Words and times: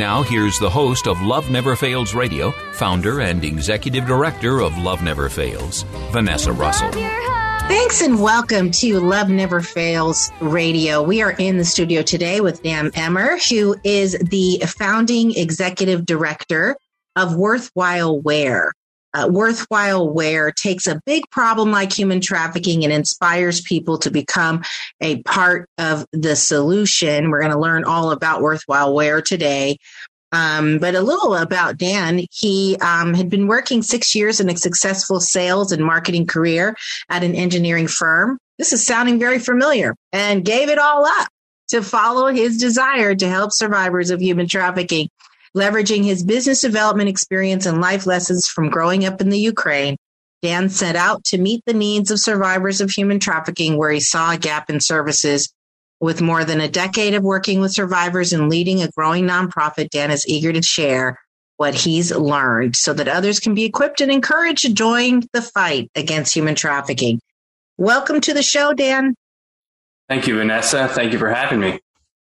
Now, 0.00 0.22
here's 0.22 0.58
the 0.58 0.70
host 0.70 1.06
of 1.06 1.20
Love 1.20 1.50
Never 1.50 1.76
Fails 1.76 2.14
Radio, 2.14 2.52
founder 2.72 3.20
and 3.20 3.44
executive 3.44 4.06
director 4.06 4.62
of 4.62 4.78
Love 4.78 5.02
Never 5.02 5.28
Fails, 5.28 5.82
Vanessa 6.10 6.54
Russell. 6.54 6.90
Thanks 6.90 8.00
and 8.00 8.18
welcome 8.22 8.70
to 8.70 8.98
Love 8.98 9.28
Never 9.28 9.60
Fails 9.60 10.32
Radio. 10.40 11.02
We 11.02 11.20
are 11.20 11.32
in 11.32 11.58
the 11.58 11.66
studio 11.66 12.00
today 12.00 12.40
with 12.40 12.62
Dan 12.62 12.92
Emr, 12.92 13.46
who 13.50 13.76
is 13.84 14.12
the 14.18 14.62
founding 14.66 15.36
executive 15.36 16.06
director 16.06 16.78
of 17.14 17.36
Worthwhile 17.36 18.22
Wear. 18.22 18.72
Uh, 19.12 19.28
Worthwhile 19.30 20.08
Wear 20.08 20.52
takes 20.52 20.86
a 20.86 21.00
big 21.06 21.24
problem 21.30 21.70
like 21.70 21.92
human 21.92 22.20
trafficking 22.20 22.84
and 22.84 22.92
inspires 22.92 23.60
people 23.60 23.98
to 23.98 24.10
become 24.10 24.62
a 25.00 25.22
part 25.22 25.68
of 25.78 26.06
the 26.12 26.36
solution. 26.36 27.30
We're 27.30 27.40
going 27.40 27.52
to 27.52 27.58
learn 27.58 27.84
all 27.84 28.12
about 28.12 28.42
Worthwhile 28.42 28.94
Wear 28.94 29.20
today. 29.20 29.78
Um, 30.32 30.78
but 30.78 30.94
a 30.94 31.00
little 31.00 31.34
about 31.34 31.76
Dan. 31.76 32.24
He 32.30 32.76
um, 32.80 33.14
had 33.14 33.28
been 33.28 33.48
working 33.48 33.82
six 33.82 34.14
years 34.14 34.38
in 34.38 34.48
a 34.48 34.56
successful 34.56 35.20
sales 35.20 35.72
and 35.72 35.84
marketing 35.84 36.26
career 36.26 36.76
at 37.08 37.24
an 37.24 37.34
engineering 37.34 37.88
firm. 37.88 38.38
This 38.56 38.72
is 38.72 38.86
sounding 38.86 39.18
very 39.18 39.40
familiar 39.40 39.96
and 40.12 40.44
gave 40.44 40.68
it 40.68 40.78
all 40.78 41.04
up 41.04 41.28
to 41.70 41.82
follow 41.82 42.28
his 42.28 42.58
desire 42.58 43.14
to 43.14 43.28
help 43.28 43.52
survivors 43.52 44.10
of 44.10 44.20
human 44.20 44.46
trafficking. 44.46 45.08
Leveraging 45.56 46.04
his 46.04 46.22
business 46.22 46.60
development 46.60 47.08
experience 47.08 47.66
and 47.66 47.80
life 47.80 48.06
lessons 48.06 48.46
from 48.46 48.70
growing 48.70 49.04
up 49.04 49.20
in 49.20 49.30
the 49.30 49.38
Ukraine, 49.38 49.96
Dan 50.42 50.68
set 50.68 50.96
out 50.96 51.24
to 51.24 51.38
meet 51.38 51.62
the 51.66 51.74
needs 51.74 52.10
of 52.10 52.20
survivors 52.20 52.80
of 52.80 52.90
human 52.90 53.18
trafficking 53.18 53.76
where 53.76 53.90
he 53.90 54.00
saw 54.00 54.32
a 54.32 54.38
gap 54.38 54.70
in 54.70 54.80
services 54.80 55.52
with 56.00 56.22
more 56.22 56.44
than 56.44 56.60
a 56.60 56.68
decade 56.68 57.14
of 57.14 57.22
working 57.22 57.60
with 57.60 57.72
survivors 57.72 58.32
and 58.32 58.48
leading 58.48 58.82
a 58.82 58.88
growing 58.88 59.26
nonprofit, 59.26 59.90
Dan 59.90 60.10
is 60.10 60.26
eager 60.26 60.52
to 60.52 60.62
share 60.62 61.18
what 61.58 61.74
he's 61.74 62.10
learned 62.10 62.74
so 62.74 62.94
that 62.94 63.06
others 63.06 63.38
can 63.38 63.54
be 63.54 63.64
equipped 63.64 64.00
and 64.00 64.10
encouraged 64.10 64.62
to 64.62 64.72
join 64.72 65.22
the 65.34 65.42
fight 65.42 65.90
against 65.94 66.34
human 66.34 66.54
trafficking. 66.54 67.20
Welcome 67.76 68.22
to 68.22 68.32
the 68.32 68.42
show, 68.42 68.72
Dan. 68.72 69.14
Thank 70.08 70.26
you, 70.26 70.36
Vanessa. 70.36 70.88
Thank 70.88 71.12
you 71.12 71.18
for 71.18 71.28
having 71.28 71.60
me. 71.60 71.78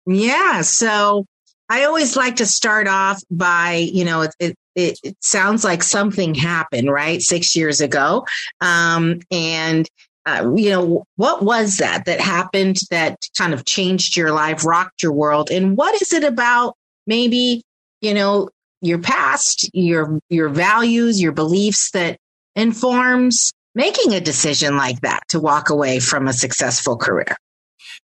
Yeah, 0.07 0.63
so 0.63 1.27
I 1.69 1.85
always 1.85 2.17
like 2.17 2.37
to 2.37 2.47
start 2.47 2.87
off 2.87 3.23
by, 3.31 3.89
you 3.93 4.05
know, 4.05 4.23
it, 4.23 4.57
it, 4.75 4.99
it, 5.03 5.17
sounds 5.21 5.65
like 5.65 5.83
something 5.83 6.35
happened, 6.35 6.91
right? 6.91 7.21
Six 7.21 7.57
years 7.57 7.81
ago. 7.81 8.25
Um, 8.61 9.21
and 9.31 9.89
uh, 10.27 10.53
you 10.57 10.71
know, 10.71 11.05
what 11.15 11.43
was 11.43 11.77
that 11.77 12.05
that 12.05 12.21
happened 12.21 12.79
that 12.91 13.17
kind 13.39 13.55
of 13.55 13.65
changed 13.65 14.17
your 14.17 14.33
life, 14.33 14.65
rocked 14.65 15.03
your 15.03 15.13
world? 15.13 15.51
And 15.51 15.77
what 15.77 16.01
is 16.03 16.13
it 16.13 16.25
about 16.25 16.75
maybe, 17.07 17.63
you 18.01 18.13
know, 18.13 18.49
your 18.81 18.99
past, 18.99 19.71
your 19.73 20.19
your 20.29 20.49
values, 20.49 21.23
your 21.23 21.33
beliefs 21.33 21.93
that 21.93 22.19
informs 22.57 23.53
making 23.77 24.15
a 24.15 24.21
decision 24.21 24.77
like 24.77 25.01
that 25.03 25.23
to 25.29 25.39
walk 25.39 25.71
away 25.71 26.01
from 26.01 26.27
a 26.27 26.33
successful 26.33 26.97
career? 26.97 27.37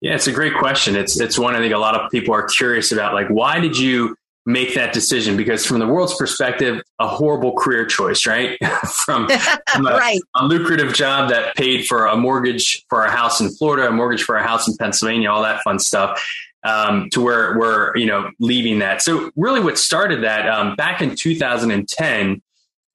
Yeah, 0.00 0.14
it's 0.14 0.26
a 0.28 0.32
great 0.32 0.54
question. 0.54 0.94
It's 0.96 1.18
it's 1.20 1.38
one 1.38 1.54
I 1.56 1.58
think 1.58 1.74
a 1.74 1.78
lot 1.78 1.94
of 1.94 2.10
people 2.10 2.34
are 2.34 2.44
curious 2.46 2.92
about. 2.92 3.14
Like, 3.14 3.28
why 3.28 3.58
did 3.60 3.76
you 3.78 4.16
make 4.46 4.74
that 4.74 4.92
decision? 4.94 5.36
Because 5.36 5.66
from 5.66 5.78
the 5.78 5.86
world's 5.86 6.14
perspective, 6.16 6.80
a 6.98 7.08
horrible 7.08 7.54
career 7.56 7.84
choice, 7.84 8.24
right? 8.26 8.56
from, 9.04 9.28
from 9.72 9.86
a, 9.86 9.90
Right. 9.90 10.20
a 10.36 10.46
lucrative 10.46 10.94
job 10.94 11.28
that 11.30 11.54
paid 11.56 11.84
for 11.86 12.06
a 12.06 12.16
mortgage 12.16 12.82
for 12.88 13.04
a 13.04 13.10
house 13.10 13.40
in 13.40 13.50
Florida, 13.50 13.88
a 13.88 13.90
mortgage 13.90 14.22
for 14.22 14.36
a 14.36 14.42
house 14.42 14.66
in 14.68 14.76
Pennsylvania, 14.76 15.30
all 15.30 15.42
that 15.42 15.62
fun 15.62 15.78
stuff. 15.78 16.24
Um, 16.64 17.08
to 17.10 17.20
where 17.20 17.56
we're 17.56 17.96
you 17.96 18.06
know 18.06 18.30
leaving 18.40 18.80
that. 18.80 19.00
So 19.00 19.30
really, 19.36 19.60
what 19.60 19.78
started 19.78 20.24
that 20.24 20.48
um, 20.48 20.74
back 20.74 21.00
in 21.00 21.14
2010, 21.14 22.42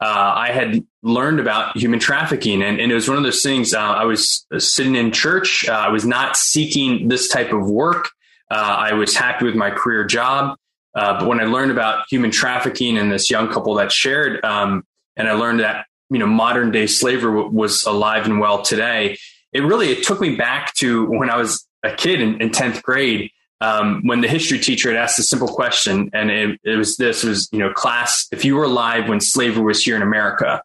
uh, 0.03 0.33
I 0.35 0.51
had 0.51 0.85
learned 1.01 1.39
about 1.39 1.77
human 1.77 1.97
trafficking, 1.97 2.61
and, 2.61 2.77
and 2.77 2.91
it 2.91 2.95
was 2.95 3.07
one 3.07 3.17
of 3.17 3.23
those 3.23 3.41
things. 3.41 3.73
Uh, 3.73 3.79
I 3.79 4.03
was 4.03 4.45
sitting 4.57 4.95
in 4.95 5.13
church. 5.13 5.65
Uh, 5.65 5.71
I 5.71 5.87
was 5.87 6.05
not 6.05 6.35
seeking 6.35 7.07
this 7.07 7.29
type 7.29 7.53
of 7.53 7.69
work. 7.69 8.09
Uh, 8.51 8.55
I 8.55 8.93
was 8.93 9.15
happy 9.15 9.45
with 9.45 9.55
my 9.55 9.71
career 9.71 10.03
job, 10.03 10.57
uh, 10.93 11.19
but 11.19 11.29
when 11.29 11.39
I 11.39 11.45
learned 11.45 11.71
about 11.71 12.03
human 12.09 12.31
trafficking 12.31 12.97
and 12.97 13.13
this 13.13 13.31
young 13.31 13.49
couple 13.49 13.75
that 13.75 13.93
shared, 13.93 14.43
um, 14.43 14.83
and 15.15 15.29
I 15.29 15.33
learned 15.33 15.61
that 15.61 15.85
you 16.09 16.19
know 16.19 16.27
modern 16.27 16.71
day 16.71 16.85
slavery 16.85 17.33
w- 17.33 17.49
was 17.55 17.83
alive 17.83 18.25
and 18.25 18.41
well 18.41 18.61
today. 18.61 19.17
It 19.53 19.61
really 19.61 19.87
it 19.87 20.03
took 20.03 20.19
me 20.19 20.35
back 20.35 20.73
to 20.75 21.05
when 21.05 21.29
I 21.29 21.37
was 21.37 21.65
a 21.81 21.95
kid 21.95 22.19
in, 22.19 22.41
in 22.41 22.51
tenth 22.51 22.83
grade. 22.83 23.31
Um, 23.63 24.01
when 24.05 24.19
the 24.21 24.27
history 24.27 24.59
teacher 24.59 24.89
had 24.89 24.97
asked 24.97 25.17
a 25.19 25.23
simple 25.23 25.47
question, 25.47 26.09
and 26.13 26.29
it, 26.29 26.59
it 26.63 26.75
was 26.75 26.97
this: 26.97 27.23
it 27.23 27.29
was 27.29 27.47
you 27.51 27.59
know, 27.59 27.71
class, 27.71 28.27
if 28.31 28.43
you 28.43 28.55
were 28.57 28.65
alive 28.65 29.07
when 29.07 29.21
slavery 29.21 29.63
was 29.63 29.81
here 29.83 29.95
in 29.95 30.01
America, 30.01 30.61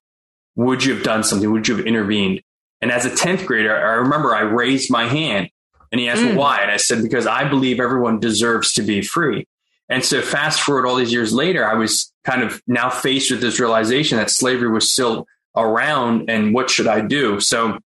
would 0.56 0.84
you 0.84 0.94
have 0.94 1.04
done 1.04 1.22
something? 1.22 1.50
Would 1.52 1.68
you 1.68 1.76
have 1.76 1.86
intervened? 1.86 2.42
And 2.80 2.90
as 2.90 3.04
a 3.04 3.14
tenth 3.14 3.46
grader, 3.46 3.74
I 3.76 3.94
remember 3.94 4.34
I 4.34 4.40
raised 4.40 4.90
my 4.90 5.06
hand, 5.06 5.48
and 5.92 6.00
he 6.00 6.08
asked 6.08 6.22
Mm. 6.22 6.34
why, 6.34 6.60
and 6.60 6.70
I 6.70 6.76
said 6.76 7.02
because 7.02 7.26
I 7.26 7.48
believe 7.48 7.78
everyone 7.78 8.18
deserves 8.18 8.72
to 8.74 8.82
be 8.82 9.00
free. 9.02 9.46
And 9.88 10.04
so, 10.04 10.20
fast 10.20 10.60
forward 10.60 10.86
all 10.86 10.96
these 10.96 11.12
years 11.12 11.32
later, 11.32 11.62
I 11.66 11.74
was 11.74 12.12
kind 12.24 12.42
of 12.42 12.60
now 12.66 12.90
faced 12.90 13.30
with 13.30 13.40
this 13.40 13.60
realization 13.60 14.18
that 14.18 14.30
slavery 14.30 14.70
was 14.70 14.92
still 14.92 15.26
around, 15.56 16.28
and 16.28 16.52
what 16.52 16.68
should 16.68 16.86
I 16.86 17.00
do? 17.00 17.40
So 17.40 17.78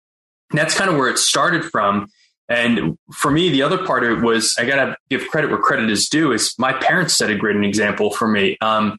that's 0.53 0.75
kind 0.75 0.91
of 0.91 0.97
where 0.97 1.09
it 1.09 1.19
started 1.19 1.65
from. 1.65 2.09
And 2.51 2.99
for 3.13 3.31
me, 3.31 3.49
the 3.49 3.63
other 3.63 3.79
part 3.87 4.03
of 4.03 4.19
it 4.19 4.25
was 4.25 4.57
I 4.59 4.65
got 4.65 4.85
to 4.85 4.97
give 5.09 5.27
credit 5.29 5.51
where 5.51 5.61
credit 5.61 5.89
is 5.89 6.09
due. 6.09 6.33
Is 6.33 6.53
my 6.59 6.73
parents 6.73 7.15
set 7.15 7.31
a 7.31 7.37
great 7.37 7.57
example 7.65 8.11
for 8.11 8.27
me. 8.27 8.59
Um, 8.61 8.99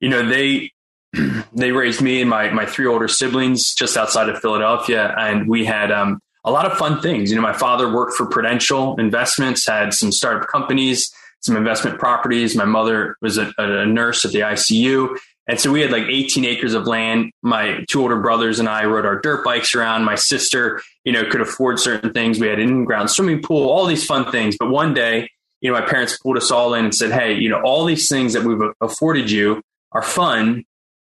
you 0.00 0.08
know, 0.08 0.26
they 0.26 0.70
they 1.52 1.72
raised 1.72 2.00
me 2.00 2.20
and 2.20 2.30
my 2.30 2.50
my 2.50 2.64
three 2.64 2.86
older 2.86 3.08
siblings 3.08 3.74
just 3.74 3.96
outside 3.96 4.28
of 4.28 4.40
Philadelphia, 4.40 5.12
and 5.18 5.48
we 5.48 5.64
had 5.64 5.90
um, 5.90 6.20
a 6.44 6.52
lot 6.52 6.70
of 6.70 6.78
fun 6.78 7.00
things. 7.00 7.30
You 7.30 7.36
know, 7.36 7.42
my 7.42 7.52
father 7.52 7.92
worked 7.92 8.14
for 8.14 8.26
Prudential 8.26 8.96
Investments, 9.00 9.66
had 9.66 9.92
some 9.92 10.12
startup 10.12 10.48
companies, 10.48 11.12
some 11.40 11.56
investment 11.56 11.98
properties. 11.98 12.54
My 12.54 12.64
mother 12.64 13.16
was 13.20 13.38
a, 13.38 13.52
a 13.58 13.86
nurse 13.86 14.24
at 14.24 14.30
the 14.30 14.40
ICU. 14.40 15.18
And 15.46 15.60
so 15.60 15.70
we 15.70 15.82
had 15.82 15.90
like 15.90 16.04
18 16.04 16.44
acres 16.44 16.72
of 16.74 16.86
land. 16.86 17.30
My 17.42 17.84
two 17.88 18.00
older 18.00 18.20
brothers 18.20 18.58
and 18.58 18.68
I 18.68 18.84
rode 18.84 19.04
our 19.04 19.20
dirt 19.20 19.44
bikes 19.44 19.74
around. 19.74 20.04
My 20.04 20.14
sister, 20.14 20.80
you 21.04 21.12
know, 21.12 21.24
could 21.28 21.42
afford 21.42 21.78
certain 21.78 22.12
things. 22.12 22.40
We 22.40 22.46
had 22.46 22.58
an 22.58 22.68
in-ground 22.68 23.10
swimming 23.10 23.42
pool, 23.42 23.68
all 23.68 23.84
these 23.84 24.06
fun 24.06 24.30
things. 24.30 24.56
But 24.58 24.70
one 24.70 24.94
day, 24.94 25.28
you 25.60 25.70
know, 25.70 25.78
my 25.78 25.86
parents 25.86 26.18
pulled 26.18 26.38
us 26.38 26.50
all 26.50 26.72
in 26.74 26.84
and 26.84 26.94
said, 26.94 27.12
Hey, 27.12 27.34
you 27.34 27.48
know, 27.48 27.60
all 27.62 27.84
these 27.84 28.08
things 28.08 28.32
that 28.32 28.44
we've 28.44 28.60
afforded 28.80 29.30
you 29.30 29.62
are 29.92 30.02
fun, 30.02 30.64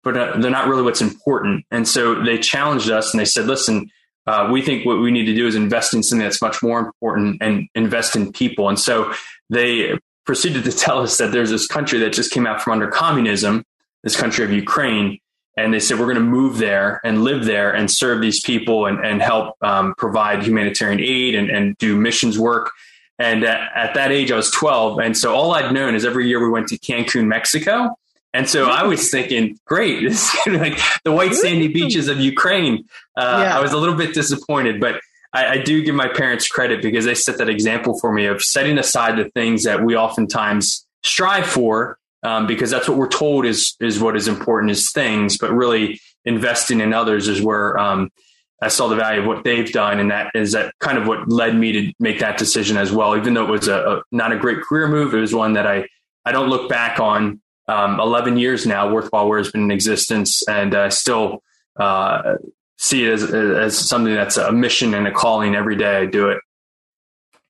but 0.05 0.17
uh, 0.17 0.39
they're 0.39 0.51
not 0.51 0.69
really 0.69 0.83
what's 0.83 1.03
important. 1.03 1.65
And 1.71 1.87
so 1.87 2.23
they 2.23 2.39
challenged 2.39 2.91
us 2.91 3.13
and 3.13 3.21
they 3.21 3.25
said, 3.25 3.47
listen, 3.47 3.91
uh, 4.27 4.49
we 4.51 4.63
think 4.63 4.87
what 4.87 5.01
we 5.01 5.11
need 5.11 5.25
to 5.25 5.35
do 5.35 5.47
is 5.47 5.55
invest 5.55 5.95
in 5.95 6.03
something 6.03 6.25
that's 6.25 6.41
much 6.41 6.63
more 6.63 6.79
important 6.79 7.39
and 7.41 7.69
invest 7.75 8.15
in 8.15 8.33
people. 8.33 8.69
And 8.69 8.79
so 8.79 9.13
they 9.51 9.99
proceeded 10.25 10.65
to 10.65 10.73
tell 10.73 11.01
us 11.01 11.19
that 11.19 11.33
there's 11.33 11.51
this 11.51 11.67
country 11.67 11.99
that 12.01 12.13
just 12.13 12.31
came 12.31 12.47
out 12.47 12.61
from 12.63 12.75
under 12.75 12.89
communism, 12.89 13.65
this 14.08 14.19
country 14.19 14.44
of 14.44 14.52
Ukraine. 14.52 15.19
And 15.56 15.75
they 15.75 15.81
said, 15.81 15.99
we're 15.99 16.06
going 16.06 16.16
to 16.16 16.20
move 16.22 16.58
there 16.58 17.00
and 17.05 17.25
live 17.25 17.44
there 17.44 17.75
and 17.75 17.90
serve 17.90 18.20
these 18.20 18.40
people 18.40 18.87
and, 18.87 19.05
and 19.05 19.20
help 19.20 19.56
um, 19.60 19.94
provide 19.99 20.43
humanitarian 20.43 21.00
aid 21.00 21.34
and, 21.34 21.50
and 21.50 21.76
do 21.78 21.96
missions 21.96 22.38
work. 22.38 22.70
And 23.19 23.44
at, 23.44 23.70
at 23.75 23.94
that 23.94 24.12
age, 24.12 24.31
I 24.31 24.37
was 24.37 24.50
12. 24.52 25.00
And 25.00 25.16
so 25.16 25.34
all 25.34 25.52
I'd 25.52 25.72
known 25.72 25.94
is 25.94 26.05
every 26.05 26.28
year 26.28 26.43
we 26.43 26.49
went 26.49 26.69
to 26.69 26.78
Cancun, 26.78 27.26
Mexico. 27.26 27.99
And 28.32 28.49
so 28.49 28.70
I 28.70 28.84
was 28.84 29.10
thinking, 29.10 29.58
great, 29.64 30.02
this 30.08 30.34
is 30.46 30.60
like 30.60 30.78
the 31.05 31.12
white 31.12 31.34
sandy 31.34 31.69
beaches 31.69 32.08
of 32.08 32.20
Ukraine. 32.20 32.84
Uh, 33.16 33.43
yeah. 33.44 33.58
I 33.58 33.60
was 33.60 33.72
a 33.72 33.76
little 33.76 33.96
bit 33.96 34.14
disappointed, 34.14 34.81
but 34.81 35.00
I, 35.32 35.46
I, 35.46 35.58
do 35.58 35.82
give 35.82 35.94
my 35.94 36.08
parents 36.08 36.49
credit 36.49 36.81
because 36.81 37.05
they 37.05 37.14
set 37.14 37.37
that 37.38 37.49
example 37.50 37.99
for 37.99 38.12
me 38.12 38.26
of 38.26 38.43
setting 38.43 38.78
aside 38.78 39.19
the 39.19 39.28
things 39.31 39.64
that 39.64 39.84
we 39.84 39.96
oftentimes 39.96 40.87
strive 41.02 41.46
for, 41.46 41.98
um, 42.23 42.47
because 42.47 42.70
that's 42.70 42.88
what 42.88 42.99
we're 42.99 43.09
told 43.09 43.47
is 43.47 43.76
is 43.81 44.00
what 44.00 44.17
is 44.17 44.29
important 44.29 44.70
is 44.70 44.91
things, 44.93 45.38
but 45.38 45.53
really 45.53 46.00
investing 46.25 46.81
in 46.81 46.93
others 46.93 47.29
is 47.29 47.41
where 47.41 47.79
um, 47.79 48.11
I 48.61 48.69
saw 48.69 48.88
the 48.88 48.97
value 48.97 49.20
of 49.20 49.26
what 49.26 49.44
they've 49.44 49.70
done, 49.70 50.00
and 50.00 50.11
that 50.11 50.32
is 50.35 50.53
that 50.53 50.75
kind 50.81 50.99
of 50.99 51.06
what 51.06 51.31
led 51.31 51.55
me 51.55 51.73
to 51.73 51.93
make 52.00 52.19
that 52.20 52.38
decision 52.38 52.76
as 52.76 52.91
well. 52.91 53.17
Even 53.17 53.35
though 53.35 53.44
it 53.44 53.50
was 53.50 53.69
a, 53.69 53.79
a 53.79 54.03
not 54.11 54.32
a 54.32 54.38
great 54.38 54.61
career 54.62 54.88
move, 54.88 55.15
it 55.15 55.20
was 55.20 55.35
one 55.35 55.53
that 55.53 55.67
I 55.67 55.87
I 56.25 56.32
don't 56.32 56.49
look 56.49 56.69
back 56.69 57.00
on. 57.00 57.41
Um, 57.69 58.00
11 58.00 58.38
years 58.38 58.67
now, 58.67 58.91
Worthwhile 58.91 59.29
Wear 59.29 59.38
has 59.38 59.53
been 59.53 59.65
in 59.65 59.70
existence, 59.70 60.47
and 60.49 60.75
I 60.75 60.87
uh, 60.87 60.91
still 60.91 61.43
uh, 61.79 62.37
see 62.79 63.05
it 63.05 63.12
as, 63.12 63.25
as 63.25 63.79
something 63.79 64.15
that's 64.15 64.38
a 64.38 64.50
mission 64.50 64.94
and 64.94 65.06
a 65.06 65.12
calling. 65.12 65.55
Every 65.55 65.76
day 65.76 65.99
I 65.99 66.06
do 66.06 66.31
it. 66.31 66.38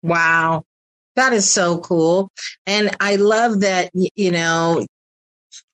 Wow, 0.02 0.64
that 1.18 1.32
is 1.32 1.50
so 1.50 1.78
cool, 1.78 2.30
and 2.66 2.96
I 3.00 3.16
love 3.16 3.60
that. 3.60 3.90
You 3.94 4.30
know, 4.30 4.86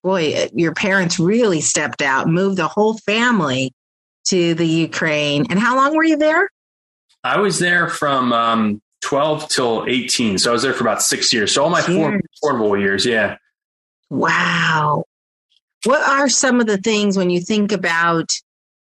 boy, 0.02 0.48
your 0.54 0.74
parents 0.74 1.18
really 1.18 1.60
stepped 1.60 2.02
out, 2.02 2.28
moved 2.28 2.58
the 2.58 2.68
whole 2.68 2.98
family 2.98 3.72
to 4.26 4.54
the 4.54 4.66
Ukraine. 4.66 5.46
And 5.50 5.58
how 5.58 5.76
long 5.76 5.96
were 5.96 6.04
you 6.04 6.16
there? 6.16 6.48
I 7.24 7.38
was 7.38 7.58
there 7.58 7.88
from 7.88 8.32
um, 8.32 8.82
12 9.02 9.48
till 9.48 9.84
18. 9.88 10.38
So 10.38 10.50
I 10.50 10.52
was 10.52 10.62
there 10.62 10.74
for 10.74 10.84
about 10.84 11.02
six 11.02 11.32
years. 11.32 11.54
So 11.54 11.64
all 11.64 11.70
my 11.70 11.82
four, 11.82 12.20
four 12.40 12.78
years. 12.78 13.06
Yeah. 13.06 13.36
Wow. 14.10 15.04
What 15.84 16.06
are 16.06 16.28
some 16.28 16.60
of 16.60 16.66
the 16.66 16.78
things 16.78 17.16
when 17.16 17.30
you 17.30 17.40
think 17.40 17.72
about 17.72 18.30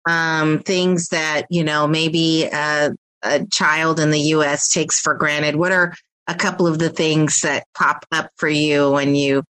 um, 0.08 0.60
things 0.60 1.08
that, 1.08 1.46
you 1.50 1.64
know, 1.64 1.86
maybe 1.86 2.44
a, 2.44 2.92
a 3.22 3.46
child 3.46 3.98
in 3.98 4.10
the 4.10 4.20
U.S. 4.20 4.70
takes 4.70 5.00
for 5.00 5.14
granted? 5.14 5.56
What 5.56 5.72
are 5.72 5.94
a 6.26 6.34
couple 6.34 6.66
of 6.66 6.78
the 6.78 6.90
things 6.90 7.40
that 7.40 7.66
pop 7.76 8.04
up 8.12 8.30
for 8.36 8.48
you 8.48 8.90
when 8.90 9.14
you 9.14 9.42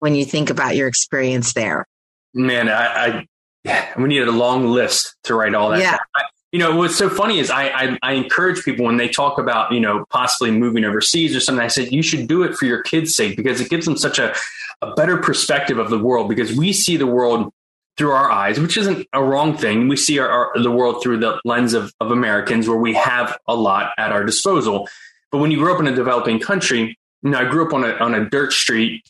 when 0.00 0.14
you 0.14 0.24
think 0.24 0.50
about 0.50 0.76
your 0.76 0.88
experience 0.88 1.52
there? 1.54 1.86
Man, 2.34 2.68
I, 2.68 3.26
I 3.64 3.94
we 3.98 4.08
needed 4.08 4.28
a 4.28 4.32
long 4.32 4.66
list 4.66 5.16
to 5.24 5.34
write 5.34 5.54
all 5.54 5.70
that. 5.70 5.80
Yeah. 5.80 5.98
I, 6.16 6.22
you 6.52 6.58
know, 6.58 6.76
what's 6.76 6.96
so 6.96 7.10
funny 7.10 7.40
is 7.40 7.50
I, 7.50 7.68
I, 7.68 7.98
I 8.02 8.12
encourage 8.12 8.64
people 8.64 8.86
when 8.86 8.96
they 8.96 9.08
talk 9.08 9.38
about 9.38 9.72
you 9.72 9.80
know 9.80 10.04
possibly 10.10 10.50
moving 10.50 10.84
overseas 10.84 11.36
or 11.36 11.40
something. 11.40 11.64
I 11.64 11.68
said 11.68 11.92
you 11.92 12.02
should 12.02 12.26
do 12.28 12.42
it 12.42 12.56
for 12.56 12.66
your 12.66 12.82
kids' 12.82 13.14
sake 13.14 13.36
because 13.36 13.60
it 13.60 13.68
gives 13.68 13.84
them 13.84 13.96
such 13.96 14.18
a 14.18 14.34
a 14.80 14.94
better 14.94 15.16
perspective 15.16 15.78
of 15.78 15.90
the 15.90 15.98
world 15.98 16.28
because 16.28 16.56
we 16.56 16.72
see 16.72 16.96
the 16.96 17.06
world 17.06 17.52
through 17.96 18.12
our 18.12 18.30
eyes, 18.30 18.60
which 18.60 18.76
isn't 18.76 19.06
a 19.12 19.22
wrong 19.22 19.56
thing. 19.56 19.88
We 19.88 19.96
see 19.96 20.20
our, 20.20 20.28
our, 20.28 20.62
the 20.62 20.70
world 20.70 21.02
through 21.02 21.18
the 21.18 21.40
lens 21.44 21.74
of, 21.74 21.92
of 22.00 22.12
Americans 22.12 22.68
where 22.68 22.78
we 22.78 22.94
have 22.94 23.36
a 23.48 23.56
lot 23.56 23.90
at 23.98 24.12
our 24.12 24.24
disposal. 24.24 24.88
But 25.30 25.38
when 25.38 25.50
you 25.50 25.58
grow 25.58 25.74
up 25.74 25.80
in 25.80 25.86
a 25.86 25.94
developing 25.94 26.40
country, 26.40 26.98
you 27.22 27.30
know, 27.30 27.38
I 27.38 27.44
grew 27.44 27.66
up 27.66 27.72
on 27.72 27.84
a, 27.84 27.92
on 27.94 28.14
a 28.14 28.28
dirt 28.28 28.52
street 28.52 29.04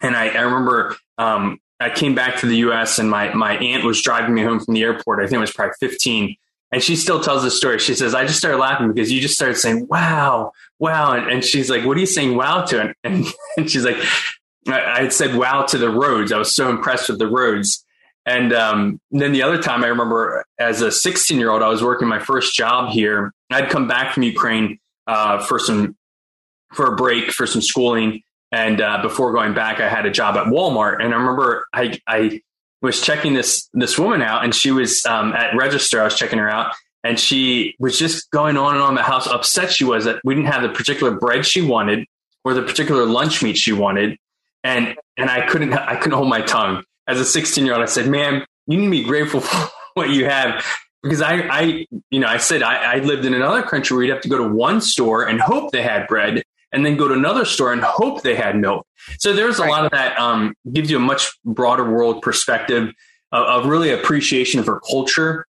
and 0.00 0.16
I, 0.16 0.28
I 0.28 0.40
remember 0.42 0.96
um, 1.18 1.60
I 1.80 1.90
came 1.90 2.14
back 2.14 2.40
to 2.40 2.46
the 2.46 2.56
US 2.56 2.98
and 2.98 3.10
my, 3.10 3.32
my 3.34 3.56
aunt 3.58 3.84
was 3.84 4.02
driving 4.02 4.34
me 4.34 4.42
home 4.42 4.60
from 4.60 4.74
the 4.74 4.82
airport. 4.82 5.20
I 5.20 5.24
think 5.24 5.34
it 5.34 5.40
was 5.40 5.52
probably 5.52 5.74
15. 5.80 6.36
And 6.72 6.82
she 6.82 6.96
still 6.96 7.20
tells 7.20 7.42
the 7.42 7.50
story. 7.50 7.78
She 7.78 7.94
says, 7.94 8.14
I 8.14 8.24
just 8.24 8.38
started 8.38 8.56
laughing 8.58 8.92
because 8.92 9.12
you 9.12 9.20
just 9.20 9.34
started 9.34 9.56
saying, 9.56 9.86
wow, 9.88 10.52
wow. 10.78 11.12
And, 11.12 11.30
and 11.30 11.44
she's 11.44 11.68
like, 11.68 11.84
what 11.84 11.96
are 11.96 12.00
you 12.00 12.06
saying 12.06 12.34
wow 12.34 12.62
to? 12.62 12.80
And, 12.80 12.94
and, 13.04 13.26
and 13.58 13.70
she's 13.70 13.84
like, 13.84 13.98
I, 14.66 15.02
had 15.02 15.12
said 15.12 15.36
wow 15.36 15.64
to 15.64 15.76
the 15.76 15.90
roads. 15.90 16.32
I 16.32 16.38
was 16.38 16.54
so 16.54 16.70
impressed 16.70 17.08
with 17.08 17.18
the 17.18 17.26
roads. 17.26 17.84
And 18.24 18.52
um, 18.52 19.00
then 19.10 19.32
the 19.32 19.42
other 19.42 19.60
time 19.60 19.84
I 19.84 19.88
remember 19.88 20.44
as 20.58 20.80
a 20.80 20.92
16 20.92 21.38
year 21.38 21.50
old, 21.50 21.62
I 21.62 21.68
was 21.68 21.82
working 21.82 22.08
my 22.08 22.20
first 22.20 22.54
job 22.54 22.90
here. 22.90 23.32
I'd 23.50 23.68
come 23.68 23.86
back 23.86 24.14
from 24.14 24.22
Ukraine 24.22 24.78
uh, 25.06 25.42
for 25.44 25.58
some, 25.58 25.96
for 26.72 26.92
a 26.92 26.96
break, 26.96 27.30
for 27.30 27.46
some 27.46 27.62
schooling. 27.62 28.22
And 28.50 28.80
uh, 28.80 29.00
before 29.02 29.32
going 29.32 29.54
back, 29.54 29.80
I 29.80 29.88
had 29.88 30.06
a 30.06 30.10
job 30.10 30.36
at 30.36 30.46
Walmart. 30.46 31.02
And 31.02 31.14
I 31.14 31.16
remember 31.16 31.66
I, 31.72 31.98
I 32.06 32.40
was 32.82 33.00
checking 33.00 33.34
this, 33.34 33.68
this 33.72 33.98
woman 33.98 34.22
out 34.22 34.44
and 34.44 34.54
she 34.54 34.70
was 34.70 35.04
um, 35.06 35.32
at 35.32 35.56
register. 35.56 36.00
I 36.00 36.04
was 36.04 36.16
checking 36.16 36.38
her 36.38 36.50
out 36.50 36.74
and 37.04 37.18
she 37.18 37.74
was 37.78 37.98
just 37.98 38.30
going 38.30 38.56
on 38.56 38.74
and 38.74 38.82
on 38.82 38.92
about 38.92 39.04
how 39.04 39.32
upset 39.32 39.72
she 39.72 39.84
was 39.84 40.04
that 40.04 40.20
we 40.24 40.34
didn't 40.34 40.52
have 40.52 40.62
the 40.62 40.68
particular 40.68 41.12
bread 41.12 41.46
she 41.46 41.62
wanted 41.62 42.06
or 42.44 42.54
the 42.54 42.62
particular 42.62 43.06
lunch 43.06 43.42
meat 43.42 43.56
she 43.56 43.72
wanted 43.72 44.18
and 44.64 44.96
and 45.16 45.30
I 45.30 45.46
couldn't 45.46 45.72
I 45.72 45.96
couldn't 45.96 46.16
hold 46.16 46.28
my 46.28 46.40
tongue. 46.42 46.84
As 47.08 47.18
a 47.18 47.24
16 47.24 47.64
year 47.64 47.74
old, 47.74 47.82
I 47.82 47.86
said, 47.86 48.08
ma'am 48.08 48.44
you 48.66 48.78
need 48.78 48.84
to 48.84 48.90
be 48.90 49.04
grateful 49.04 49.40
for 49.40 49.70
what 49.94 50.10
you 50.10 50.26
have." 50.26 50.64
Because 51.02 51.20
I, 51.20 51.34
I, 51.50 51.86
you 52.10 52.20
know, 52.20 52.28
I 52.28 52.36
said 52.36 52.62
I, 52.62 52.94
I 52.94 52.98
lived 52.98 53.24
in 53.24 53.34
another 53.34 53.62
country 53.62 53.96
where 53.96 54.04
you'd 54.04 54.12
have 54.12 54.22
to 54.22 54.28
go 54.28 54.38
to 54.38 54.48
one 54.48 54.80
store 54.80 55.26
and 55.26 55.40
hope 55.40 55.72
they 55.72 55.82
had 55.82 56.06
bread, 56.06 56.42
and 56.72 56.86
then 56.86 56.96
go 56.96 57.08
to 57.08 57.14
another 57.14 57.44
store 57.44 57.72
and 57.72 57.82
hope 57.82 58.22
they 58.22 58.34
had 58.34 58.56
milk. 58.56 58.86
So 59.18 59.32
there's 59.32 59.58
a 59.58 59.62
right. 59.62 59.70
lot 59.70 59.84
of 59.84 59.90
that. 59.92 60.18
Um, 60.18 60.54
gives 60.72 60.90
you 60.90 60.96
a 60.96 61.00
much 61.00 61.30
broader 61.44 61.90
world 61.90 62.22
perspective 62.22 62.92
of, 63.32 63.64
of 63.64 63.66
really 63.66 63.90
appreciation 63.90 64.62
for 64.62 64.80
culture. 64.80 65.46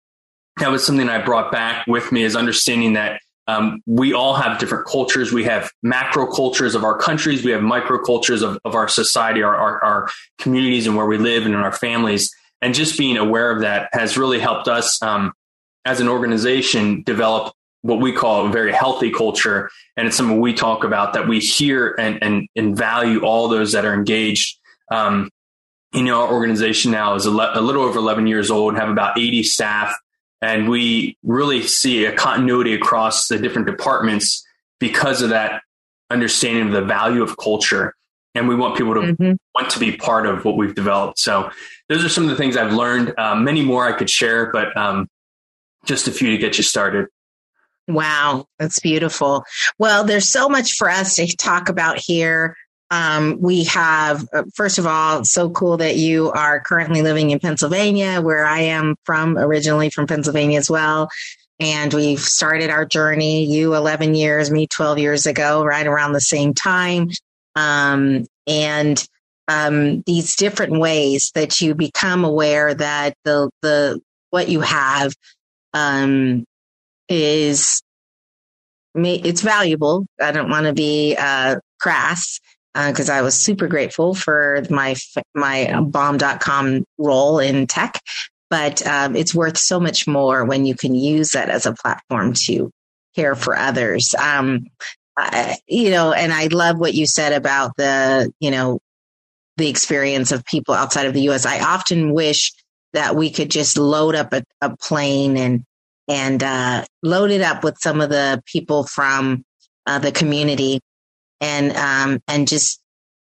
That 0.58 0.70
was 0.70 0.84
something 0.84 1.08
I 1.08 1.24
brought 1.24 1.50
back 1.50 1.86
with 1.86 2.12
me 2.12 2.24
is 2.24 2.36
understanding 2.36 2.94
that 2.94 3.20
um, 3.48 3.82
we 3.86 4.12
all 4.12 4.34
have 4.34 4.58
different 4.58 4.86
cultures. 4.86 5.32
We 5.32 5.44
have 5.44 5.70
macro 5.82 6.26
cultures 6.30 6.74
of 6.74 6.84
our 6.84 6.98
countries. 6.98 7.42
We 7.42 7.50
have 7.52 7.62
micro 7.62 7.98
cultures 7.98 8.42
of, 8.42 8.58
of 8.64 8.74
our 8.74 8.88
society, 8.88 9.42
our, 9.42 9.56
our, 9.56 9.82
our, 9.82 10.10
communities 10.38 10.86
and 10.86 10.96
where 10.96 11.06
we 11.06 11.16
live 11.16 11.46
and 11.46 11.54
in 11.54 11.60
our 11.60 11.72
families. 11.72 12.30
And 12.60 12.74
just 12.74 12.98
being 12.98 13.16
aware 13.16 13.50
of 13.50 13.62
that 13.62 13.88
has 13.92 14.18
really 14.18 14.38
helped 14.38 14.68
us 14.68 15.02
um, 15.02 15.32
as 15.88 16.00
an 16.00 16.08
organization 16.08 17.02
develop 17.02 17.52
what 17.82 18.00
we 18.00 18.12
call 18.12 18.46
a 18.46 18.50
very 18.50 18.72
healthy 18.72 19.10
culture. 19.10 19.70
And 19.96 20.06
it's 20.06 20.16
something 20.16 20.40
we 20.40 20.52
talk 20.52 20.84
about 20.84 21.12
that 21.14 21.28
we 21.28 21.38
hear 21.38 21.94
and, 21.98 22.22
and, 22.22 22.48
and 22.56 22.76
value 22.76 23.24
all 23.24 23.48
those 23.48 23.72
that 23.72 23.84
are 23.84 23.94
engaged. 23.94 24.58
Um, 24.90 25.30
you 25.92 26.02
know, 26.02 26.22
our 26.22 26.32
organization 26.32 26.90
now 26.90 27.14
is 27.14 27.24
a, 27.24 27.30
le- 27.30 27.58
a 27.58 27.62
little 27.62 27.82
over 27.82 27.98
11 27.98 28.26
years 28.26 28.50
old, 28.50 28.76
have 28.76 28.88
about 28.88 29.18
80 29.18 29.42
staff 29.42 29.94
and 30.40 30.68
we 30.68 31.16
really 31.22 31.62
see 31.62 32.04
a 32.04 32.12
continuity 32.12 32.74
across 32.74 33.28
the 33.28 33.38
different 33.38 33.66
departments 33.66 34.44
because 34.78 35.22
of 35.22 35.30
that 35.30 35.62
understanding 36.10 36.68
of 36.68 36.72
the 36.72 36.82
value 36.82 37.22
of 37.22 37.36
culture. 37.36 37.94
And 38.34 38.46
we 38.46 38.54
want 38.54 38.76
people 38.76 38.94
to 38.94 39.00
mm-hmm. 39.00 39.32
want 39.54 39.70
to 39.70 39.80
be 39.80 39.96
part 39.96 40.26
of 40.26 40.44
what 40.44 40.56
we've 40.56 40.74
developed. 40.74 41.18
So 41.18 41.50
those 41.88 42.04
are 42.04 42.08
some 42.08 42.24
of 42.24 42.30
the 42.30 42.36
things 42.36 42.56
I've 42.56 42.72
learned. 42.72 43.18
Um, 43.18 43.42
many 43.42 43.64
more 43.64 43.86
I 43.86 43.92
could 43.92 44.08
share, 44.08 44.52
but 44.52 44.76
um, 44.76 45.08
just 45.84 46.08
a 46.08 46.12
few 46.12 46.30
to 46.30 46.38
get 46.38 46.56
you 46.56 46.64
started. 46.64 47.06
Wow, 47.88 48.46
that's 48.58 48.80
beautiful. 48.80 49.44
Well, 49.78 50.04
there's 50.04 50.28
so 50.28 50.48
much 50.48 50.74
for 50.74 50.90
us 50.90 51.16
to 51.16 51.26
talk 51.36 51.70
about 51.70 51.98
here. 51.98 52.54
Um, 52.90 53.38
we 53.40 53.64
have, 53.64 54.26
uh, 54.32 54.44
first 54.54 54.78
of 54.78 54.86
all, 54.86 55.24
so 55.24 55.50
cool 55.50 55.78
that 55.78 55.96
you 55.96 56.30
are 56.30 56.60
currently 56.60 57.02
living 57.02 57.30
in 57.30 57.38
Pennsylvania, 57.38 58.20
where 58.20 58.46
I 58.46 58.60
am 58.60 58.96
from, 59.04 59.38
originally 59.38 59.90
from 59.90 60.06
Pennsylvania 60.06 60.58
as 60.58 60.70
well. 60.70 61.08
And 61.60 61.92
we've 61.92 62.20
started 62.20 62.70
our 62.70 62.84
journey, 62.84 63.44
you 63.44 63.74
11 63.74 64.14
years, 64.14 64.50
me 64.50 64.66
12 64.66 64.98
years 64.98 65.26
ago, 65.26 65.64
right 65.64 65.86
around 65.86 66.12
the 66.12 66.20
same 66.20 66.54
time. 66.54 67.10
Um, 67.56 68.26
and 68.46 69.04
um, 69.48 70.02
these 70.02 70.36
different 70.36 70.78
ways 70.78 71.32
that 71.34 71.60
you 71.60 71.74
become 71.74 72.24
aware 72.24 72.74
that 72.74 73.14
the, 73.24 73.50
the, 73.62 74.00
what 74.30 74.48
you 74.48 74.60
have 74.60 75.14
um, 75.74 76.44
is 77.08 77.80
it's 78.94 79.42
valuable. 79.42 80.06
I 80.20 80.32
don't 80.32 80.50
want 80.50 80.66
to 80.66 80.72
be 80.72 81.16
uh, 81.18 81.56
crass, 81.80 82.40
because 82.74 83.10
uh, 83.10 83.14
I 83.14 83.22
was 83.22 83.34
super 83.34 83.66
grateful 83.66 84.14
for 84.14 84.62
my 84.70 84.96
my 85.34 85.80
bomb.com 85.80 86.84
role 86.98 87.38
in 87.38 87.66
tech. 87.66 88.00
But 88.50 88.86
um, 88.86 89.14
it's 89.14 89.34
worth 89.34 89.58
so 89.58 89.78
much 89.78 90.06
more 90.06 90.44
when 90.44 90.64
you 90.64 90.74
can 90.74 90.94
use 90.94 91.30
that 91.32 91.50
as 91.50 91.66
a 91.66 91.74
platform 91.74 92.32
to 92.46 92.70
care 93.14 93.34
for 93.34 93.56
others. 93.56 94.14
Um, 94.14 94.66
I, 95.18 95.58
you 95.66 95.90
know, 95.90 96.12
and 96.12 96.32
I 96.32 96.46
love 96.46 96.78
what 96.78 96.94
you 96.94 97.06
said 97.06 97.32
about 97.32 97.72
the, 97.76 98.32
you 98.40 98.50
know, 98.50 98.78
the 99.58 99.68
experience 99.68 100.32
of 100.32 100.46
people 100.46 100.74
outside 100.74 101.06
of 101.06 101.12
the 101.12 101.22
U.S. 101.22 101.44
I 101.44 101.60
often 101.60 102.14
wish 102.14 102.52
that 102.92 103.16
we 103.16 103.30
could 103.30 103.50
just 103.50 103.76
load 103.76 104.14
up 104.14 104.32
a, 104.32 104.42
a 104.60 104.76
plane 104.76 105.36
and 105.36 105.64
and 106.08 106.42
uh, 106.42 106.84
load 107.02 107.30
it 107.30 107.42
up 107.42 107.62
with 107.62 107.78
some 107.78 108.00
of 108.00 108.08
the 108.08 108.42
people 108.46 108.84
from 108.84 109.44
uh, 109.86 109.98
the 109.98 110.12
community 110.12 110.80
and 111.40 111.76
um, 111.76 112.20
and 112.26 112.48
just 112.48 112.80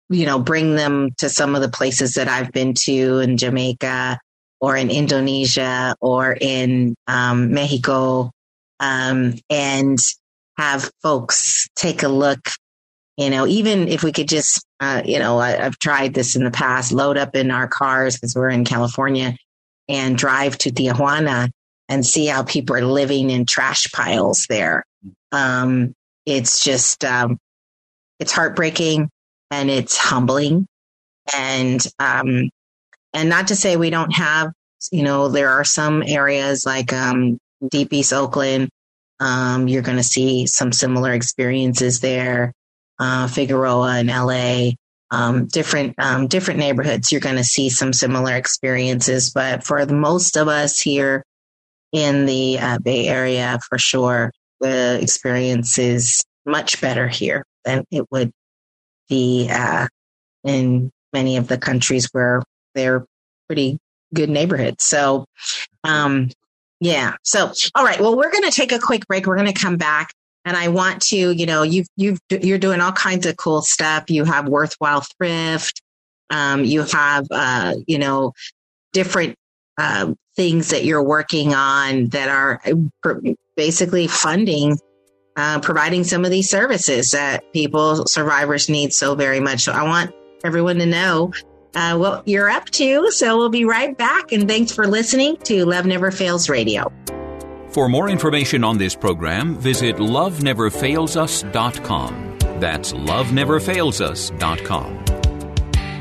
you 0.09 0.27
know 0.27 0.39
bring 0.39 0.75
them 0.75 1.11
to 1.19 1.29
some 1.29 1.55
of 1.55 1.63
the 1.63 1.69
places 1.69 2.15
that 2.15 2.29
I've 2.29 2.53
been 2.53 2.75
to 2.75 3.19
in 3.21 3.37
Jamaica 3.37 4.19
or 4.61 4.77
in 4.77 4.91
Indonesia 4.91 5.95
or 6.01 6.37
in 6.41 6.95
um, 7.07 7.53
Mexico 7.53 8.31
um, 8.81 9.35
and 9.49 9.99
have 10.59 10.91
folks 11.03 11.69
take 11.77 12.03
a 12.03 12.09
look. 12.09 12.41
You 13.17 13.29
know, 13.29 13.47
even 13.47 13.89
if 13.89 14.03
we 14.03 14.11
could 14.11 14.29
just, 14.29 14.65
uh, 14.81 15.03
you 15.05 15.19
know, 15.19 15.39
I, 15.39 15.51
have 15.51 15.79
tried 15.79 16.15
this 16.15 16.35
in 16.35 16.45
the 16.45 16.51
past, 16.51 16.93
load 16.93 17.19
up 17.19 17.37
in 17.37 17.51
our 17.51 17.69
cars 17.69 18.17
because 18.17 18.35
we're 18.35 18.49
in 18.49 18.65
California 18.65 19.37
and 19.89 20.17
drive 20.17 20.59
to 20.59 20.71
Tijuana 20.71 21.51
and 21.89 22.07
see 22.07 22.27
how 22.27 22.43
people 22.43 22.77
are 22.77 22.85
living 22.85 23.31
in 23.31 23.47
trash 23.47 23.91
piles 23.93 24.47
there. 24.49 24.85
Um, 25.33 25.93
it's 26.27 26.63
just, 26.63 27.05
um, 27.05 27.39
it's 28.19 28.33
heartbreaking 28.33 29.11
and 29.51 29.71
it's 29.71 29.97
humbling. 29.97 30.67
And, 31.37 31.85
um, 31.99 32.51
and 33.13 33.29
not 33.29 33.49
to 33.49 33.57
say 33.57 33.77
we 33.77 33.91
don't 33.91 34.15
have, 34.15 34.53
you 34.91 35.03
know, 35.03 35.29
there 35.29 35.51
are 35.51 35.65
some 35.65 36.03
areas 36.07 36.65
like, 36.65 36.93
um, 36.93 37.39
Deep 37.71 37.93
East 37.93 38.13
Oakland 38.13 38.69
um, 39.23 39.69
you're 39.69 39.83
going 39.83 39.99
to 39.99 40.03
see 40.03 40.47
some 40.47 40.73
similar 40.73 41.13
experiences 41.13 42.01
there. 42.01 42.53
Uh, 42.99 43.29
Figueroa 43.29 44.01
in 44.01 44.09
LA, 44.09 44.71
um, 45.13 45.47
different 45.47 45.95
um, 45.99 46.27
different 46.27 46.59
neighborhoods. 46.59 47.13
You're 47.13 47.21
going 47.21 47.37
to 47.37 47.45
see 47.45 47.69
some 47.69 47.93
similar 47.93 48.35
experiences, 48.35 49.31
but 49.31 49.63
for 49.63 49.85
most 49.87 50.37
of 50.37 50.49
us 50.49 50.81
here 50.81 51.23
in 51.93 52.25
the 52.25 52.59
uh, 52.59 52.79
Bay 52.79 53.07
Area, 53.07 53.61
for 53.69 53.79
sure, 53.79 54.33
the 54.61 54.99
experience 55.01 55.79
is 55.79 56.25
much 56.47 56.81
better 56.81 57.07
here 57.07 57.45
than 57.65 57.85
it 57.91 58.11
would 58.11 58.33
be 59.09 59.49
uh, 59.53 59.87
in 60.45 60.91
many 61.13 61.37
of 61.37 61.47
the 61.47 61.59
countries 61.59 62.09
where 62.13 62.43
they're 62.75 63.05
pretty 63.47 63.79
good 64.15 64.31
neighborhoods. 64.31 64.83
So, 64.83 65.27
um, 65.85 66.31
yeah. 66.81 67.17
So, 67.23 67.53
all 67.75 67.85
right. 67.85 68.01
Well, 68.01 68.17
we're 68.17 68.33
going 68.33 68.45
to 68.45 68.51
take 68.51 68.73
a 68.73 68.79
quick 68.79 69.07
break. 69.07 69.27
We're 69.27 69.37
going 69.37 69.53
to 69.53 69.61
come 69.61 69.77
back. 69.77 70.13
And 70.45 70.57
I 70.57 70.69
want 70.69 71.03
to, 71.03 71.31
you 71.31 71.47
know, 71.47 71.63
you've, 71.63 71.87
you've, 71.97 72.19
you're 72.31 72.59
doing 72.59 72.81
all 72.81 72.93
kinds 72.93 73.27
of 73.27 73.37
cool 73.37 73.63
stuff. 73.63 74.11
You 74.11 74.25
have 74.25 74.49
worthwhile 74.49 75.05
thrift. 75.17 75.81
Um, 76.31 76.65
you 76.65 76.83
have, 76.83 77.27
uh, 77.31 77.75
you 77.87 77.99
know, 77.99 78.33
different, 78.93 79.37
uh, 79.79 80.15
things 80.35 80.71
that 80.71 80.85
you're 80.85 81.03
working 81.03 81.55
on 81.55 82.09
that 82.09 82.29
are 82.29 82.61
uh, 82.67 83.13
basically 83.57 84.07
funding, 84.07 84.79
uh, 85.37 85.61
providing 85.61 86.05
some 86.05 86.25
of 86.25 86.31
these 86.31 86.49
services 86.51 87.11
that 87.11 87.53
people, 87.53 88.07
survivors 88.07 88.69
need 88.69 88.93
so 88.93 89.15
very 89.15 89.41
much. 89.41 89.61
So 89.61 89.73
I 89.73 89.83
want 89.85 90.13
everyone 90.43 90.77
to 90.79 90.87
know 90.87 91.33
uh, 91.75 91.97
what 91.97 92.27
you're 92.27 92.51
up 92.51 92.67
to. 92.71 93.11
So 93.13 93.37
we'll 93.37 93.49
be 93.49 93.65
right 93.65 93.97
back. 93.97 94.33
And 94.33 94.49
thanks 94.49 94.73
for 94.73 94.87
listening 94.87 95.37
to 95.45 95.65
Love 95.65 95.87
Never 95.87 96.11
Fails 96.11 96.49
Radio. 96.49 96.91
For 97.73 97.89
more 97.89 98.09
information 98.11 98.63
on 98.65 98.77
this 98.77 98.95
program, 98.95 99.57
visit 99.57 99.97
loveneverfailsus.com. 99.97 102.39
That's 102.61 102.93
loveneverfailsus.com. 102.93 105.05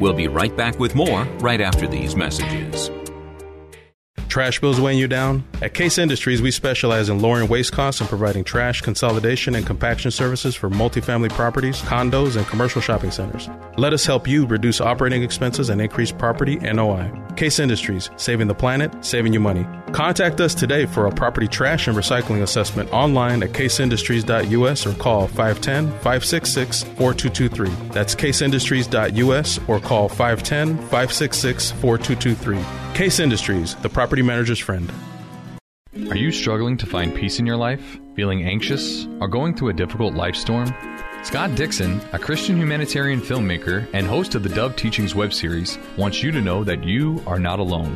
We'll 0.02 0.14
be 0.14 0.28
right 0.28 0.58
back 0.58 0.78
with 0.80 0.96
more 0.96 1.24
right 1.40 1.62
after 1.62 1.88
these 1.88 2.18
messages. 2.18 2.92
Trash 4.28 4.60
bills 4.60 4.82
weighing 4.82 5.00
you 5.00 5.08
down? 5.08 5.46
At 5.62 5.74
Case 5.74 5.98
Industries, 5.98 6.42
we 6.42 6.52
specialize 6.52 7.08
in 7.08 7.20
lowering 7.20 7.48
waste 7.48 7.72
costs 7.72 8.02
and 8.02 8.10
providing 8.10 8.44
trash 8.44 8.82
consolidation 8.82 9.56
and 9.56 9.66
compaction 9.66 10.12
services 10.12 10.54
for 10.56 10.70
multifamily 10.70 11.30
properties, 11.30 11.82
condos, 11.82 12.36
and 12.36 12.46
commercial 12.48 12.82
shopping 12.82 13.12
centers. 13.12 13.48
Let 13.78 13.94
us 13.94 14.06
help 14.06 14.28
you 14.28 14.46
reduce 14.46 14.82
operating 14.82 15.24
expenses 15.24 15.70
and 15.70 15.80
increase 15.82 16.12
property 16.12 16.58
NOI. 16.58 17.10
Case 17.42 17.58
Industries, 17.58 18.12
saving 18.18 18.48
the 18.48 18.54
planet, 18.54 19.04
saving 19.04 19.34
you 19.34 19.40
money. 19.40 19.66
Contact 19.94 20.40
us 20.40 20.54
today 20.54 20.86
for 20.86 21.08
a 21.08 21.12
property 21.12 21.48
trash 21.48 21.88
and 21.88 21.98
recycling 21.98 22.44
assessment 22.44 22.94
online 22.94 23.42
at 23.42 23.50
caseindustries.us 23.50 24.86
or 24.86 24.94
call 24.94 25.28
510 25.28 25.88
566 25.88 26.84
4223. 26.84 27.90
That's 27.90 28.14
caseindustries.us 28.14 29.60
or 29.68 29.80
call 29.80 30.08
510 30.08 30.78
566 30.90 31.72
4223. 31.72 32.94
Case 32.94 33.20
Industries, 33.20 33.74
the 33.78 33.90
property 33.90 34.22
manager's 34.22 34.60
friend. 34.60 34.92
Are 36.12 36.18
you 36.18 36.32
struggling 36.32 36.78
to 36.78 36.86
find 36.86 37.16
peace 37.16 37.40
in 37.40 37.48
your 37.48 37.58
life? 37.58 37.98
Feeling 38.16 38.44
anxious? 38.44 39.08
Or 39.20 39.28
going 39.28 39.56
through 39.56 39.70
a 39.70 39.74
difficult 39.74 40.14
life 40.14 40.36
storm? 40.36 40.72
Scott 41.24 41.56
Dixon, 41.56 42.02
a 42.14 42.20
Christian 42.20 42.58
humanitarian 42.58 43.22
filmmaker 43.22 43.88
and 43.94 44.08
host 44.08 44.34
of 44.36 44.44
the 44.44 44.50
Dove 44.50 44.76
Teachings 44.76 45.14
web 45.14 45.34
series, 45.34 45.78
wants 45.96 46.24
you 46.24 46.32
to 46.32 46.42
know 46.42 46.64
that 46.64 46.84
you 46.84 47.24
are 47.28 47.40
not 47.40 47.60
alone. 47.60 47.96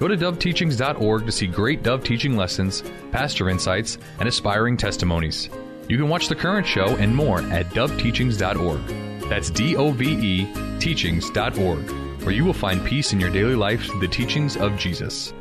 Go 0.00 0.08
to 0.08 0.16
doveteachings.org 0.16 1.26
to 1.26 1.32
see 1.32 1.46
great 1.46 1.82
Dove 1.82 2.02
teaching 2.02 2.36
lessons, 2.36 2.82
pastor 3.12 3.50
insights, 3.50 3.98
and 4.18 4.28
aspiring 4.28 4.76
testimonies. 4.76 5.50
You 5.88 5.98
can 5.98 6.08
watch 6.08 6.28
the 6.28 6.34
current 6.34 6.66
show 6.66 6.96
and 6.96 7.14
more 7.14 7.42
at 7.42 7.66
doveteachings.org. 7.66 9.28
That's 9.28 9.50
D 9.50 9.76
O 9.76 9.90
V 9.92 10.06
E 10.06 10.78
teachings.org 10.80 12.02
where 12.22 12.34
you 12.34 12.44
will 12.44 12.52
find 12.52 12.84
peace 12.84 13.12
in 13.12 13.20
your 13.20 13.30
daily 13.30 13.54
life 13.54 13.84
through 13.84 14.00
the 14.00 14.08
teachings 14.08 14.56
of 14.56 14.76
Jesus. 14.76 15.32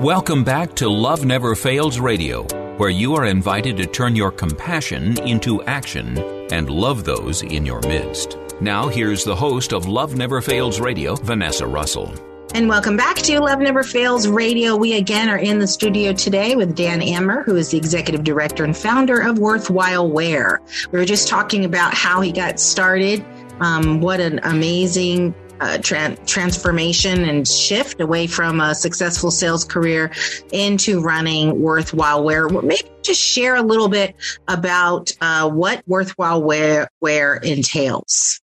Welcome 0.00 0.44
back 0.44 0.74
to 0.76 0.88
Love 0.88 1.24
Never 1.24 1.54
Fails 1.54 1.98
Radio, 1.98 2.46
where 2.78 2.90
you 2.90 3.14
are 3.16 3.26
invited 3.26 3.76
to 3.76 3.86
turn 3.86 4.14
your 4.14 4.30
compassion 4.30 5.20
into 5.26 5.60
action 5.64 6.16
and 6.52 6.70
love 6.70 7.04
those 7.04 7.42
in 7.42 7.66
your 7.66 7.80
midst. 7.82 8.38
Now, 8.60 8.86
here's 8.86 9.24
the 9.24 9.34
host 9.34 9.72
of 9.72 9.86
Love 9.86 10.16
Never 10.16 10.40
Fails 10.40 10.80
Radio, 10.80 11.16
Vanessa 11.16 11.66
Russell. 11.66 12.14
And 12.54 12.68
welcome 12.68 12.96
back 12.96 13.16
to 13.16 13.40
Love 13.40 13.58
Never 13.58 13.82
Fails 13.82 14.28
Radio. 14.28 14.76
We 14.76 14.94
again 14.94 15.28
are 15.28 15.36
in 15.36 15.58
the 15.58 15.66
studio 15.66 16.12
today 16.12 16.54
with 16.54 16.76
Dan 16.76 17.00
Emr, 17.00 17.44
who 17.44 17.56
is 17.56 17.70
the 17.72 17.76
executive 17.76 18.22
director 18.22 18.62
and 18.62 18.76
founder 18.76 19.20
of 19.20 19.40
Worthwhile 19.40 20.08
Wear. 20.08 20.60
We 20.92 21.00
were 21.00 21.04
just 21.04 21.26
talking 21.26 21.64
about 21.64 21.94
how 21.94 22.20
he 22.20 22.30
got 22.30 22.60
started. 22.60 23.24
Um, 23.60 24.00
what 24.00 24.20
an 24.20 24.38
amazing 24.44 25.34
uh, 25.60 25.78
tra- 25.78 26.16
transformation 26.26 27.24
and 27.24 27.46
shift 27.46 28.00
away 28.00 28.26
from 28.26 28.60
a 28.60 28.74
successful 28.74 29.30
sales 29.30 29.64
career 29.64 30.12
into 30.52 31.00
running 31.00 31.60
Worthwhile 31.60 32.24
Wear. 32.24 32.48
Maybe 32.48 32.88
just 33.02 33.20
share 33.20 33.56
a 33.56 33.62
little 33.62 33.88
bit 33.88 34.14
about 34.46 35.12
uh, 35.20 35.48
what 35.48 35.82
Worthwhile 35.86 36.42
Wear, 36.42 36.90
Wear 37.00 37.36
entails. 37.36 38.40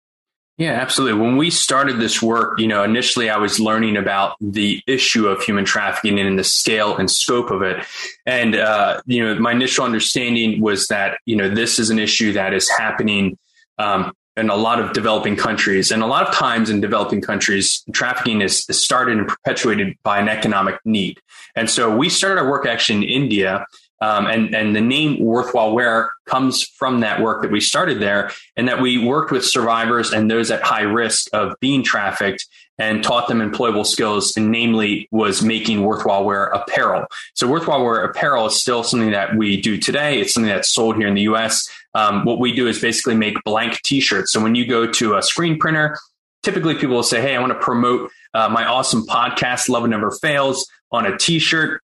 Yeah, 0.58 0.74
absolutely. 0.74 1.20
When 1.20 1.38
we 1.38 1.50
started 1.50 2.00
this 2.00 2.22
work, 2.22 2.60
you 2.60 2.68
know, 2.68 2.84
initially 2.84 3.28
I 3.28 3.38
was 3.38 3.60
learning 3.60 3.98
about 3.98 4.36
the 4.40 4.84
issue 4.86 5.28
of 5.28 5.42
human 5.42 5.66
trafficking 5.66 6.20
and 6.20 6.38
the 6.38 6.44
scale 6.44 6.96
and 6.96 7.10
scope 7.10 7.50
of 7.50 7.64
it. 7.64 7.84
And, 8.28 8.56
uh, 8.56 9.02
you 9.08 9.24
know, 9.26 9.40
my 9.40 9.52
initial 9.52 9.84
understanding 9.84 10.62
was 10.62 10.88
that, 10.88 11.18
you 11.26 11.36
know, 11.36 11.50
this 11.50 11.80
is 11.80 11.90
an 11.90 11.98
issue 11.98 12.34
that 12.34 12.54
is 12.54 12.70
happening 12.70 13.38
um, 13.80 14.14
in 14.36 14.50
a 14.50 14.56
lot 14.56 14.80
of 14.80 14.94
developing 14.94 15.36
countries. 15.36 15.92
And 15.92 16.02
a 16.02 16.08
lot 16.08 16.28
of 16.28 16.34
times 16.34 16.70
in 16.70 16.82
developing 16.82 17.22
countries, 17.22 17.84
trafficking 17.94 18.42
is, 18.42 18.66
is 18.70 18.82
started 18.82 19.18
and 19.18 19.28
perpetuated 19.28 19.96
by 20.04 20.20
an 20.20 20.28
economic 20.28 20.80
need. 20.86 21.20
And 21.56 21.70
so 21.70 21.96
we 21.96 22.10
started 22.10 22.40
our 22.40 22.50
work 22.50 22.66
actually 22.66 23.04
in 23.04 23.24
India 23.24 23.66
um, 24.04 24.26
and, 24.28 24.54
and 24.54 24.76
the 24.76 24.82
name 24.82 25.24
Worthwhile 25.24 25.74
Wear 25.74 26.12
comes 26.26 26.64
from 26.64 27.00
that 27.00 27.22
work 27.22 27.42
that 27.42 27.52
we 27.52 27.62
started 27.62 28.02
there 28.02 28.32
and 28.58 28.68
that 28.68 28.82
we 28.82 28.98
worked 28.98 29.32
with 29.32 29.46
survivors 29.46 30.12
and 30.12 30.30
those 30.30 30.52
at 30.52 30.62
high 30.62 30.82
risk 30.82 31.30
of 31.32 31.56
being 31.62 31.84
trafficked 31.84 32.46
and 32.78 33.02
taught 33.02 33.30
them 33.30 33.40
employable 33.40 33.86
skills 33.86 34.36
and 34.36 34.52
namely 34.52 35.08
was 35.12 35.42
making 35.42 35.84
worthwhile 35.84 36.26
wear 36.26 36.48
apparel. 36.48 37.06
So 37.34 37.48
worthwhile 37.48 37.82
wear 37.82 38.04
apparel 38.04 38.48
is 38.48 38.60
still 38.60 38.84
something 38.84 39.12
that 39.12 39.38
we 39.38 39.62
do 39.62 39.78
today. 39.78 40.20
It's 40.20 40.34
something 40.34 40.50
that's 40.50 40.74
sold 40.74 40.98
here 40.98 41.08
in 41.08 41.14
the 41.14 41.22
US. 41.22 41.70
Um, 41.96 42.26
what 42.26 42.40
we 42.40 42.54
do 42.54 42.68
is 42.68 42.82
basically 42.82 43.16
make 43.16 43.36
blank 43.44 43.82
t-shirts. 43.84 44.32
So 44.32 44.42
when 44.42 44.56
you 44.56 44.66
go 44.66 44.92
to 44.92 45.16
a 45.16 45.22
screen 45.22 45.60
printer, 45.60 45.98
typically 46.42 46.76
people 46.76 46.96
will 46.96 47.04
say, 47.04 47.22
Hey, 47.22 47.36
I 47.36 47.40
want 47.40 47.54
to 47.54 47.60
promote 47.60 48.12
uh, 48.34 48.50
my 48.50 48.66
awesome 48.66 49.06
podcast, 49.06 49.70
Love 49.70 49.84
and 49.84 49.92
Never 49.92 50.12
Fails 50.12 50.68
on 50.92 51.06
a 51.06 51.18
t-shirt 51.18 51.82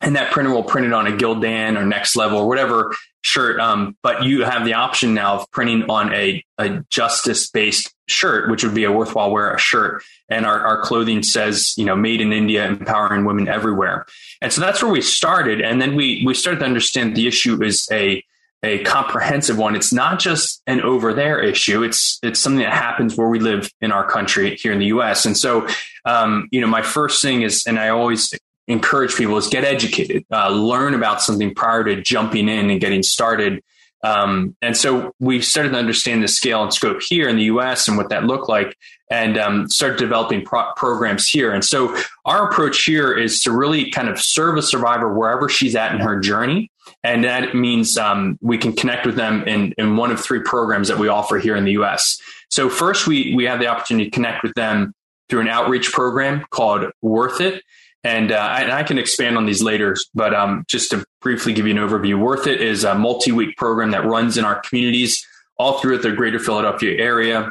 and 0.00 0.16
that 0.16 0.30
printer 0.30 0.50
will 0.50 0.62
print 0.62 0.86
it 0.86 0.92
on 0.92 1.06
a 1.06 1.10
Gildan 1.10 1.78
or 1.78 1.84
Next 1.84 2.16
Level 2.16 2.38
or 2.38 2.48
whatever 2.48 2.94
shirt. 3.22 3.58
Um, 3.58 3.96
but 4.02 4.24
you 4.24 4.44
have 4.44 4.64
the 4.64 4.74
option 4.74 5.14
now 5.14 5.40
of 5.40 5.50
printing 5.50 5.84
on 5.90 6.12
a, 6.12 6.44
a 6.58 6.84
justice 6.90 7.50
based 7.50 7.92
shirt, 8.06 8.50
which 8.50 8.62
would 8.62 8.74
be 8.74 8.84
a 8.84 8.92
worthwhile 8.92 9.30
wear 9.30 9.52
a 9.52 9.58
shirt. 9.58 10.02
And 10.28 10.44
our, 10.44 10.60
our 10.60 10.82
clothing 10.82 11.22
says, 11.22 11.74
you 11.76 11.84
know, 11.84 11.96
made 11.96 12.20
in 12.20 12.32
India, 12.32 12.66
empowering 12.66 13.24
women 13.24 13.48
everywhere. 13.48 14.06
And 14.40 14.52
so 14.52 14.60
that's 14.60 14.82
where 14.82 14.92
we 14.92 15.00
started. 15.00 15.60
And 15.60 15.80
then 15.80 15.96
we, 15.96 16.22
we 16.26 16.34
started 16.34 16.60
to 16.60 16.66
understand 16.66 17.16
the 17.16 17.26
issue 17.26 17.60
is 17.62 17.88
a, 17.90 18.22
a 18.62 18.82
comprehensive 18.84 19.58
one. 19.58 19.76
It's 19.76 19.92
not 19.92 20.18
just 20.18 20.62
an 20.66 20.80
over 20.80 21.14
there 21.14 21.40
issue. 21.40 21.82
It's 21.82 22.18
it's 22.22 22.40
something 22.40 22.62
that 22.62 22.72
happens 22.72 23.16
where 23.16 23.28
we 23.28 23.38
live 23.38 23.70
in 23.80 23.92
our 23.92 24.08
country 24.08 24.56
here 24.56 24.72
in 24.72 24.78
the 24.78 24.86
U.S. 24.86 25.26
And 25.26 25.36
so, 25.36 25.66
um, 26.04 26.48
you 26.50 26.60
know, 26.60 26.66
my 26.66 26.82
first 26.82 27.22
thing 27.22 27.42
is, 27.42 27.64
and 27.66 27.78
I 27.78 27.88
always 27.90 28.34
encourage 28.68 29.14
people 29.14 29.36
is 29.36 29.48
get 29.48 29.64
educated, 29.64 30.24
uh, 30.32 30.50
learn 30.50 30.94
about 30.94 31.22
something 31.22 31.54
prior 31.54 31.84
to 31.84 32.00
jumping 32.00 32.48
in 32.48 32.70
and 32.70 32.80
getting 32.80 33.02
started. 33.02 33.62
Um, 34.02 34.56
and 34.62 34.76
so 34.76 35.12
we 35.20 35.40
started 35.40 35.70
to 35.70 35.78
understand 35.78 36.22
the 36.22 36.28
scale 36.28 36.62
and 36.62 36.72
scope 36.72 37.02
here 37.02 37.28
in 37.28 37.36
the 37.36 37.44
U.S. 37.44 37.88
and 37.88 37.96
what 37.96 38.10
that 38.10 38.24
looked 38.24 38.48
like, 38.48 38.76
and 39.10 39.38
um, 39.38 39.68
start 39.68 39.98
developing 39.98 40.44
pro- 40.44 40.72
programs 40.74 41.28
here. 41.28 41.52
And 41.52 41.64
so 41.64 41.96
our 42.24 42.50
approach 42.50 42.84
here 42.84 43.16
is 43.16 43.40
to 43.42 43.52
really 43.52 43.90
kind 43.90 44.08
of 44.08 44.20
serve 44.20 44.56
a 44.56 44.62
survivor 44.62 45.12
wherever 45.12 45.48
she's 45.48 45.76
at 45.76 45.94
in 45.94 46.00
her 46.00 46.18
journey. 46.18 46.70
And 47.02 47.24
that 47.24 47.54
means 47.54 47.96
um, 47.96 48.38
we 48.40 48.58
can 48.58 48.72
connect 48.72 49.06
with 49.06 49.16
them 49.16 49.42
in, 49.44 49.74
in 49.78 49.96
one 49.96 50.10
of 50.10 50.20
three 50.20 50.40
programs 50.40 50.88
that 50.88 50.98
we 50.98 51.08
offer 51.08 51.38
here 51.38 51.56
in 51.56 51.64
the 51.64 51.72
US. 51.72 52.20
So, 52.48 52.68
first, 52.68 53.06
we, 53.06 53.34
we 53.34 53.44
have 53.44 53.58
the 53.58 53.66
opportunity 53.66 54.10
to 54.10 54.14
connect 54.14 54.42
with 54.42 54.54
them 54.54 54.92
through 55.28 55.40
an 55.40 55.48
outreach 55.48 55.92
program 55.92 56.44
called 56.50 56.90
Worth 57.02 57.40
It. 57.40 57.62
And, 58.04 58.30
uh, 58.30 58.56
and 58.60 58.70
I 58.70 58.84
can 58.84 58.98
expand 58.98 59.36
on 59.36 59.46
these 59.46 59.62
later, 59.62 59.96
but 60.14 60.32
um, 60.32 60.64
just 60.68 60.92
to 60.92 61.04
briefly 61.20 61.52
give 61.52 61.66
you 61.66 61.76
an 61.76 61.88
overview, 61.88 62.20
Worth 62.20 62.46
It 62.46 62.60
is 62.60 62.84
a 62.84 62.94
multi 62.94 63.32
week 63.32 63.56
program 63.56 63.90
that 63.90 64.04
runs 64.04 64.38
in 64.38 64.44
our 64.44 64.60
communities 64.60 65.26
all 65.58 65.78
throughout 65.78 66.02
the 66.02 66.12
greater 66.12 66.38
Philadelphia 66.38 67.00
area 67.02 67.50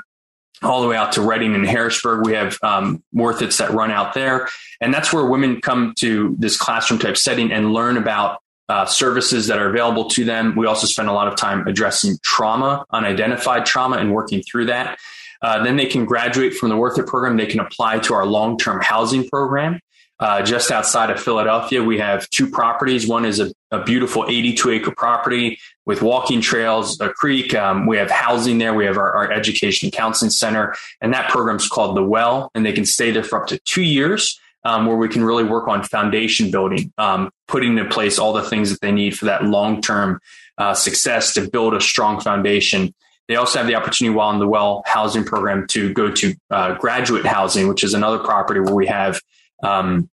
all 0.63 0.81
the 0.81 0.87
way 0.87 0.95
out 0.95 1.11
to 1.13 1.21
Reading 1.21 1.55
and 1.55 1.67
Harrisburg. 1.67 2.25
We 2.25 2.33
have 2.33 2.57
um, 2.63 3.03
Worth 3.13 3.41
It's 3.41 3.57
that 3.57 3.71
run 3.71 3.91
out 3.91 4.13
there. 4.13 4.49
And 4.81 4.93
that's 4.93 5.13
where 5.13 5.25
women 5.25 5.61
come 5.61 5.93
to 5.99 6.35
this 6.39 6.57
classroom 6.57 6.99
type 6.99 7.17
setting 7.17 7.51
and 7.51 7.73
learn 7.73 7.97
about 7.97 8.39
uh, 8.67 8.85
services 8.85 9.47
that 9.47 9.59
are 9.59 9.69
available 9.69 10.09
to 10.09 10.25
them. 10.25 10.55
We 10.55 10.65
also 10.65 10.87
spend 10.87 11.07
a 11.07 11.13
lot 11.13 11.27
of 11.27 11.35
time 11.35 11.67
addressing 11.67 12.17
trauma, 12.23 12.85
unidentified 12.91 13.65
trauma, 13.65 13.97
and 13.97 14.11
working 14.11 14.41
through 14.41 14.65
that. 14.65 14.97
Uh, 15.41 15.63
then 15.63 15.75
they 15.75 15.85
can 15.85 16.05
graduate 16.05 16.55
from 16.55 16.69
the 16.69 16.77
Worth 16.77 16.97
It 16.97 17.05
program. 17.05 17.37
They 17.37 17.45
can 17.45 17.59
apply 17.59 17.99
to 17.99 18.13
our 18.13 18.25
long 18.25 18.57
term 18.57 18.81
housing 18.81 19.27
program. 19.29 19.79
Uh, 20.17 20.41
just 20.41 20.71
outside 20.71 21.09
of 21.09 21.21
Philadelphia, 21.21 21.83
we 21.83 21.97
have 21.97 22.29
two 22.29 22.49
properties. 22.49 23.05
One 23.05 23.25
is 23.25 23.41
a, 23.41 23.51
a 23.71 23.83
beautiful 23.83 24.25
82 24.27 24.69
acre 24.71 24.91
property 24.95 25.59
with 25.85 26.01
walking 26.01 26.39
trails, 26.39 26.99
a 27.01 27.09
creek. 27.09 27.53
Um, 27.53 27.85
we 27.85 27.97
have 27.97 28.09
housing 28.09 28.57
there. 28.57 28.73
We 28.73 28.85
have 28.85 28.97
our, 28.97 29.13
our 29.13 29.31
education 29.31 29.91
counseling 29.91 30.31
center, 30.31 30.73
and 31.01 31.13
that 31.13 31.29
program 31.29 31.57
is 31.57 31.67
called 31.67 31.97
The 31.97 32.03
Well, 32.03 32.49
and 32.55 32.65
they 32.65 32.71
can 32.71 32.85
stay 32.85 33.11
there 33.11 33.23
for 33.23 33.41
up 33.41 33.47
to 33.47 33.59
two 33.65 33.83
years 33.83 34.39
um, 34.63 34.85
where 34.85 34.97
we 34.97 35.09
can 35.09 35.23
really 35.23 35.43
work 35.43 35.67
on 35.67 35.83
foundation 35.83 36.49
building, 36.49 36.93
um, 36.97 37.29
putting 37.47 37.77
in 37.77 37.87
place 37.87 38.17
all 38.17 38.31
the 38.31 38.41
things 38.41 38.71
that 38.71 38.81
they 38.81 38.91
need 38.91 39.17
for 39.17 39.25
that 39.25 39.43
long 39.43 39.81
term 39.81 40.19
uh, 40.57 40.73
success 40.73 41.33
to 41.33 41.49
build 41.49 41.73
a 41.73 41.81
strong 41.81 42.21
foundation. 42.21 42.93
They 43.27 43.35
also 43.35 43.59
have 43.59 43.67
the 43.67 43.75
opportunity 43.75 44.15
while 44.15 44.31
in 44.31 44.39
the 44.39 44.47
well 44.47 44.83
housing 44.85 45.23
program 45.23 45.67
to 45.67 45.93
go 45.93 46.11
to 46.11 46.35
uh, 46.49 46.75
graduate 46.75 47.25
housing, 47.25 47.67
which 47.67 47.83
is 47.83 47.93
another 47.93 48.19
property 48.19 48.59
where 48.59 48.75
we 48.75 48.87
have 48.87 49.19
um, 49.63 50.09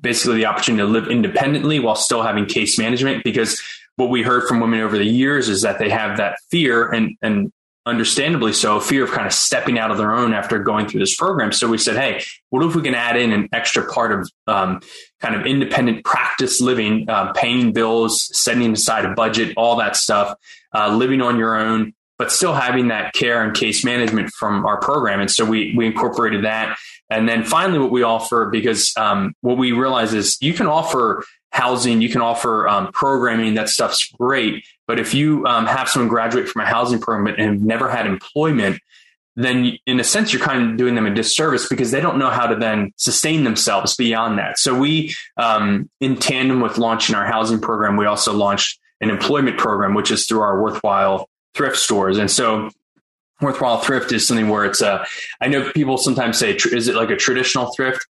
basically 0.00 0.36
the 0.36 0.46
opportunity 0.46 0.82
to 0.82 0.88
live 0.88 1.08
independently 1.08 1.78
while 1.78 1.96
still 1.96 2.22
having 2.22 2.46
case 2.46 2.78
management. 2.78 3.24
Because 3.24 3.60
what 3.96 4.10
we 4.10 4.22
heard 4.22 4.48
from 4.48 4.60
women 4.60 4.80
over 4.80 4.96
the 4.96 5.04
years 5.04 5.48
is 5.48 5.62
that 5.62 5.78
they 5.78 5.90
have 5.90 6.16
that 6.16 6.38
fear 6.50 6.90
and 6.90 7.16
and 7.22 7.52
understandably 7.86 8.52
so, 8.52 8.78
fear 8.78 9.04
of 9.04 9.10
kind 9.10 9.26
of 9.26 9.32
stepping 9.32 9.78
out 9.78 9.90
of 9.90 9.98
their 9.98 10.12
own 10.12 10.34
after 10.34 10.58
going 10.58 10.86
through 10.86 11.00
this 11.00 11.16
program. 11.16 11.50
So 11.52 11.68
we 11.68 11.78
said, 11.78 11.96
hey, 11.96 12.22
what 12.50 12.64
if 12.64 12.74
we 12.74 12.82
can 12.82 12.94
add 12.94 13.16
in 13.16 13.32
an 13.32 13.48
extra 13.52 13.90
part 13.90 14.12
of 14.12 14.30
um, 14.46 14.80
kind 15.20 15.34
of 15.34 15.46
independent 15.46 16.04
practice 16.04 16.60
living, 16.60 17.08
uh, 17.08 17.32
paying 17.32 17.72
bills, 17.72 18.36
setting 18.36 18.72
aside 18.72 19.04
a 19.04 19.14
budget, 19.14 19.54
all 19.56 19.76
that 19.76 19.96
stuff, 19.96 20.36
uh, 20.74 20.94
living 20.94 21.20
on 21.20 21.38
your 21.38 21.56
own, 21.56 21.94
but 22.18 22.30
still 22.30 22.54
having 22.54 22.88
that 22.88 23.12
care 23.14 23.42
and 23.42 23.56
case 23.56 23.84
management 23.84 24.30
from 24.30 24.66
our 24.66 24.78
program. 24.78 25.20
And 25.20 25.30
so 25.30 25.44
we 25.44 25.74
we 25.76 25.86
incorporated 25.86 26.44
that. 26.44 26.78
And 27.10 27.28
then 27.28 27.44
finally, 27.44 27.78
what 27.78 27.90
we 27.90 28.02
offer, 28.02 28.46
because 28.46 28.96
um, 28.96 29.34
what 29.40 29.58
we 29.58 29.72
realize 29.72 30.14
is 30.14 30.38
you 30.40 30.54
can 30.54 30.66
offer 30.66 31.24
housing, 31.50 32.00
you 32.00 32.08
can 32.08 32.20
offer 32.20 32.68
um, 32.68 32.92
programming. 32.92 33.54
That 33.54 33.68
stuff's 33.68 34.08
great. 34.12 34.64
But 34.86 35.00
if 35.00 35.12
you 35.14 35.44
um, 35.46 35.66
have 35.66 35.88
someone 35.88 36.08
graduate 36.08 36.48
from 36.48 36.62
a 36.62 36.66
housing 36.66 37.00
program 37.00 37.34
and 37.34 37.54
have 37.54 37.60
never 37.60 37.90
had 37.90 38.06
employment, 38.06 38.80
then 39.36 39.78
in 39.86 39.98
a 40.00 40.04
sense 40.04 40.32
you're 40.32 40.42
kind 40.42 40.70
of 40.70 40.76
doing 40.76 40.94
them 40.94 41.06
a 41.06 41.14
disservice 41.14 41.68
because 41.68 41.90
they 41.90 42.00
don't 42.00 42.18
know 42.18 42.30
how 42.30 42.46
to 42.46 42.56
then 42.56 42.92
sustain 42.96 43.44
themselves 43.44 43.96
beyond 43.96 44.38
that. 44.38 44.58
So 44.58 44.78
we, 44.78 45.14
um, 45.36 45.88
in 46.00 46.16
tandem 46.16 46.60
with 46.60 46.78
launching 46.78 47.14
our 47.14 47.26
housing 47.26 47.60
program, 47.60 47.96
we 47.96 48.06
also 48.06 48.32
launched 48.32 48.78
an 49.00 49.10
employment 49.10 49.58
program, 49.58 49.94
which 49.94 50.10
is 50.10 50.26
through 50.26 50.40
our 50.40 50.60
worthwhile 50.60 51.28
thrift 51.54 51.76
stores. 51.76 52.18
And 52.18 52.30
so 52.30 52.70
worthwhile 53.40 53.80
thrift 53.80 54.12
is 54.12 54.26
something 54.26 54.48
where 54.48 54.64
it's 54.64 54.80
a, 54.80 55.04
I 55.40 55.48
know 55.48 55.70
people 55.72 55.98
sometimes 55.98 56.38
say, 56.38 56.54
is 56.54 56.88
it 56.88 56.94
like 56.94 57.10
a 57.10 57.16
traditional 57.16 57.72
thrift? 57.74 58.06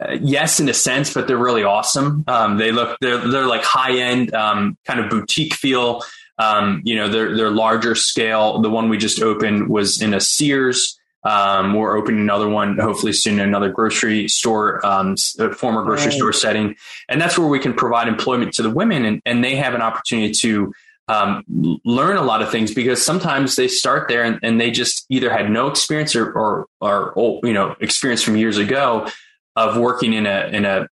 Uh, 0.00 0.16
yes, 0.20 0.60
in 0.60 0.68
a 0.68 0.74
sense, 0.74 1.12
but 1.12 1.26
they're 1.28 1.36
really 1.36 1.62
awesome. 1.62 2.24
Um, 2.26 2.58
they 2.58 2.72
look, 2.72 2.96
they're, 3.00 3.18
they're 3.18 3.46
like 3.46 3.62
high 3.62 3.98
end, 3.98 4.34
um, 4.34 4.76
kind 4.84 5.00
of 5.00 5.10
boutique 5.10 5.54
feel. 5.54 6.02
Um, 6.38 6.82
you 6.84 6.96
know, 6.96 7.08
they're, 7.08 7.36
they're 7.36 7.50
larger 7.50 7.94
scale. 7.94 8.60
The 8.60 8.70
one 8.70 8.88
we 8.88 8.98
just 8.98 9.20
opened 9.20 9.68
was 9.68 10.02
in 10.02 10.14
a 10.14 10.20
Sears. 10.20 10.98
Um, 11.24 11.74
we're 11.74 11.96
opening 11.96 12.20
another 12.20 12.48
one, 12.48 12.78
hopefully 12.78 13.12
soon, 13.12 13.34
in 13.34 13.46
another 13.46 13.70
grocery 13.70 14.26
store, 14.26 14.84
um, 14.84 15.16
former 15.54 15.84
grocery 15.84 16.06
right. 16.06 16.14
store 16.14 16.32
setting. 16.32 16.74
And 17.08 17.20
that's 17.20 17.38
where 17.38 17.46
we 17.46 17.60
can 17.60 17.74
provide 17.74 18.08
employment 18.08 18.54
to 18.54 18.62
the 18.62 18.70
women 18.70 19.04
and, 19.04 19.22
and 19.24 19.44
they 19.44 19.54
have 19.54 19.74
an 19.74 19.82
opportunity 19.82 20.32
to 20.32 20.72
um, 21.08 21.44
learn 21.84 22.16
a 22.16 22.22
lot 22.22 22.42
of 22.42 22.50
things 22.50 22.72
because 22.72 23.04
sometimes 23.04 23.56
they 23.56 23.68
start 23.68 24.08
there 24.08 24.22
and, 24.22 24.38
and 24.42 24.60
they 24.60 24.70
just 24.70 25.04
either 25.08 25.30
had 25.30 25.50
no 25.50 25.68
experience 25.68 26.14
or, 26.14 26.32
or, 26.32 26.66
or, 26.80 27.40
you 27.42 27.52
know, 27.52 27.74
experience 27.80 28.22
from 28.22 28.36
years 28.36 28.58
ago 28.58 29.08
of 29.56 29.76
working 29.76 30.12
in 30.12 30.26
a, 30.26 30.48
in 30.52 30.64
a, 30.64 30.88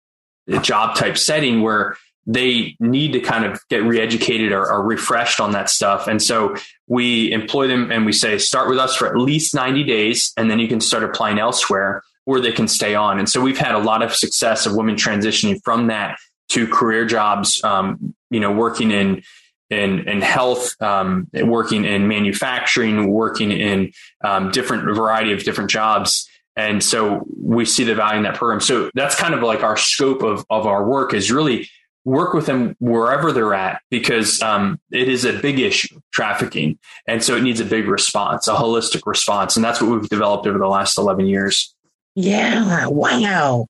a 0.47 0.59
job 0.59 0.95
type 0.95 1.17
setting 1.17 1.61
where 1.61 1.95
they 2.25 2.75
need 2.79 3.13
to 3.13 3.19
kind 3.19 3.45
of 3.45 3.59
get 3.69 3.81
reeducated 3.81 4.51
or, 4.51 4.71
or, 4.71 4.83
refreshed 4.83 5.39
on 5.39 5.51
that 5.53 5.69
stuff. 5.69 6.07
And 6.07 6.21
so 6.21 6.55
we 6.87 7.31
employ 7.31 7.67
them 7.67 7.91
and 7.91 8.05
we 8.05 8.13
say, 8.13 8.37
start 8.37 8.69
with 8.69 8.77
us 8.77 8.95
for 8.95 9.07
at 9.07 9.17
least 9.17 9.55
90 9.55 9.83
days, 9.83 10.31
and 10.37 10.49
then 10.49 10.59
you 10.59 10.67
can 10.67 10.79
start 10.79 11.03
applying 11.03 11.39
elsewhere 11.39 12.03
where 12.25 12.39
they 12.39 12.51
can 12.51 12.67
stay 12.67 12.93
on. 12.93 13.17
And 13.17 13.27
so 13.27 13.41
we've 13.41 13.57
had 13.57 13.73
a 13.73 13.79
lot 13.79 14.03
of 14.03 14.13
success 14.13 14.67
of 14.67 14.75
women 14.75 14.95
transitioning 14.95 15.59
from 15.63 15.87
that 15.87 16.19
to 16.49 16.67
career 16.67 17.05
jobs, 17.05 17.63
um, 17.63 18.13
you 18.29 18.39
know, 18.39 18.51
working 18.51 18.91
in, 18.91 19.23
in, 19.69 20.07
in 20.07 20.21
health, 20.21 20.75
um, 20.81 21.27
working 21.33 21.85
in 21.85 22.07
manufacturing, 22.07 23.11
working 23.11 23.51
in 23.51 23.91
um, 24.23 24.51
different 24.51 24.83
variety 24.83 25.31
of 25.31 25.43
different 25.43 25.69
jobs. 25.69 26.27
And 26.55 26.83
so 26.83 27.25
we 27.41 27.65
see 27.65 27.83
the 27.83 27.95
value 27.95 28.17
in 28.17 28.23
that 28.23 28.35
program. 28.35 28.59
So 28.59 28.91
that's 28.93 29.15
kind 29.15 29.33
of 29.33 29.41
like 29.41 29.63
our 29.63 29.77
scope 29.77 30.23
of, 30.23 30.45
of 30.49 30.65
our 30.65 30.85
work 30.85 31.13
is 31.13 31.31
really 31.31 31.69
work 32.05 32.33
with 32.33 32.45
them 32.45 32.75
wherever 32.79 33.31
they're 33.31 33.53
at 33.53 33.81
because 33.89 34.41
um, 34.41 34.79
it 34.91 35.07
is 35.07 35.25
a 35.25 35.33
big 35.33 35.59
issue, 35.59 35.99
trafficking. 36.11 36.79
And 37.07 37.23
so 37.23 37.35
it 37.35 37.43
needs 37.43 37.59
a 37.59 37.65
big 37.65 37.87
response, 37.87 38.47
a 38.47 38.53
holistic 38.53 39.05
response. 39.05 39.55
And 39.55 39.63
that's 39.63 39.81
what 39.81 39.91
we've 39.91 40.09
developed 40.09 40.47
over 40.47 40.57
the 40.57 40.67
last 40.67 40.97
11 40.97 41.27
years. 41.27 41.75
Yeah, 42.15 42.87
wow. 42.87 43.67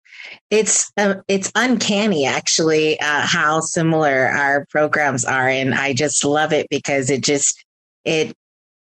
It's 0.50 0.92
uh, 0.98 1.16
it's 1.28 1.52
uncanny 1.56 2.26
actually 2.26 3.00
uh, 3.00 3.22
how 3.22 3.60
similar 3.60 4.28
our 4.28 4.66
programs 4.70 5.26
are 5.26 5.48
and 5.48 5.76
I 5.76 5.94
just 5.94 6.26
love 6.26 6.52
it 6.54 6.68
because 6.70 7.10
it 7.10 7.24
just 7.24 7.64
it 8.06 8.34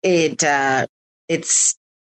it 0.04 0.44
uh 0.44 0.88
it's 1.30 1.76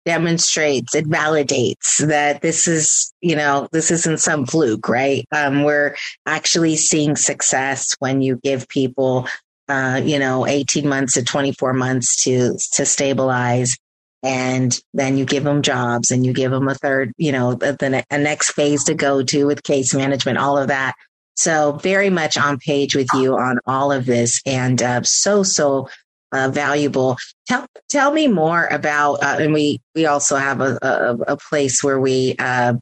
demonstrates, 0.08 0.94
it 0.94 1.06
validates 1.06 1.98
that 2.06 2.40
this 2.40 2.66
is, 2.66 3.12
you 3.20 3.36
know, 3.36 3.68
this 3.72 3.90
isn't 3.90 4.20
some 4.20 4.46
fluke, 4.46 4.88
right? 4.88 5.26
Um, 5.32 5.64
we're 5.64 5.96
actually 6.24 6.76
seeing 6.76 7.14
success 7.14 7.94
when 7.98 8.22
you 8.22 8.40
give 8.42 8.66
people, 8.68 9.28
uh, 9.68 10.00
you 10.02 10.18
know, 10.18 10.46
18 10.46 10.88
months 10.88 11.12
to 11.12 11.22
24 11.22 11.74
months 11.74 12.24
to, 12.24 12.56
to 12.72 12.86
stabilize. 12.86 13.76
And 14.22 14.78
then 14.94 15.16
you 15.16 15.24
give 15.24 15.44
them 15.44 15.62
jobs 15.62 16.10
and 16.10 16.26
you 16.26 16.32
give 16.32 16.50
them 16.50 16.68
a 16.68 16.74
third, 16.74 17.12
you 17.16 17.30
know, 17.30 17.54
the, 17.54 17.72
the 17.78 18.04
a 18.10 18.18
next 18.18 18.50
phase 18.52 18.84
to 18.84 18.94
go 18.94 19.22
to 19.22 19.46
with 19.46 19.62
case 19.62 19.94
management, 19.94 20.38
all 20.38 20.58
of 20.58 20.68
that. 20.68 20.94
So 21.36 21.72
very 21.72 22.10
much 22.10 22.36
on 22.36 22.58
page 22.58 22.96
with 22.96 23.08
you 23.14 23.36
on 23.36 23.60
all 23.64 23.92
of 23.92 24.06
this 24.06 24.40
and 24.44 24.82
uh, 24.82 25.02
so, 25.04 25.44
so 25.44 25.88
uh, 26.32 26.50
valuable. 26.50 27.16
Tell 27.46 27.66
tell 27.88 28.12
me 28.12 28.28
more 28.28 28.66
about, 28.66 29.22
uh, 29.22 29.36
and 29.40 29.54
we 29.54 29.80
we 29.94 30.06
also 30.06 30.36
have 30.36 30.60
a, 30.60 30.78
a, 30.82 31.16
a 31.32 31.36
place 31.36 31.82
where 31.82 32.00
we 32.00 32.34
uh, 32.38 32.74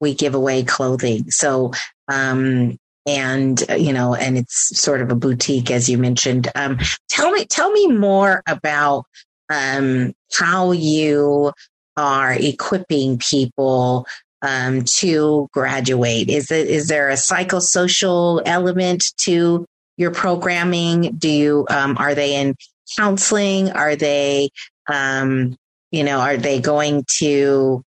we 0.00 0.14
give 0.14 0.34
away 0.34 0.62
clothing. 0.62 1.30
So 1.30 1.72
um, 2.08 2.78
and 3.06 3.62
uh, 3.70 3.74
you 3.74 3.92
know, 3.92 4.14
and 4.14 4.38
it's 4.38 4.78
sort 4.78 5.00
of 5.00 5.10
a 5.10 5.16
boutique, 5.16 5.70
as 5.70 5.88
you 5.88 5.98
mentioned. 5.98 6.48
Um, 6.54 6.78
tell 7.08 7.30
me 7.30 7.44
tell 7.46 7.70
me 7.72 7.88
more 7.88 8.42
about 8.46 9.06
um, 9.52 10.14
how 10.32 10.72
you 10.72 11.52
are 11.96 12.32
equipping 12.32 13.18
people 13.18 14.06
um, 14.40 14.82
to 14.84 15.48
graduate? 15.52 16.28
Is 16.28 16.50
it 16.50 16.68
is 16.68 16.88
there 16.88 17.10
a 17.10 17.14
psychosocial 17.14 18.42
element 18.46 19.04
to 19.18 19.66
your 19.96 20.10
programming? 20.10 21.16
Do 21.16 21.28
you 21.28 21.66
um, 21.70 21.96
are 21.98 22.14
they 22.14 22.36
in 22.36 22.54
counseling? 22.96 23.70
Are 23.70 23.94
they 23.94 24.50
um, 24.88 25.56
you 25.90 26.04
know 26.04 26.20
are 26.20 26.36
they 26.36 26.60
going 26.60 27.04
to 27.18 27.82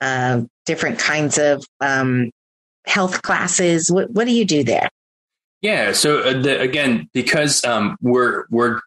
uh, 0.00 0.42
different 0.66 0.98
kinds 0.98 1.38
of 1.38 1.64
um, 1.80 2.30
health 2.86 3.22
classes? 3.22 3.90
What 3.90 4.10
what 4.10 4.26
do 4.26 4.32
you 4.32 4.44
do 4.44 4.64
there? 4.64 4.88
Yeah. 5.60 5.92
So 5.92 6.20
uh, 6.20 6.40
the, 6.40 6.60
again, 6.60 7.08
because 7.12 7.64
um, 7.64 7.96
we're 8.00 8.44
we're 8.50 8.80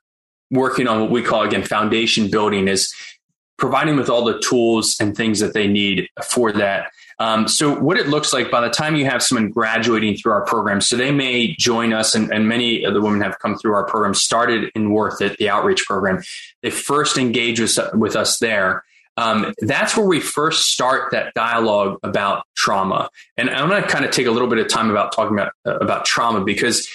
working 0.51 0.87
on 0.87 1.01
what 1.01 1.09
we 1.09 1.23
call 1.23 1.41
again 1.43 1.63
foundation 1.63 2.29
building 2.29 2.67
is 2.67 2.93
providing 3.57 3.95
with 3.95 4.09
all 4.09 4.25
the 4.25 4.39
tools 4.39 4.97
and 4.99 5.15
things 5.15 5.39
that 5.39 5.53
they 5.53 5.67
need 5.67 6.07
for 6.23 6.51
that. 6.51 6.91
Um, 7.19 7.47
so 7.47 7.79
what 7.79 7.97
it 7.97 8.07
looks 8.07 8.33
like 8.33 8.49
by 8.49 8.61
the 8.61 8.69
time 8.69 8.95
you 8.95 9.05
have 9.05 9.21
someone 9.21 9.51
graduating 9.51 10.17
through 10.17 10.31
our 10.31 10.43
program, 10.43 10.81
so 10.81 10.97
they 10.97 11.11
may 11.11 11.55
join 11.59 11.93
us, 11.93 12.15
and, 12.15 12.33
and 12.33 12.47
many 12.47 12.83
of 12.83 12.95
the 12.95 13.01
women 13.01 13.21
have 13.21 13.37
come 13.37 13.55
through 13.55 13.75
our 13.75 13.85
program, 13.85 14.15
started 14.15 14.71
in 14.73 14.91
Worth 14.91 15.21
It, 15.21 15.37
the 15.37 15.47
outreach 15.47 15.85
program. 15.85 16.23
They 16.63 16.71
first 16.71 17.19
engage 17.19 17.59
with, 17.59 17.77
with 17.93 18.15
us 18.15 18.39
there. 18.39 18.83
Um, 19.17 19.53
that's 19.59 19.95
where 19.95 20.07
we 20.07 20.19
first 20.19 20.71
start 20.71 21.11
that 21.11 21.35
dialogue 21.35 21.99
about 22.01 22.45
trauma. 22.55 23.09
And 23.37 23.51
I'm 23.51 23.69
going 23.69 23.83
to 23.83 23.87
kind 23.87 24.03
of 24.03 24.09
take 24.09 24.25
a 24.25 24.31
little 24.31 24.47
bit 24.47 24.57
of 24.57 24.67
time 24.67 24.89
about 24.89 25.11
talking 25.13 25.37
about 25.37 25.53
uh, 25.67 25.77
about 25.77 26.05
trauma 26.05 26.43
because 26.43 26.89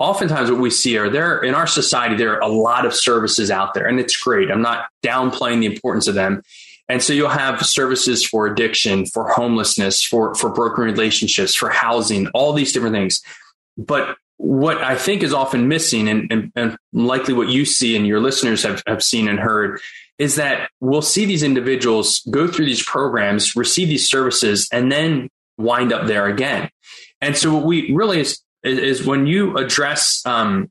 oftentimes 0.00 0.50
what 0.50 0.60
we 0.60 0.70
see 0.70 0.96
are 0.96 1.10
there 1.10 1.40
in 1.40 1.54
our 1.54 1.66
society 1.66 2.16
there 2.16 2.34
are 2.34 2.40
a 2.40 2.48
lot 2.48 2.86
of 2.86 2.94
services 2.94 3.50
out 3.50 3.74
there, 3.74 3.86
and 3.86 4.00
it's 4.00 4.16
great. 4.16 4.50
I'm 4.50 4.62
not 4.62 4.86
downplaying 5.04 5.60
the 5.60 5.66
importance 5.66 6.08
of 6.08 6.14
them. 6.14 6.42
And 6.88 7.00
so 7.00 7.12
you'll 7.12 7.28
have 7.28 7.64
services 7.64 8.26
for 8.26 8.46
addiction, 8.46 9.06
for 9.06 9.28
homelessness, 9.28 10.02
for 10.02 10.34
for 10.34 10.50
broken 10.50 10.82
relationships, 10.82 11.54
for 11.54 11.68
housing, 11.70 12.26
all 12.28 12.52
these 12.52 12.72
different 12.72 12.96
things. 12.96 13.22
But 13.78 14.16
what 14.38 14.78
I 14.78 14.96
think 14.96 15.22
is 15.22 15.34
often 15.34 15.68
missing, 15.68 16.08
and, 16.08 16.32
and, 16.32 16.52
and 16.56 16.76
likely 16.94 17.34
what 17.34 17.48
you 17.48 17.66
see 17.66 17.94
and 17.94 18.06
your 18.06 18.20
listeners 18.20 18.62
have, 18.62 18.82
have 18.86 19.04
seen 19.04 19.28
and 19.28 19.38
heard, 19.38 19.80
is 20.18 20.36
that 20.36 20.70
we'll 20.80 21.02
see 21.02 21.26
these 21.26 21.42
individuals 21.42 22.22
go 22.30 22.48
through 22.48 22.64
these 22.64 22.82
programs, 22.82 23.54
receive 23.54 23.88
these 23.88 24.08
services, 24.08 24.66
and 24.72 24.90
then 24.90 25.28
wind 25.58 25.92
up 25.92 26.06
there 26.06 26.26
again. 26.26 26.70
And 27.20 27.36
so 27.36 27.54
what 27.54 27.66
we 27.66 27.92
really 27.92 28.20
is 28.20 28.42
is 28.62 29.06
when 29.06 29.26
you 29.26 29.56
address 29.56 30.22
um, 30.26 30.70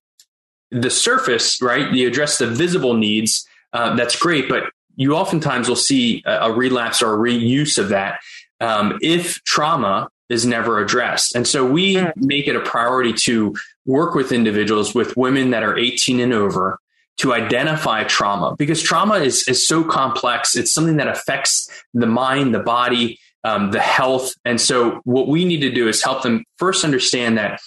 the 0.72 0.90
surface, 0.90 1.62
right? 1.62 1.92
You 1.92 2.08
address 2.08 2.38
the 2.38 2.48
visible 2.48 2.94
needs. 2.94 3.48
Uh, 3.74 3.96
that's 3.96 4.16
great, 4.16 4.50
but 4.50 4.64
you 4.96 5.16
oftentimes 5.16 5.70
will 5.70 5.76
see 5.76 6.24
a, 6.26 6.48
a 6.48 6.52
relapse 6.52 7.02
or 7.02 7.14
a 7.14 7.18
reuse 7.18 7.78
of 7.78 7.90
that 7.90 8.20
um, 8.60 8.98
if 9.02 9.44
trauma 9.44 10.10
is 10.30 10.46
never 10.46 10.80
addressed. 10.80 11.36
And 11.36 11.48
so 11.48 11.66
we 11.66 11.98
hmm. 11.98 12.08
make 12.16 12.48
it 12.48 12.56
a 12.56 12.60
priority 12.60 13.14
to 13.14 13.56
work 13.86 14.14
with 14.14 14.32
individuals 14.32 14.94
with 14.94 15.18
women 15.18 15.50
that 15.52 15.64
are 15.64 15.78
18 15.78 16.20
and 16.20 16.34
over 16.34 16.80
to 17.18 17.34
identify 17.34 18.04
trauma 18.04 18.56
because 18.58 18.82
trauma 18.82 19.16
is, 19.16 19.46
is 19.48 19.68
so 19.68 19.84
complex. 19.84 20.56
It's 20.56 20.74
something 20.74 20.98
that 20.98 21.08
affects 21.08 21.70
the 21.94 22.06
mind, 22.06 22.54
the 22.54 22.60
body, 22.60 23.20
um, 23.44 23.72
the 23.72 23.80
health. 23.80 24.34
And 24.46 24.60
so 24.62 25.02
what 25.04 25.28
we 25.28 25.44
need 25.44 25.62
to 25.62 25.72
do 25.72 25.88
is 25.88 26.04
help 26.04 26.24
them 26.24 26.46
first 26.58 26.86
understand 26.86 27.38
that 27.38 27.60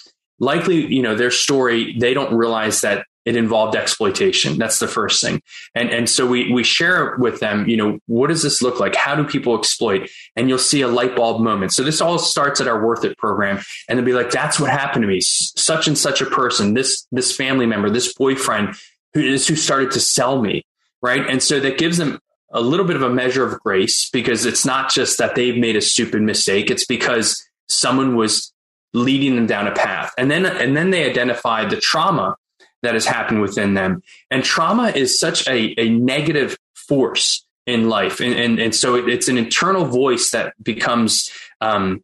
likely, 0.43 0.85
you 0.93 1.01
know, 1.01 1.15
their 1.15 1.31
story, 1.31 1.97
they 1.97 2.13
don't 2.13 2.35
realize 2.35 2.81
that 2.81 3.05
it 3.25 3.37
involved 3.37 3.75
exploitation. 3.75 4.57
That's 4.57 4.79
the 4.79 4.87
first 4.87 5.21
thing. 5.21 5.41
And, 5.73 5.89
and 5.89 6.09
so 6.09 6.27
we, 6.27 6.51
we 6.51 6.63
share 6.63 7.15
with 7.17 7.39
them, 7.39 7.67
you 7.69 7.77
know, 7.77 7.99
what 8.07 8.27
does 8.27 8.43
this 8.43 8.61
look 8.61 8.81
like? 8.81 8.95
How 8.95 9.15
do 9.15 9.23
people 9.23 9.57
exploit? 9.57 10.09
And 10.35 10.49
you'll 10.49 10.57
see 10.57 10.81
a 10.81 10.89
light 10.89 11.15
bulb 11.15 11.41
moment. 11.41 11.71
So 11.71 11.83
this 11.83 12.01
all 12.01 12.19
starts 12.19 12.59
at 12.59 12.67
our 12.67 12.85
Worth 12.85 13.05
It 13.05 13.17
program. 13.17 13.61
And 13.87 13.97
they'll 13.97 14.05
be 14.05 14.13
like, 14.13 14.29
that's 14.29 14.59
what 14.59 14.71
happened 14.71 15.03
to 15.03 15.07
me. 15.07 15.21
Such 15.21 15.87
and 15.87 15.97
such 15.97 16.21
a 16.21 16.25
person, 16.25 16.73
this, 16.73 17.07
this 17.13 17.33
family 17.33 17.65
member, 17.65 17.89
this 17.89 18.13
boyfriend, 18.13 18.75
who 19.13 19.21
is 19.21 19.47
who 19.47 19.55
started 19.55 19.91
to 19.91 19.99
sell 19.99 20.41
me, 20.41 20.63
right? 21.01 21.27
And 21.29 21.41
so 21.41 21.59
that 21.59 21.77
gives 21.77 21.97
them 21.97 22.19
a 22.51 22.61
little 22.61 22.85
bit 22.85 22.95
of 22.95 23.01
a 23.01 23.09
measure 23.09 23.45
of 23.45 23.59
grace 23.61 24.09
because 24.11 24.45
it's 24.45 24.65
not 24.65 24.91
just 24.91 25.17
that 25.17 25.35
they've 25.35 25.57
made 25.57 25.75
a 25.75 25.81
stupid 25.81 26.21
mistake; 26.21 26.69
it's 26.69 26.85
because 26.85 27.43
someone 27.67 28.15
was 28.15 28.52
leading 28.93 29.35
them 29.35 29.47
down 29.47 29.67
a 29.67 29.71
path, 29.71 30.13
and 30.17 30.29
then 30.29 30.45
and 30.45 30.75
then 30.75 30.91
they 30.91 31.09
identify 31.09 31.65
the 31.65 31.77
trauma 31.77 32.35
that 32.81 32.93
has 32.93 33.05
happened 33.05 33.41
within 33.41 33.73
them. 33.73 34.03
And 34.29 34.43
trauma 34.43 34.89
is 34.89 35.19
such 35.19 35.47
a, 35.47 35.73
a 35.79 35.89
negative 35.89 36.57
force 36.73 37.45
in 37.65 37.89
life, 37.89 38.19
and 38.19 38.33
and, 38.33 38.59
and 38.59 38.75
so 38.75 38.95
it, 38.95 39.07
it's 39.09 39.27
an 39.27 39.37
internal 39.37 39.85
voice 39.85 40.31
that 40.31 40.53
becomes 40.63 41.31
um, 41.61 42.03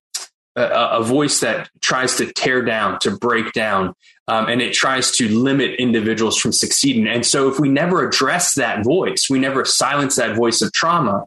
a, 0.55 0.63
a, 0.63 1.03
voice 1.03 1.39
that 1.41 1.69
tries 1.81 2.15
to 2.17 2.31
tear 2.31 2.61
down, 2.61 2.99
to 2.99 3.11
break 3.11 3.51
down, 3.53 3.93
um, 4.27 4.47
and 4.47 4.61
it 4.61 4.73
tries 4.73 5.11
to 5.11 5.27
limit 5.29 5.79
individuals 5.79 6.37
from 6.37 6.51
succeeding. 6.51 7.07
And 7.07 7.25
so, 7.25 7.49
if 7.49 7.59
we 7.59 7.69
never 7.69 8.07
address 8.07 8.55
that 8.55 8.83
voice, 8.83 9.29
we 9.29 9.39
never 9.39 9.65
silence 9.65 10.15
that 10.15 10.35
voice 10.35 10.61
of 10.61 10.71
trauma, 10.71 11.25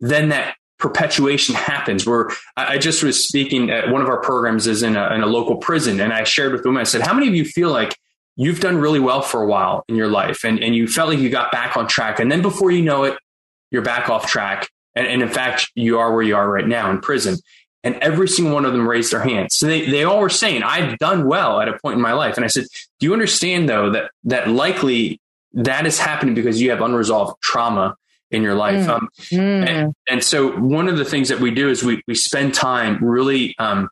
then 0.00 0.30
that 0.30 0.56
perpetuation 0.78 1.54
happens. 1.54 2.06
Where 2.06 2.30
I 2.56 2.78
just 2.78 3.02
was 3.02 3.26
speaking 3.26 3.70
at 3.70 3.90
one 3.90 4.02
of 4.02 4.08
our 4.08 4.20
programs 4.20 4.66
is 4.66 4.82
in 4.82 4.96
a, 4.96 5.14
in 5.14 5.22
a 5.22 5.26
local 5.26 5.56
prison, 5.56 6.00
and 6.00 6.12
I 6.12 6.24
shared 6.24 6.52
with 6.52 6.64
women. 6.64 6.80
I 6.80 6.84
said, 6.84 7.02
"How 7.02 7.14
many 7.14 7.28
of 7.28 7.34
you 7.34 7.44
feel 7.44 7.70
like?" 7.70 7.96
You've 8.38 8.60
done 8.60 8.76
really 8.76 9.00
well 9.00 9.22
for 9.22 9.42
a 9.42 9.46
while 9.46 9.82
in 9.88 9.96
your 9.96 10.08
life 10.08 10.44
and, 10.44 10.62
and 10.62 10.76
you 10.76 10.86
felt 10.86 11.08
like 11.08 11.18
you 11.20 11.30
got 11.30 11.50
back 11.50 11.74
on 11.74 11.88
track. 11.88 12.20
And 12.20 12.30
then 12.30 12.42
before 12.42 12.70
you 12.70 12.82
know 12.82 13.04
it, 13.04 13.16
you're 13.70 13.80
back 13.80 14.10
off 14.10 14.26
track. 14.26 14.68
And, 14.94 15.06
and 15.06 15.22
in 15.22 15.30
fact, 15.30 15.70
you 15.74 15.98
are 16.00 16.12
where 16.12 16.22
you 16.22 16.36
are 16.36 16.46
right 16.46 16.68
now 16.68 16.90
in 16.90 17.00
prison 17.00 17.38
and 17.82 17.94
every 18.02 18.26
single 18.26 18.52
one 18.52 18.64
of 18.64 18.72
them 18.72 18.86
raised 18.86 19.12
their 19.12 19.22
hands. 19.22 19.56
So 19.56 19.66
they, 19.66 19.88
they 19.88 20.02
all 20.02 20.20
were 20.20 20.28
saying, 20.28 20.64
I've 20.64 20.98
done 20.98 21.26
well 21.26 21.60
at 21.60 21.68
a 21.68 21.78
point 21.78 21.94
in 21.94 22.02
my 22.02 22.14
life. 22.14 22.36
And 22.36 22.44
I 22.44 22.48
said, 22.48 22.64
do 22.98 23.06
you 23.06 23.12
understand 23.12 23.68
though, 23.68 23.92
that, 23.92 24.10
that 24.24 24.48
likely 24.48 25.20
that 25.52 25.86
is 25.86 25.98
happening 25.98 26.34
because 26.34 26.60
you 26.60 26.70
have 26.70 26.82
unresolved 26.82 27.40
trauma 27.40 27.96
in 28.36 28.42
your 28.42 28.54
life. 28.54 28.86
Mm. 28.86 28.88
Um, 28.88 29.08
mm. 29.18 29.68
And, 29.68 29.94
and, 30.08 30.22
so 30.22 30.56
one 30.56 30.88
of 30.88 30.96
the 30.96 31.04
things 31.04 31.28
that 31.28 31.40
we 31.40 31.50
do 31.50 31.68
is 31.68 31.82
we, 31.82 32.02
we 32.06 32.14
spend 32.14 32.54
time 32.54 33.02
really, 33.02 33.54
um, 33.58 33.88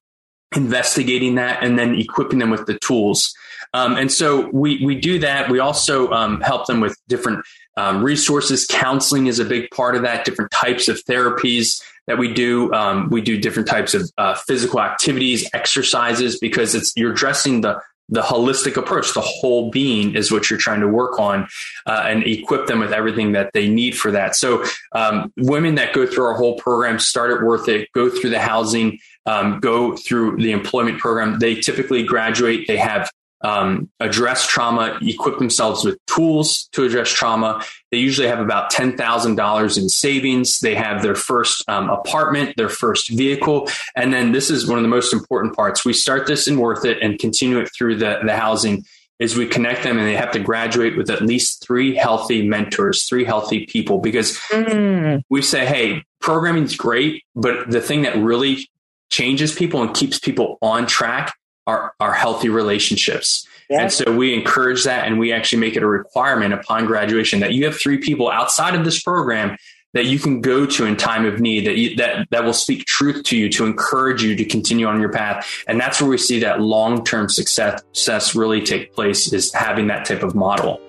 investigating 0.57 1.35
that 1.35 1.63
and 1.63 1.79
then 1.79 1.95
equipping 1.95 2.39
them 2.39 2.51
with 2.51 2.67
the 2.67 2.79
tools. 2.79 3.35
Um, 3.73 3.97
and 3.97 4.13
so 4.13 4.49
we, 4.51 4.85
we 4.85 4.95
do 4.95 5.19
that. 5.19 5.51
We 5.51 5.59
also 5.59 6.11
um, 6.13 6.41
help 6.41 6.67
them 6.67 6.81
with 6.81 6.97
different 7.09 7.45
um, 7.77 8.05
resources. 8.05 8.67
Counseling 8.67 9.27
is 9.27 9.41
a 9.41 9.45
big 9.45 9.69
part 9.71 9.97
of 9.97 10.03
that, 10.03 10.25
different 10.25 10.53
types 10.53 10.89
of 10.89 11.03
therapies 11.05 11.83
that 12.07 12.19
we 12.19 12.33
do. 12.33 12.73
Um, 12.73 13.09
we 13.11 13.21
do 13.21 13.37
different 13.41 13.69
types 13.69 13.95
of 13.95 14.11
uh, 14.17 14.35
physical 14.35 14.81
activities, 14.81 15.49
exercises, 15.53 16.39
because 16.39 16.75
it's 16.75 16.93
you're 16.97 17.13
addressing 17.13 17.63
the 17.63 17.81
the 18.09 18.21
holistic 18.21 18.77
approach. 18.77 19.15
The 19.15 19.21
whole 19.21 19.71
being 19.71 20.15
is 20.15 20.31
what 20.31 20.51
you're 20.51 20.59
trying 20.59 20.81
to 20.81 20.89
work 20.89 21.19
on, 21.19 21.49
uh, 21.87 22.05
and 22.07 22.25
equip 22.27 22.67
them 22.67 22.79
with 22.79 22.93
everything 22.93 23.33
that 23.33 23.51
they 23.55 23.69
need 23.69 23.97
for 23.97 24.11
that. 24.11 24.37
So, 24.37 24.65
um, 24.93 25.33
women 25.37 25.77
that 25.77 25.93
go 25.93 26.07
through 26.07 26.25
our 26.25 26.35
whole 26.35 26.57
program 26.59 26.99
start 26.99 27.31
at 27.31 27.43
Worth 27.43 27.69
It, 27.69 27.91
go 27.93 28.11
through 28.11 28.31
the 28.31 28.41
housing, 28.41 28.99
um, 29.27 29.61
go 29.61 29.97
through 29.97 30.37
the 30.37 30.53
employment 30.53 30.99
program. 30.99 31.39
They 31.39 31.55
typically 31.55 32.03
graduate. 32.03 32.67
They 32.67 32.77
have 32.77 33.11
um, 33.45 33.91
address 34.01 34.47
trauma, 34.47 34.99
equip 35.03 35.39
themselves 35.39 35.85
with 35.85 35.99
tools 36.07 36.69
to 36.73 36.85
address 36.85 37.11
trauma. 37.11 37.63
They 37.91 37.99
usually 37.99 38.27
have 38.27 38.41
about 38.41 38.73
$10,000 38.73 39.79
in 39.79 39.89
savings. 39.91 40.61
They 40.61 40.75
have 40.75 41.03
their 41.03 41.15
first 41.15 41.63
um, 41.69 41.91
apartment, 41.91 42.57
their 42.57 42.71
first 42.71 43.11
vehicle. 43.11 43.69
And 43.95 44.13
then 44.13 44.33
this 44.33 44.51
is 44.51 44.67
one 44.67 44.79
of 44.79 44.83
the 44.83 44.89
most 44.89 45.13
important 45.13 45.55
parts. 45.55 45.85
We 45.85 45.93
start 45.93 46.27
this 46.27 46.49
in 46.49 46.59
Worth 46.59 46.87
It 46.87 46.99
and 47.03 47.19
continue 47.19 47.59
it 47.59 47.71
through 47.77 47.97
the, 47.97 48.21
the 48.25 48.35
housing 48.35 48.85
is 49.21 49.37
we 49.37 49.47
connect 49.47 49.85
them 49.85 49.99
and 49.99 50.09
they 50.09 50.17
have 50.17 50.33
to 50.33 50.41
graduate 50.41 50.97
with 50.97 51.09
at 51.09 51.23
least 51.23 51.63
three 51.65 51.95
healthy 51.95 52.47
mentors, 52.47 53.05
three 53.05 53.25
healthy 53.25 53.67
people, 53.67 53.99
because 53.99 54.37
mm. 54.51 55.23
we 55.31 55.41
say, 55.41 55.65
hey, 55.65 56.03
programming 56.21 56.65
is 56.65 56.75
great, 56.75 57.23
but 57.37 57.71
the 57.71 57.81
thing 57.81 58.03
that 58.03 58.17
really 58.17 58.69
changes 59.11 59.55
people 59.55 59.83
and 59.83 59.95
keeps 59.95 60.19
people 60.19 60.59
on 60.61 60.87
track 60.87 61.35
are, 61.67 61.95
are 62.01 62.13
healthy 62.13 62.49
relationships. 62.49 63.47
And 63.71 63.93
so 63.93 64.15
we 64.15 64.35
encourage 64.35 64.85
that 64.85 65.07
and 65.07 65.19
we 65.19 65.33
actually 65.33 65.61
make 65.61 65.77
it 65.77 65.83
a 65.83 65.87
requirement 65.87 66.53
upon 66.53 66.87
graduation 66.87 67.41
that 67.41 67.53
you 67.53 67.65
have 67.65 67.77
three 67.77 67.99
people 67.99 68.31
outside 68.31 68.75
of 68.75 68.85
this 68.85 69.03
program 69.03 69.57
that 69.95 70.07
you 70.07 70.19
can 70.19 70.41
go 70.41 70.67
to 70.67 70.85
in 70.85 70.97
time 70.97 71.25
of 71.25 71.41
need 71.41 71.67
that 71.67 71.77
you, 71.77 71.97
that 71.97 72.29
that 72.31 72.45
will 72.45 72.53
speak 72.53 72.85
truth 72.85 73.23
to 73.25 73.37
you 73.37 73.49
to 73.49 73.65
encourage 73.65 74.23
you 74.23 74.35
to 74.37 74.45
continue 74.45 74.87
on 74.87 75.01
your 75.01 75.11
path. 75.11 75.65
And 75.67 75.81
that's 75.81 76.01
where 76.01 76.11
we 76.11 76.19
see 76.19 76.41
that 76.41 76.61
long-term 76.61 77.31
success, 77.31 77.81
success 77.93 78.35
really 78.35 78.61
take 78.61 78.93
place 78.93 79.33
is 79.33 79.53
having 79.55 79.87
that 79.87 80.05
type 80.05 80.23
of 80.23 80.35
model. 80.35 80.81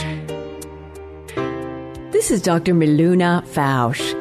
This 2.12 2.30
is 2.30 2.42
Dr. 2.42 2.74
Miluna 2.74 3.44
Fausch. 3.46 4.14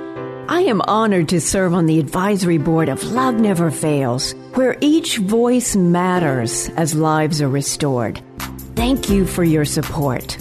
I 0.50 0.62
am 0.62 0.82
honored 0.82 1.30
to 1.30 1.40
serve 1.40 1.74
on 1.74 1.86
the 1.86 2.00
advisory 2.00 2.58
board 2.58 2.90
of 2.90 3.04
Love 3.04 3.36
Never 3.36 3.72
Fails, 3.72 4.34
where 4.56 4.78
each 4.82 5.18
voice 5.18 5.76
matters 5.76 6.70
as 6.70 6.96
lives 6.96 7.42
are 7.42 7.50
restored. 7.50 8.22
Thank 8.76 9.10
you 9.10 9.26
for 9.26 9.44
your 9.44 9.66
support. 9.66 10.38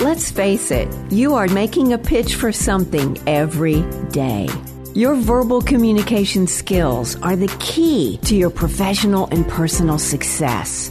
Let's 0.00 0.30
face 0.30 0.70
it, 0.70 0.88
you 1.12 1.34
are 1.34 1.46
making 1.48 1.92
a 1.92 1.98
pitch 1.98 2.36
for 2.36 2.52
something 2.52 3.18
every 3.26 3.82
day. 4.12 4.48
Your 4.94 5.14
verbal 5.14 5.60
communication 5.60 6.46
skills 6.46 7.20
are 7.20 7.36
the 7.36 7.54
key 7.60 8.18
to 8.24 8.34
your 8.34 8.48
professional 8.48 9.26
and 9.26 9.46
personal 9.46 9.98
success. 9.98 10.90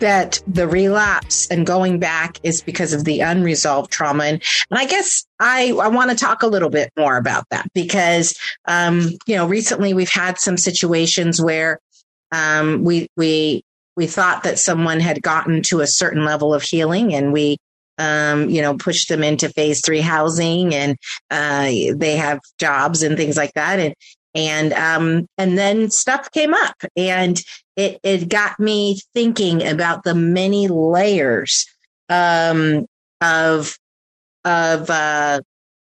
that 0.01 0.43
the 0.47 0.67
relapse 0.67 1.47
and 1.49 1.67
going 1.67 1.99
back 1.99 2.39
is 2.43 2.63
because 2.63 2.93
of 2.93 3.05
the 3.05 3.21
unresolved 3.21 3.91
trauma. 3.91 4.25
And, 4.25 4.43
and 4.71 4.79
I 4.79 4.87
guess 4.87 5.25
I, 5.39 5.71
I 5.71 5.89
want 5.89 6.11
to 6.11 6.17
talk 6.17 6.43
a 6.43 6.47
little 6.47 6.71
bit 6.71 6.91
more 6.99 7.17
about 7.17 7.45
that 7.51 7.69
because, 7.75 8.35
um, 8.67 9.11
you 9.27 9.37
know, 9.37 9.47
recently 9.47 9.95
we've 9.95 10.11
had 10.11 10.39
some 10.39 10.57
situations 10.57 11.41
where 11.41 11.79
um, 12.33 12.85
we, 12.85 13.09
we, 13.17 13.63
we 13.97 14.07
thought 14.07 14.45
that 14.45 14.59
someone 14.59 15.01
had 15.01 15.23
gotten 15.23 15.63
to 15.63 15.81
a 15.81 15.87
certain 15.87 16.25
level 16.25 16.55
of 16.55 16.63
healing 16.63 17.15
and 17.15 17.33
we, 17.33 17.57
um, 17.99 18.49
you 18.49 18.63
know, 18.63 18.77
pushed 18.77 19.09
them 19.09 19.23
into 19.23 19.51
phase 19.51 19.85
three 19.85 20.01
housing 20.01 20.75
and 20.75 20.97
uh, 21.31 21.71
they 21.95 22.17
have 22.17 22.41
jobs 22.59 23.03
and 23.03 23.17
things 23.17 23.37
like 23.37 23.53
that. 23.55 23.79
And, 23.79 23.95
and 24.35 24.73
um, 24.73 25.27
and 25.38 25.59
then 25.59 25.90
stuff 25.90 26.31
came 26.31 26.55
up 26.55 26.77
and 26.97 27.43
it 27.77 27.99
it 28.03 28.29
got 28.29 28.59
me 28.61 29.01
thinking 29.14 29.66
about 29.66 30.05
the 30.05 30.14
many 30.14 30.69
layers 30.69 31.66
um, 32.09 32.87
of 33.21 33.77
of 34.45 34.90
uh, 34.90 35.40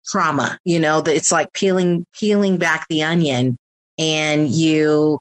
trauma 0.06 0.58
you 0.66 0.80
know 0.80 1.00
it's 1.06 1.32
like 1.32 1.52
peeling 1.54 2.06
peeling 2.14 2.58
back 2.58 2.86
the 2.90 3.04
onion. 3.04 3.58
And 3.98 4.50
you 4.50 5.20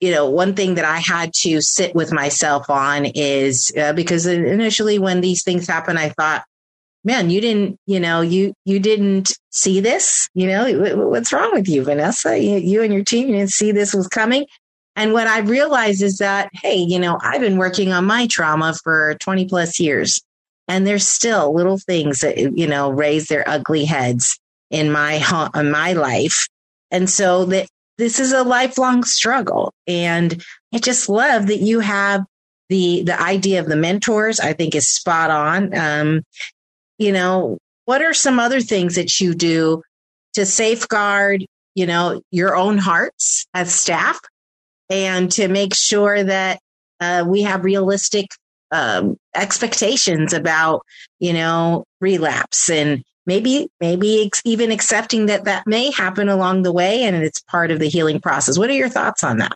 you 0.00 0.10
know 0.10 0.28
one 0.28 0.54
thing 0.54 0.74
that 0.74 0.84
i 0.84 0.98
had 0.98 1.32
to 1.32 1.60
sit 1.60 1.94
with 1.94 2.12
myself 2.12 2.68
on 2.68 3.06
is 3.06 3.72
uh, 3.78 3.92
because 3.92 4.26
initially 4.26 4.98
when 4.98 5.20
these 5.20 5.42
things 5.42 5.66
happen 5.66 5.96
i 5.96 6.10
thought 6.10 6.44
man, 7.04 7.30
you 7.30 7.40
didn't, 7.40 7.78
you 7.86 8.00
know, 8.00 8.20
you 8.20 8.54
you 8.64 8.78
didn't 8.78 9.36
see 9.50 9.80
this. 9.80 10.28
You 10.34 10.46
know, 10.46 11.06
what's 11.08 11.32
wrong 11.32 11.52
with 11.52 11.68
you, 11.68 11.84
Vanessa? 11.84 12.38
You, 12.38 12.56
you 12.56 12.82
and 12.82 12.92
your 12.92 13.04
team 13.04 13.28
didn't 13.28 13.50
see 13.50 13.72
this 13.72 13.94
was 13.94 14.08
coming. 14.08 14.46
And 14.96 15.12
what 15.12 15.26
I 15.26 15.40
realized 15.40 16.02
is 16.02 16.18
that, 16.18 16.50
hey, 16.52 16.76
you 16.76 16.98
know, 16.98 17.18
I've 17.20 17.40
been 17.40 17.58
working 17.58 17.92
on 17.92 18.04
my 18.04 18.26
trauma 18.28 18.74
for 18.82 19.16
20 19.20 19.46
plus 19.46 19.80
years, 19.80 20.20
and 20.68 20.86
there's 20.86 21.06
still 21.06 21.52
little 21.52 21.78
things 21.78 22.20
that 22.20 22.38
you 22.38 22.66
know 22.66 22.90
raise 22.90 23.26
their 23.26 23.48
ugly 23.48 23.84
heads 23.84 24.38
in 24.70 24.90
my 24.90 25.50
in 25.54 25.70
my 25.70 25.92
life, 25.92 26.48
and 26.90 27.10
so 27.10 27.44
that 27.46 27.68
this 27.98 28.18
is 28.18 28.32
a 28.32 28.42
lifelong 28.42 29.04
struggle. 29.04 29.72
And 29.86 30.42
I 30.72 30.78
just 30.78 31.08
love 31.08 31.48
that 31.48 31.60
you 31.60 31.80
have 31.80 32.24
the 32.68 33.02
the 33.02 33.20
idea 33.20 33.60
of 33.60 33.66
the 33.66 33.76
mentors. 33.76 34.40
I 34.40 34.52
think 34.52 34.74
is 34.74 34.88
spot 34.88 35.30
on. 35.30 35.76
Um, 35.76 36.22
you 36.98 37.12
know, 37.12 37.58
what 37.84 38.02
are 38.02 38.14
some 38.14 38.38
other 38.38 38.60
things 38.60 38.94
that 38.96 39.20
you 39.20 39.34
do 39.34 39.82
to 40.34 40.46
safeguard, 40.46 41.44
you 41.74 41.86
know, 41.86 42.22
your 42.30 42.56
own 42.56 42.78
hearts 42.78 43.46
as 43.54 43.74
staff 43.74 44.18
and 44.90 45.30
to 45.32 45.48
make 45.48 45.74
sure 45.74 46.22
that 46.22 46.60
uh, 47.00 47.24
we 47.26 47.42
have 47.42 47.64
realistic 47.64 48.26
um, 48.70 49.16
expectations 49.34 50.32
about, 50.32 50.82
you 51.20 51.32
know, 51.32 51.84
relapse 52.00 52.70
and 52.70 53.02
maybe, 53.26 53.68
maybe 53.80 54.26
ex- 54.26 54.42
even 54.44 54.70
accepting 54.70 55.26
that 55.26 55.44
that 55.44 55.66
may 55.66 55.90
happen 55.90 56.28
along 56.28 56.62
the 56.62 56.72
way 56.72 57.04
and 57.04 57.16
it's 57.16 57.40
part 57.42 57.70
of 57.70 57.78
the 57.78 57.88
healing 57.88 58.20
process. 58.20 58.58
What 58.58 58.70
are 58.70 58.74
your 58.74 58.88
thoughts 58.88 59.22
on 59.22 59.38
that? 59.38 59.54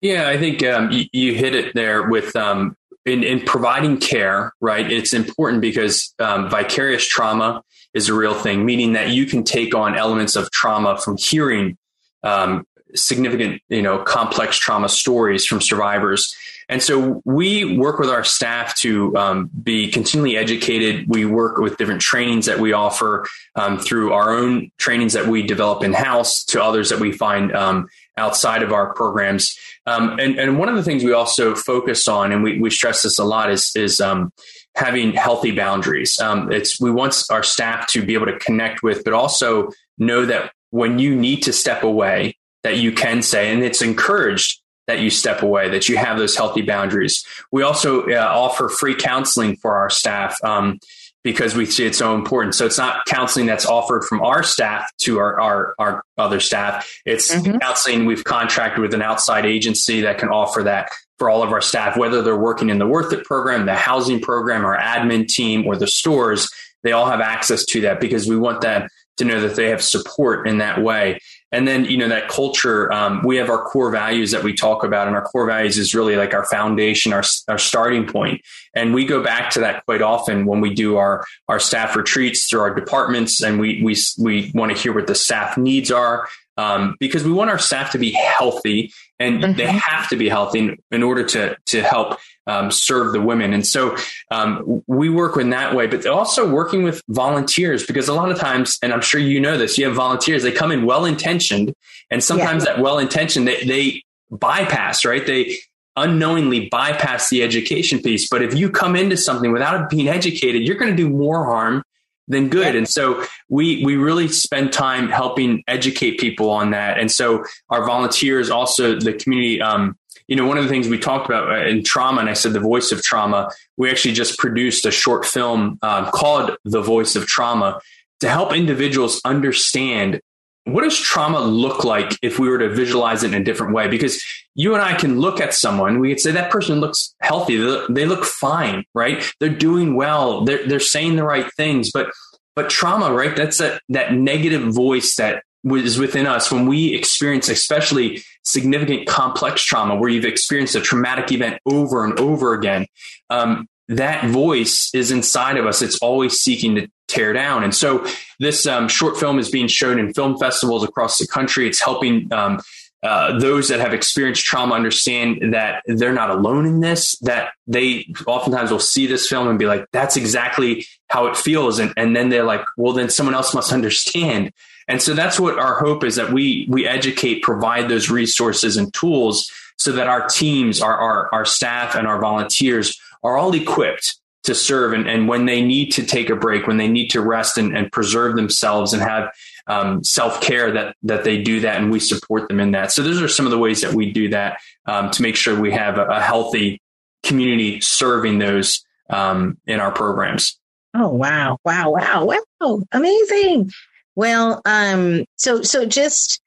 Yeah, 0.00 0.28
I 0.28 0.38
think 0.38 0.64
um, 0.64 0.90
you, 0.90 1.04
you, 1.12 1.34
hit 1.34 1.54
it 1.54 1.74
there 1.74 2.08
with 2.08 2.34
um, 2.34 2.74
in, 3.10 3.24
in 3.24 3.40
providing 3.40 3.98
care, 3.98 4.52
right, 4.60 4.90
it's 4.90 5.12
important 5.12 5.60
because 5.60 6.14
um, 6.18 6.48
vicarious 6.48 7.06
trauma 7.06 7.62
is 7.92 8.08
a 8.08 8.14
real 8.14 8.34
thing, 8.34 8.64
meaning 8.64 8.92
that 8.92 9.10
you 9.10 9.26
can 9.26 9.42
take 9.42 9.74
on 9.74 9.96
elements 9.96 10.36
of 10.36 10.50
trauma 10.50 10.96
from 10.96 11.16
hearing 11.16 11.76
um, 12.22 12.64
significant, 12.94 13.60
you 13.68 13.82
know, 13.82 13.98
complex 13.98 14.56
trauma 14.56 14.88
stories 14.88 15.44
from 15.44 15.60
survivors. 15.60 16.34
And 16.68 16.80
so 16.80 17.20
we 17.24 17.76
work 17.76 17.98
with 17.98 18.10
our 18.10 18.22
staff 18.22 18.76
to 18.76 19.16
um, 19.16 19.50
be 19.60 19.90
continually 19.90 20.36
educated. 20.36 21.08
We 21.08 21.24
work 21.24 21.58
with 21.58 21.76
different 21.76 22.00
trainings 22.00 22.46
that 22.46 22.60
we 22.60 22.72
offer 22.72 23.26
um, 23.56 23.78
through 23.78 24.12
our 24.12 24.30
own 24.30 24.70
trainings 24.78 25.14
that 25.14 25.26
we 25.26 25.42
develop 25.42 25.82
in 25.82 25.92
house 25.92 26.44
to 26.44 26.62
others 26.62 26.90
that 26.90 27.00
we 27.00 27.10
find 27.10 27.52
um, 27.56 27.88
outside 28.16 28.62
of 28.62 28.72
our 28.72 28.92
programs. 28.94 29.56
Um, 29.86 30.18
and, 30.18 30.38
and 30.38 30.58
one 30.58 30.68
of 30.68 30.76
the 30.76 30.82
things 30.82 31.04
we 31.04 31.12
also 31.12 31.54
focus 31.54 32.06
on, 32.08 32.32
and 32.32 32.42
we, 32.42 32.60
we 32.60 32.70
stress 32.70 33.02
this 33.02 33.18
a 33.18 33.24
lot, 33.24 33.50
is, 33.50 33.72
is 33.74 34.00
um, 34.00 34.32
having 34.74 35.12
healthy 35.12 35.50
boundaries. 35.50 36.18
Um, 36.20 36.52
it's 36.52 36.80
we 36.80 36.90
want 36.90 37.22
our 37.30 37.42
staff 37.42 37.86
to 37.88 38.04
be 38.04 38.14
able 38.14 38.26
to 38.26 38.38
connect 38.38 38.82
with, 38.82 39.04
but 39.04 39.12
also 39.12 39.70
know 39.98 40.26
that 40.26 40.52
when 40.70 40.98
you 40.98 41.16
need 41.16 41.42
to 41.42 41.52
step 41.52 41.82
away, 41.82 42.36
that 42.62 42.76
you 42.76 42.92
can 42.92 43.22
say, 43.22 43.52
and 43.52 43.62
it's 43.62 43.82
encouraged 43.82 44.60
that 44.86 45.00
you 45.00 45.10
step 45.10 45.42
away, 45.42 45.68
that 45.70 45.88
you 45.88 45.96
have 45.96 46.18
those 46.18 46.36
healthy 46.36 46.62
boundaries. 46.62 47.24
We 47.52 47.62
also 47.62 48.08
uh, 48.08 48.16
offer 48.16 48.68
free 48.68 48.94
counseling 48.94 49.56
for 49.56 49.76
our 49.76 49.88
staff. 49.88 50.36
Um, 50.44 50.78
because 51.22 51.54
we 51.54 51.66
see 51.66 51.84
it 51.84 51.94
so 51.94 52.14
important. 52.14 52.54
So 52.54 52.64
it's 52.64 52.78
not 52.78 53.04
counseling 53.06 53.46
that's 53.46 53.66
offered 53.66 54.04
from 54.04 54.22
our 54.22 54.42
staff 54.42 54.90
to 55.02 55.18
our, 55.18 55.38
our, 55.38 55.74
our 55.78 56.04
other 56.16 56.40
staff. 56.40 56.90
It's 57.04 57.34
mm-hmm. 57.34 57.58
counseling 57.58 58.06
we've 58.06 58.24
contracted 58.24 58.80
with 58.80 58.94
an 58.94 59.02
outside 59.02 59.44
agency 59.44 60.00
that 60.02 60.18
can 60.18 60.30
offer 60.30 60.62
that 60.62 60.90
for 61.18 61.28
all 61.28 61.42
of 61.42 61.52
our 61.52 61.60
staff, 61.60 61.98
whether 61.98 62.22
they're 62.22 62.38
working 62.38 62.70
in 62.70 62.78
the 62.78 62.86
Worth 62.86 63.12
It 63.12 63.24
program, 63.24 63.66
the 63.66 63.74
housing 63.74 64.20
program, 64.20 64.64
our 64.64 64.78
admin 64.78 65.28
team, 65.28 65.66
or 65.66 65.76
the 65.76 65.86
stores. 65.86 66.48
They 66.82 66.92
all 66.92 67.10
have 67.10 67.20
access 67.20 67.66
to 67.66 67.82
that 67.82 68.00
because 68.00 68.26
we 68.26 68.38
want 68.38 68.62
them 68.62 68.88
to 69.18 69.24
know 69.26 69.40
that 69.40 69.54
they 69.54 69.68
have 69.68 69.82
support 69.82 70.48
in 70.48 70.58
that 70.58 70.82
way. 70.82 71.20
And 71.52 71.66
then, 71.66 71.84
you 71.84 71.96
know, 71.96 72.08
that 72.08 72.28
culture, 72.28 72.92
um, 72.92 73.22
we 73.24 73.36
have 73.36 73.50
our 73.50 73.62
core 73.64 73.90
values 73.90 74.30
that 74.30 74.44
we 74.44 74.54
talk 74.54 74.84
about, 74.84 75.06
and 75.06 75.16
our 75.16 75.22
core 75.22 75.46
values 75.46 75.78
is 75.78 75.94
really 75.94 76.16
like 76.16 76.32
our 76.32 76.46
foundation, 76.46 77.12
our, 77.12 77.24
our 77.48 77.58
starting 77.58 78.06
point. 78.06 78.42
And 78.74 78.94
we 78.94 79.04
go 79.04 79.22
back 79.22 79.50
to 79.50 79.60
that 79.60 79.84
quite 79.84 80.02
often 80.02 80.46
when 80.46 80.60
we 80.60 80.72
do 80.74 80.96
our, 80.96 81.24
our 81.48 81.58
staff 81.58 81.96
retreats 81.96 82.48
through 82.48 82.60
our 82.60 82.74
departments, 82.74 83.42
and 83.42 83.58
we, 83.58 83.82
we, 83.82 83.96
we 84.18 84.52
want 84.54 84.74
to 84.74 84.80
hear 84.80 84.92
what 84.92 85.06
the 85.06 85.14
staff 85.14 85.58
needs 85.58 85.90
are. 85.90 86.28
Um, 86.56 86.96
because 87.00 87.24
we 87.24 87.32
want 87.32 87.48
our 87.48 87.58
staff 87.58 87.92
to 87.92 87.98
be 87.98 88.10
healthy 88.10 88.92
and 89.18 89.42
mm-hmm. 89.42 89.56
they 89.56 89.66
have 89.66 90.10
to 90.10 90.16
be 90.16 90.28
healthy 90.28 90.58
in, 90.58 90.78
in 90.90 91.02
order 91.02 91.24
to, 91.24 91.56
to 91.66 91.82
help 91.82 92.18
um, 92.50 92.70
serve 92.70 93.12
the 93.12 93.20
women. 93.20 93.52
And 93.52 93.66
so 93.66 93.96
um, 94.30 94.82
we 94.86 95.08
work 95.08 95.36
in 95.36 95.50
that 95.50 95.74
way, 95.74 95.86
but 95.86 96.06
also 96.06 96.50
working 96.50 96.82
with 96.82 97.00
volunteers 97.08 97.86
because 97.86 98.08
a 98.08 98.14
lot 98.14 98.30
of 98.30 98.38
times, 98.38 98.78
and 98.82 98.92
I'm 98.92 99.00
sure 99.00 99.20
you 99.20 99.40
know 99.40 99.56
this, 99.56 99.78
you 99.78 99.86
have 99.86 99.94
volunteers, 99.94 100.42
they 100.42 100.52
come 100.52 100.72
in 100.72 100.84
well 100.84 101.04
intentioned, 101.04 101.72
and 102.10 102.22
sometimes 102.22 102.64
yeah. 102.64 102.72
that 102.72 102.82
well 102.82 102.98
intentioned, 102.98 103.46
they, 103.46 103.64
they 103.64 104.02
bypass, 104.30 105.04
right? 105.04 105.24
They 105.24 105.56
unknowingly 105.96 106.68
bypass 106.68 107.30
the 107.30 107.42
education 107.42 108.00
piece. 108.00 108.28
But 108.28 108.42
if 108.42 108.54
you 108.54 108.70
come 108.70 108.96
into 108.96 109.16
something 109.16 109.52
without 109.52 109.90
being 109.90 110.08
educated, 110.08 110.62
you're 110.62 110.76
going 110.76 110.90
to 110.90 110.96
do 110.96 111.08
more 111.08 111.44
harm 111.44 111.82
than 112.28 112.48
good. 112.48 112.76
And 112.76 112.88
so 112.88 113.24
we 113.48 113.84
we 113.84 113.96
really 113.96 114.28
spend 114.28 114.72
time 114.72 115.08
helping 115.08 115.62
educate 115.66 116.18
people 116.18 116.48
on 116.50 116.70
that. 116.70 116.98
And 116.98 117.10
so 117.10 117.44
our 117.68 117.84
volunteers, 117.84 118.50
also 118.50 118.98
the 118.98 119.12
community. 119.12 119.60
Um, 119.60 119.96
you 120.30 120.36
know, 120.36 120.46
one 120.46 120.56
of 120.56 120.64
the 120.64 120.70
things 120.70 120.88
we 120.88 120.98
talked 120.98 121.26
about 121.26 121.50
uh, 121.50 121.66
in 121.66 121.82
trauma, 121.82 122.20
and 122.20 122.30
I 122.30 122.34
said 122.34 122.52
the 122.52 122.60
voice 122.60 122.92
of 122.92 123.02
trauma. 123.02 123.50
We 123.76 123.90
actually 123.90 124.14
just 124.14 124.38
produced 124.38 124.86
a 124.86 124.92
short 124.92 125.26
film 125.26 125.78
um, 125.82 126.06
called 126.12 126.56
"The 126.64 126.80
Voice 126.80 127.16
of 127.16 127.26
Trauma" 127.26 127.80
to 128.20 128.30
help 128.30 128.54
individuals 128.54 129.20
understand 129.24 130.20
what 130.64 130.84
does 130.84 130.96
trauma 130.96 131.40
look 131.40 131.84
like 131.84 132.16
if 132.22 132.38
we 132.38 132.48
were 132.48 132.58
to 132.58 132.68
visualize 132.68 133.24
it 133.24 133.34
in 133.34 133.40
a 133.40 133.44
different 133.44 133.74
way? 133.74 133.88
Because 133.88 134.22
you 134.54 134.74
and 134.74 134.82
I 134.82 134.94
can 134.94 135.18
look 135.18 135.40
at 135.40 135.52
someone, 135.52 135.98
we 135.98 136.10
could 136.10 136.20
say 136.20 136.30
that 136.30 136.50
person 136.50 136.78
looks 136.78 137.12
healthy, 137.20 137.56
they 137.88 138.06
look 138.06 138.24
fine, 138.24 138.84
right? 138.94 139.24
They're 139.40 139.48
doing 139.48 139.96
well, 139.96 140.44
they're 140.44 140.64
they're 140.66 140.78
saying 140.78 141.16
the 141.16 141.24
right 141.24 141.52
things, 141.54 141.90
but 141.90 142.12
but 142.54 142.70
trauma, 142.70 143.12
right? 143.12 143.34
That's 143.34 143.58
that 143.58 143.82
that 143.88 144.12
negative 144.12 144.62
voice 144.62 145.16
that 145.16 145.42
is 145.64 145.98
within 145.98 146.26
us 146.26 146.50
when 146.50 146.66
we 146.66 146.94
experience, 146.94 147.48
especially 147.48 148.22
significant 148.44 149.06
complex 149.06 149.62
trauma, 149.62 149.96
where 149.96 150.08
you've 150.08 150.24
experienced 150.24 150.74
a 150.74 150.80
traumatic 150.80 151.32
event 151.32 151.60
over 151.66 152.04
and 152.04 152.18
over 152.18 152.54
again. 152.54 152.86
Um, 153.28 153.68
that 153.88 154.24
voice 154.26 154.90
is 154.94 155.10
inside 155.10 155.56
of 155.56 155.66
us. 155.66 155.82
It's 155.82 155.98
always 155.98 156.40
seeking 156.40 156.76
to 156.76 156.88
tear 157.08 157.32
down. 157.32 157.64
And 157.64 157.74
so 157.74 158.06
this 158.38 158.66
um, 158.66 158.88
short 158.88 159.18
film 159.18 159.38
is 159.38 159.50
being 159.50 159.66
shown 159.66 159.98
in 159.98 160.14
film 160.14 160.38
festivals 160.38 160.84
across 160.84 161.18
the 161.18 161.26
country. 161.26 161.66
It's 161.66 161.80
helping 161.80 162.32
um, 162.32 162.60
uh, 163.02 163.38
those 163.38 163.68
that 163.68 163.80
have 163.80 163.94
experienced 163.94 164.44
trauma 164.44 164.74
understand 164.74 165.54
that 165.54 165.82
they're 165.86 166.12
not 166.12 166.30
alone 166.30 166.66
in 166.66 166.80
this, 166.80 167.18
that 167.20 167.52
they 167.66 168.06
oftentimes 168.26 168.70
will 168.70 168.78
see 168.78 169.06
this 169.06 169.26
film 169.26 169.48
and 169.48 169.58
be 169.58 169.66
like, 169.66 169.86
that's 169.92 170.16
exactly 170.16 170.86
how 171.08 171.26
it 171.26 171.36
feels. 171.36 171.78
And, 171.78 171.94
and 171.96 172.14
then 172.14 172.28
they're 172.28 172.44
like, 172.44 172.64
well, 172.76 172.92
then 172.92 173.08
someone 173.08 173.34
else 173.34 173.54
must 173.54 173.72
understand. 173.80 174.52
And 174.90 175.00
so 175.00 175.14
that's 175.14 175.38
what 175.38 175.58
our 175.58 175.78
hope 175.78 176.02
is 176.04 176.16
that 176.16 176.32
we, 176.32 176.66
we 176.68 176.86
educate, 176.86 177.42
provide 177.42 177.88
those 177.88 178.10
resources 178.10 178.76
and 178.76 178.92
tools 178.92 179.50
so 179.76 179.92
that 179.92 180.08
our 180.08 180.26
teams, 180.26 180.82
our, 180.82 180.96
our, 180.96 181.32
our 181.32 181.44
staff 181.44 181.94
and 181.94 182.06
our 182.06 182.20
volunteers 182.20 183.00
are 183.22 183.38
all 183.38 183.54
equipped 183.54 184.16
to 184.44 184.54
serve. 184.54 184.92
And, 184.92 185.08
and 185.08 185.28
when 185.28 185.46
they 185.46 185.62
need 185.62 185.92
to 185.92 186.04
take 186.04 186.28
a 186.28 186.36
break, 186.36 186.66
when 186.66 186.76
they 186.76 186.88
need 186.88 187.08
to 187.10 187.20
rest 187.20 187.56
and, 187.56 187.76
and 187.76 187.90
preserve 187.92 188.36
themselves 188.36 188.92
and 188.92 189.00
have 189.00 189.30
um, 189.66 190.02
self 190.02 190.40
care, 190.40 190.72
that 190.72 190.96
that 191.04 191.22
they 191.22 191.40
do 191.42 191.60
that, 191.60 191.80
and 191.80 191.92
we 191.92 192.00
support 192.00 192.48
them 192.48 192.58
in 192.58 192.72
that. 192.72 192.90
So 192.90 193.02
those 193.02 193.22
are 193.22 193.28
some 193.28 193.46
of 193.46 193.52
the 193.52 193.58
ways 193.58 193.82
that 193.82 193.94
we 193.94 194.10
do 194.10 194.30
that 194.30 194.58
um, 194.86 195.10
to 195.10 195.22
make 195.22 195.36
sure 195.36 195.58
we 195.58 195.70
have 195.70 195.98
a, 195.98 196.06
a 196.06 196.20
healthy 196.20 196.82
community 197.22 197.80
serving 197.80 198.38
those 198.38 198.84
um, 199.10 199.58
in 199.66 199.78
our 199.78 199.92
programs. 199.92 200.58
Oh 200.94 201.10
wow, 201.10 201.58
wow, 201.64 201.90
wow, 201.90 202.24
wow! 202.60 202.82
Amazing. 202.90 203.70
Well, 204.16 204.60
um, 204.64 205.24
so 205.36 205.62
so 205.62 205.86
just 205.86 206.40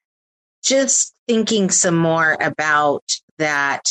just 0.62 1.14
thinking 1.26 1.70
some 1.70 1.96
more 1.96 2.36
about 2.40 3.02
that 3.38 3.82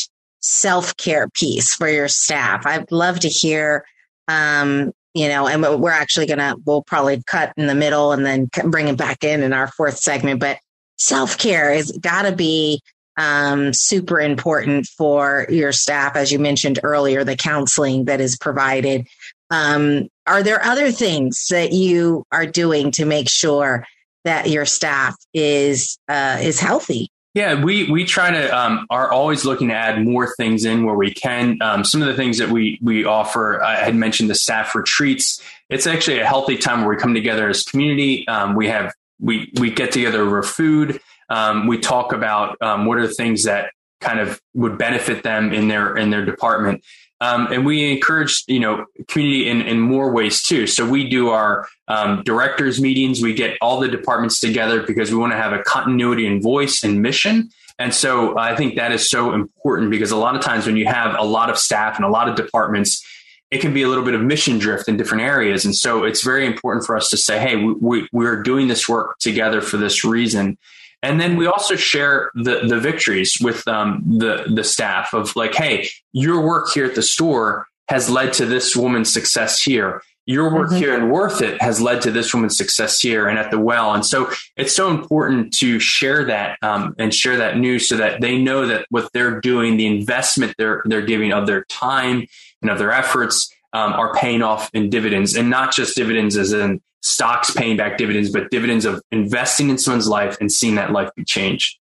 self 0.42 0.96
care 0.98 1.28
piece 1.30 1.74
for 1.74 1.88
your 1.88 2.08
staff. 2.08 2.66
I'd 2.66 2.92
love 2.92 3.20
to 3.22 3.30
hear 3.30 3.86
um, 4.28 4.92
you 5.14 5.28
know, 5.28 5.48
and 5.48 5.62
we're 5.80 5.92
actually 5.92 6.26
to, 6.28 6.56
we'll 6.66 6.82
probably 6.82 7.22
cut 7.28 7.54
in 7.56 7.68
the 7.68 7.76
middle 7.76 8.12
and 8.12 8.26
then 8.26 8.50
bring 8.66 8.88
it 8.88 8.98
back 8.98 9.24
in 9.24 9.44
in 9.44 9.54
our 9.54 9.68
fourth 9.68 9.98
segment. 9.98 10.40
But 10.40 10.58
self 10.98 11.38
care 11.38 11.72
has 11.74 11.92
got 11.92 12.24
to 12.24 12.36
be 12.36 12.82
um, 13.18 13.74
super 13.74 14.20
important 14.20 14.88
for 14.88 15.46
your 15.50 15.72
staff. 15.72 16.16
As 16.16 16.32
you 16.32 16.40
mentioned 16.40 16.80
earlier, 16.82 17.24
the 17.24 17.36
counseling 17.36 18.06
that 18.06 18.22
is 18.22 18.38
provided. 18.38 19.08
Um, 19.54 20.10
are 20.26 20.42
there 20.42 20.64
other 20.66 20.92
things 20.92 21.48
that 21.52 21.74
you 21.74 22.26
are 22.32 22.48
doing 22.48 22.92
to 22.94 23.06
make 23.06 23.30
sure 23.30 23.86
that 24.24 24.50
your 24.50 24.66
staff 24.66 25.16
is 25.34 26.00
uh, 26.10 26.40
is 26.42 26.60
healthy? 26.60 27.10
Yeah, 27.36 27.64
we 27.64 27.90
we 27.90 28.04
try 28.04 28.32
to 28.32 28.58
um, 28.58 28.88
are 28.90 29.12
always 29.12 29.46
looking 29.46 29.68
to 29.68 29.76
add 29.76 30.04
more 30.04 30.34
things 30.36 30.66
in 30.66 30.86
where 30.86 30.96
we 30.96 31.14
can. 31.14 31.60
Um, 31.62 31.84
some 31.84 32.02
of 32.02 32.08
the 32.08 32.16
things 32.16 32.40
that 32.40 32.50
we 32.50 32.80
we 32.82 33.06
offer, 33.06 33.62
I 33.62 33.76
had 33.76 33.96
mentioned 33.96 34.30
the 34.30 34.36
staff 34.36 34.74
retreats. 34.74 35.42
It's 35.70 35.86
actually 35.86 36.20
a 36.20 36.26
healthy 36.26 36.58
time 36.58 36.82
where 36.82 36.90
we 36.90 36.98
come 36.98 37.14
together 37.14 37.48
as 37.48 37.64
community. 37.64 38.28
Um, 38.28 38.56
we 38.56 38.68
have 38.70 38.94
we 39.20 39.52
we 39.60 39.70
get 39.70 39.92
together 39.92 40.22
over 40.22 40.42
food. 40.42 41.00
Um, 41.30 41.68
we 41.68 41.78
talk 41.78 42.12
about 42.12 42.60
um, 42.62 42.86
what 42.86 42.98
are 42.98 43.08
the 43.08 43.14
things 43.14 43.44
that 43.44 43.72
kind 44.02 44.20
of 44.20 44.42
would 44.56 44.78
benefit 44.80 45.22
them 45.24 45.54
in 45.54 45.68
their 45.68 45.96
in 45.96 46.10
their 46.10 46.26
department. 46.26 46.84
Um, 47.22 47.48
and 47.52 47.66
we 47.66 47.92
encourage, 47.92 48.44
you 48.48 48.60
know, 48.60 48.86
community 49.08 49.50
in, 49.50 49.62
in 49.62 49.80
more 49.80 50.12
ways 50.12 50.42
too. 50.42 50.68
So 50.68 50.88
we 50.88 51.08
do 51.08 51.30
our 51.30 51.68
um, 51.88 52.22
directors 52.24 52.82
meetings. 52.82 53.22
We 53.22 53.34
get 53.34 53.58
all 53.62 53.80
the 53.80 53.88
departments 53.88 54.40
together 54.40 54.84
because 54.84 55.10
we 55.10 55.18
want 55.18 55.32
to 55.32 55.38
have 55.38 55.54
a 55.54 55.64
continuity 55.64 56.28
in 56.28 56.42
voice 56.42 56.84
and 56.84 57.02
mission. 57.02 57.50
And 57.80 57.94
so 57.94 58.38
I 58.38 58.56
think 58.56 58.76
that 58.76 58.92
is 58.92 59.10
so 59.10 59.34
important 59.34 59.90
because 59.90 60.12
a 60.12 60.18
lot 60.18 60.36
of 60.36 60.42
times 60.42 60.66
when 60.66 60.78
you 60.78 60.86
have 60.86 61.16
a 61.18 61.24
lot 61.24 61.50
of 61.50 61.58
staff 61.58 61.96
and 61.96 62.06
a 62.06 62.10
lot 62.10 62.30
of 62.30 62.36
departments, 62.36 63.04
it 63.52 63.62
can 63.62 63.74
be 63.74 63.84
a 63.84 63.88
little 63.88 64.04
bit 64.04 64.16
of 64.16 64.22
mission 64.22 64.58
drift 64.58 64.88
in 64.88 64.98
different 64.98 65.24
areas. 65.24 65.64
And 65.64 65.76
so 65.76 66.04
it's 66.04 66.24
very 66.24 66.46
important 66.46 66.86
for 66.86 66.98
us 66.98 67.10
to 67.10 67.18
say, 67.18 67.40
hey, 67.40 67.56
we, 67.56 67.74
we, 67.74 68.08
we're 68.12 68.42
doing 68.42 68.68
this 68.68 68.90
work 68.90 69.18
together 69.20 69.62
for 69.62 69.78
this 69.78 70.04
reason. 70.04 70.58
And 71.04 71.20
then 71.20 71.36
we 71.36 71.46
also 71.46 71.76
share 71.76 72.32
the 72.34 72.62
the 72.66 72.80
victories 72.80 73.38
with 73.42 73.68
um, 73.68 74.02
the 74.08 74.46
the 74.48 74.64
staff 74.64 75.14
of 75.14 75.36
like, 75.36 75.54
hey, 75.54 75.90
your 76.14 76.42
work 76.42 76.70
here 76.74 76.86
at 76.86 76.96
the 76.96 77.04
store 77.04 77.68
has 77.90 78.10
led 78.10 78.34
to 78.34 78.46
this 78.46 78.76
woman's 78.76 79.14
success 79.14 79.62
here. 79.62 80.02
Your 80.26 80.54
work 80.54 80.70
mm-hmm. 80.70 80.78
here 80.78 80.96
in 80.96 81.10
Worth 81.10 81.42
It 81.42 81.62
has 81.62 81.82
led 81.82 82.02
to 82.04 82.12
this 82.12 82.34
woman's 82.34 82.56
success 82.56 83.02
here 83.02 83.28
and 83.28 83.38
at 83.38 83.52
the 83.52 83.60
well. 83.60 83.94
And 83.94 84.06
so 84.06 84.32
it's 84.56 84.74
so 84.74 84.90
important 84.90 85.54
to 85.56 85.80
share 85.82 86.24
that 86.24 86.58
um, 86.62 86.96
and 86.98 87.14
share 87.14 87.36
that 87.36 87.58
news 87.58 87.90
so 87.90 87.98
that 87.98 88.22
they 88.22 88.38
know 88.38 88.66
that 88.66 88.86
what 88.90 89.12
they're 89.12 89.42
doing, 89.42 89.76
the 89.76 89.86
investment 89.86 90.56
they're 90.58 90.82
they're 90.86 91.06
giving 91.06 91.34
of 91.34 91.46
their 91.46 91.66
time 91.66 92.26
and 92.62 92.72
of 92.72 92.80
their 92.80 92.94
efforts 92.94 93.54
um, 93.74 93.94
are 93.94 94.14
paying 94.14 94.42
off 94.42 94.70
in 94.74 94.90
dividends, 94.90 95.36
and 95.36 95.50
not 95.50 95.74
just 95.74 95.96
dividends 95.96 96.38
as 96.38 96.54
in 96.54 96.82
stocks 97.02 97.52
paying 97.52 97.76
back 97.78 97.98
dividends, 97.98 98.32
but 98.32 98.50
dividends 98.50 98.86
of 98.86 99.02
investing 99.12 99.70
in 99.70 99.78
someone's 99.78 100.08
life 100.08 100.38
and 100.40 100.52
seeing 100.52 100.76
that 100.76 100.92
life 100.92 101.10
be 101.16 101.24
changed. 101.24 101.78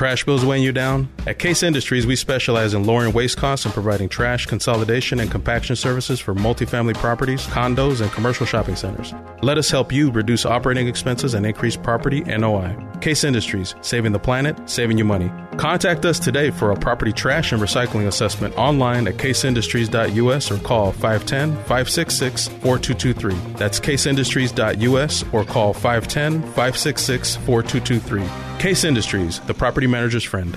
Trash 0.00 0.24
bills 0.24 0.46
weighing 0.46 0.62
you 0.62 0.72
down? 0.72 1.10
At 1.26 1.38
Case 1.38 1.62
Industries, 1.62 2.06
we 2.06 2.16
specialize 2.16 2.72
in 2.72 2.84
lowering 2.84 3.12
waste 3.12 3.36
costs 3.36 3.66
and 3.66 3.74
providing 3.74 4.08
trash 4.08 4.46
consolidation 4.46 5.20
and 5.20 5.30
compaction 5.30 5.76
services 5.76 6.18
for 6.18 6.34
multifamily 6.34 6.94
properties, 6.94 7.46
condos, 7.48 8.00
and 8.00 8.10
commercial 8.10 8.46
shopping 8.46 8.76
centers. 8.76 9.12
Let 9.42 9.58
us 9.58 9.70
help 9.70 9.92
you 9.92 10.10
reduce 10.10 10.46
operating 10.46 10.88
expenses 10.88 11.34
and 11.34 11.44
increase 11.44 11.76
property 11.76 12.22
NOI. 12.22 12.74
Case 13.00 13.24
Industries, 13.24 13.74
saving 13.80 14.12
the 14.12 14.18
planet, 14.18 14.68
saving 14.68 14.98
you 14.98 15.04
money. 15.04 15.30
Contact 15.56 16.04
us 16.04 16.18
today 16.18 16.50
for 16.50 16.70
a 16.70 16.76
property 16.76 17.12
trash 17.12 17.52
and 17.52 17.60
recycling 17.60 18.06
assessment 18.06 18.56
online 18.56 19.08
at 19.08 19.14
caseindustries.us 19.16 20.50
or 20.50 20.58
call 20.58 20.92
510 20.92 21.52
566 21.64 22.48
4223. 22.48 23.34
That's 23.54 23.80
caseindustries.us 23.80 25.24
or 25.32 25.44
call 25.44 25.72
510 25.72 26.42
566 26.42 27.36
4223. 27.36 28.58
Case 28.58 28.84
Industries, 28.84 29.40
the 29.40 29.54
property 29.54 29.86
manager's 29.86 30.24
friend. 30.24 30.56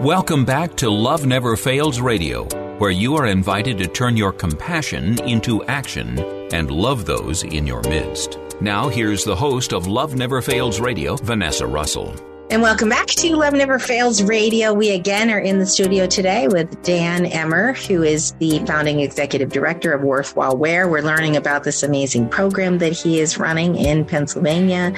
Welcome 0.00 0.46
back 0.46 0.76
to 0.76 0.88
Love 0.88 1.26
Never 1.26 1.58
Fails 1.58 2.00
Radio, 2.00 2.44
where 2.78 2.90
you 2.90 3.16
are 3.16 3.26
invited 3.26 3.76
to 3.76 3.86
turn 3.86 4.16
your 4.16 4.32
compassion 4.32 5.22
into 5.28 5.62
action 5.64 6.18
and 6.54 6.70
love 6.70 7.04
those 7.04 7.42
in 7.42 7.66
your 7.66 7.82
midst. 7.82 8.38
Now, 8.62 8.88
here's 8.88 9.24
the 9.24 9.36
host 9.36 9.74
of 9.74 9.86
Love 9.86 10.14
Never 10.14 10.40
Fails 10.40 10.80
Radio, 10.80 11.16
Vanessa 11.16 11.66
Russell. 11.66 12.14
And 12.48 12.62
welcome 12.62 12.88
back 12.88 13.08
to 13.08 13.36
Love 13.36 13.52
Never 13.52 13.78
Fails 13.78 14.22
Radio. 14.22 14.72
We 14.72 14.90
again 14.92 15.30
are 15.30 15.38
in 15.38 15.58
the 15.58 15.66
studio 15.66 16.06
today 16.06 16.48
with 16.48 16.82
Dan 16.82 17.26
Emr, 17.26 17.76
who 17.86 18.02
is 18.02 18.32
the 18.38 18.58
founding 18.60 19.00
executive 19.00 19.50
director 19.50 19.92
of 19.92 20.00
Worthwhile 20.00 20.56
Wear. 20.56 20.88
We're 20.88 21.02
learning 21.02 21.36
about 21.36 21.64
this 21.64 21.82
amazing 21.82 22.30
program 22.30 22.78
that 22.78 22.92
he 22.92 23.20
is 23.20 23.36
running 23.36 23.76
in 23.76 24.06
Pennsylvania 24.06 24.94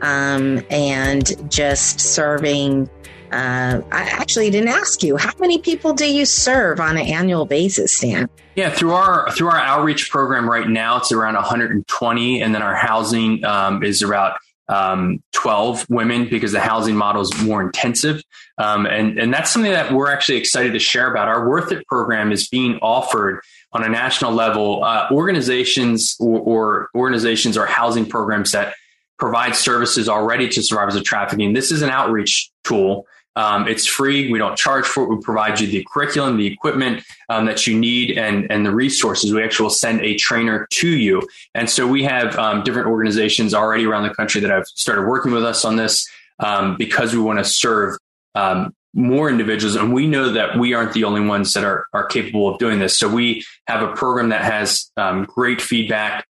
um, 0.00 0.64
and 0.70 1.50
just 1.50 1.98
serving 1.98 2.88
uh, 3.34 3.82
I 3.90 4.02
actually 4.02 4.48
didn't 4.50 4.68
ask 4.68 5.02
you 5.02 5.16
how 5.16 5.32
many 5.40 5.58
people 5.58 5.92
do 5.92 6.06
you 6.06 6.24
serve 6.24 6.78
on 6.78 6.96
an 6.96 7.06
annual 7.06 7.46
basis, 7.46 7.96
Stan? 7.96 8.28
Yeah, 8.54 8.70
through 8.70 8.92
our 8.92 9.30
through 9.32 9.48
our 9.48 9.58
outreach 9.58 10.08
program 10.08 10.48
right 10.48 10.68
now, 10.68 10.98
it's 10.98 11.10
around 11.10 11.34
120, 11.34 12.42
and 12.42 12.54
then 12.54 12.62
our 12.62 12.76
housing 12.76 13.44
um, 13.44 13.82
is 13.82 14.02
about 14.02 14.38
um, 14.68 15.20
12 15.32 15.90
women 15.90 16.28
because 16.28 16.52
the 16.52 16.60
housing 16.60 16.94
model 16.94 17.22
is 17.22 17.36
more 17.42 17.60
intensive. 17.60 18.22
Um, 18.56 18.86
and, 18.86 19.18
and 19.18 19.34
that's 19.34 19.50
something 19.50 19.72
that 19.72 19.92
we're 19.92 20.10
actually 20.10 20.38
excited 20.38 20.72
to 20.72 20.78
share 20.78 21.10
about. 21.10 21.26
Our 21.26 21.48
Worth 21.48 21.72
It 21.72 21.84
program 21.86 22.30
is 22.30 22.48
being 22.48 22.78
offered 22.80 23.42
on 23.72 23.82
a 23.82 23.88
national 23.88 24.32
level. 24.32 24.84
Uh, 24.84 25.08
organizations 25.10 26.16
or, 26.20 26.38
or, 26.40 26.88
organizations 26.94 27.58
or 27.58 27.66
housing 27.66 28.06
programs 28.06 28.52
that 28.52 28.74
provide 29.18 29.54
services 29.56 30.08
already 30.08 30.48
to 30.48 30.62
survivors 30.62 30.94
of 30.94 31.04
trafficking. 31.04 31.52
This 31.52 31.70
is 31.70 31.82
an 31.82 31.90
outreach 31.90 32.50
tool 32.62 33.06
um, 33.36 33.66
it's 33.66 33.86
free. 33.86 34.30
We 34.30 34.38
don't 34.38 34.56
charge 34.56 34.86
for 34.86 35.04
it. 35.04 35.08
We 35.08 35.20
provide 35.20 35.60
you 35.60 35.66
the 35.66 35.86
curriculum, 35.92 36.36
the 36.36 36.46
equipment 36.46 37.02
um, 37.28 37.46
that 37.46 37.66
you 37.66 37.78
need, 37.78 38.16
and 38.16 38.50
and 38.50 38.64
the 38.64 38.70
resources. 38.70 39.32
We 39.32 39.42
actually 39.42 39.64
will 39.64 39.70
send 39.70 40.00
a 40.02 40.14
trainer 40.16 40.66
to 40.70 40.88
you. 40.88 41.22
And 41.54 41.68
so 41.68 41.86
we 41.86 42.04
have 42.04 42.36
um, 42.38 42.62
different 42.62 42.88
organizations 42.88 43.52
already 43.52 43.86
around 43.86 44.04
the 44.04 44.14
country 44.14 44.40
that 44.40 44.50
have 44.50 44.66
started 44.68 45.06
working 45.08 45.32
with 45.32 45.44
us 45.44 45.64
on 45.64 45.76
this 45.76 46.08
um, 46.38 46.76
because 46.76 47.12
we 47.12 47.20
want 47.20 47.40
to 47.40 47.44
serve 47.44 47.98
um, 48.36 48.74
more 48.92 49.28
individuals. 49.28 49.74
And 49.74 49.92
we 49.92 50.06
know 50.06 50.30
that 50.30 50.56
we 50.56 50.72
aren't 50.74 50.92
the 50.92 51.02
only 51.02 51.26
ones 51.26 51.52
that 51.54 51.64
are 51.64 51.86
are 51.92 52.06
capable 52.06 52.48
of 52.48 52.58
doing 52.60 52.78
this. 52.78 52.96
So 52.96 53.08
we 53.08 53.44
have 53.66 53.82
a 53.82 53.92
program 53.94 54.28
that 54.28 54.42
has 54.42 54.92
um, 54.96 55.24
great 55.24 55.60
feedback, 55.60 56.24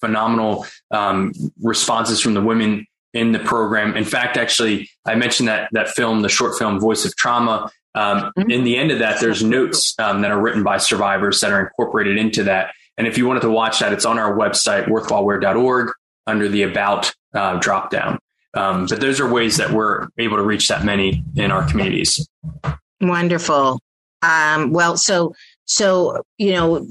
phenomenal 0.00 0.66
responses 1.62 2.20
from 2.20 2.34
the 2.34 2.42
women 2.42 2.87
in 3.14 3.32
the 3.32 3.38
program. 3.38 3.96
In 3.96 4.04
fact, 4.04 4.36
actually, 4.36 4.90
I 5.06 5.14
mentioned 5.14 5.48
that 5.48 5.68
that 5.72 5.88
film, 5.88 6.22
the 6.22 6.28
short 6.28 6.58
film 6.58 6.78
Voice 6.78 7.04
of 7.04 7.16
Trauma. 7.16 7.70
Um, 7.94 8.32
mm-hmm. 8.38 8.50
In 8.50 8.64
the 8.64 8.76
end 8.76 8.90
of 8.90 8.98
that, 9.00 9.20
there's 9.20 9.42
notes 9.42 9.94
um, 9.98 10.20
that 10.20 10.30
are 10.30 10.40
written 10.40 10.62
by 10.62 10.78
survivors 10.78 11.40
that 11.40 11.52
are 11.52 11.60
incorporated 11.60 12.18
into 12.18 12.44
that. 12.44 12.72
And 12.96 13.06
if 13.06 13.16
you 13.16 13.26
wanted 13.26 13.40
to 13.40 13.50
watch 13.50 13.78
that, 13.80 13.92
it's 13.92 14.04
on 14.04 14.18
our 14.18 14.36
website, 14.36 14.88
worthwhilewear.org, 14.88 15.92
under 16.26 16.48
the 16.48 16.62
About 16.62 17.12
uh, 17.34 17.58
drop 17.58 17.90
down. 17.90 18.18
Um, 18.54 18.86
but 18.86 19.00
those 19.00 19.20
are 19.20 19.30
ways 19.30 19.56
that 19.58 19.70
we're 19.70 20.08
able 20.18 20.36
to 20.36 20.42
reach 20.42 20.68
that 20.68 20.84
many 20.84 21.22
in 21.36 21.50
our 21.50 21.68
communities. 21.68 22.26
Wonderful. 23.00 23.80
Um, 24.22 24.72
well, 24.72 24.96
so 24.96 25.34
so 25.66 26.22
you 26.38 26.52
know, 26.52 26.86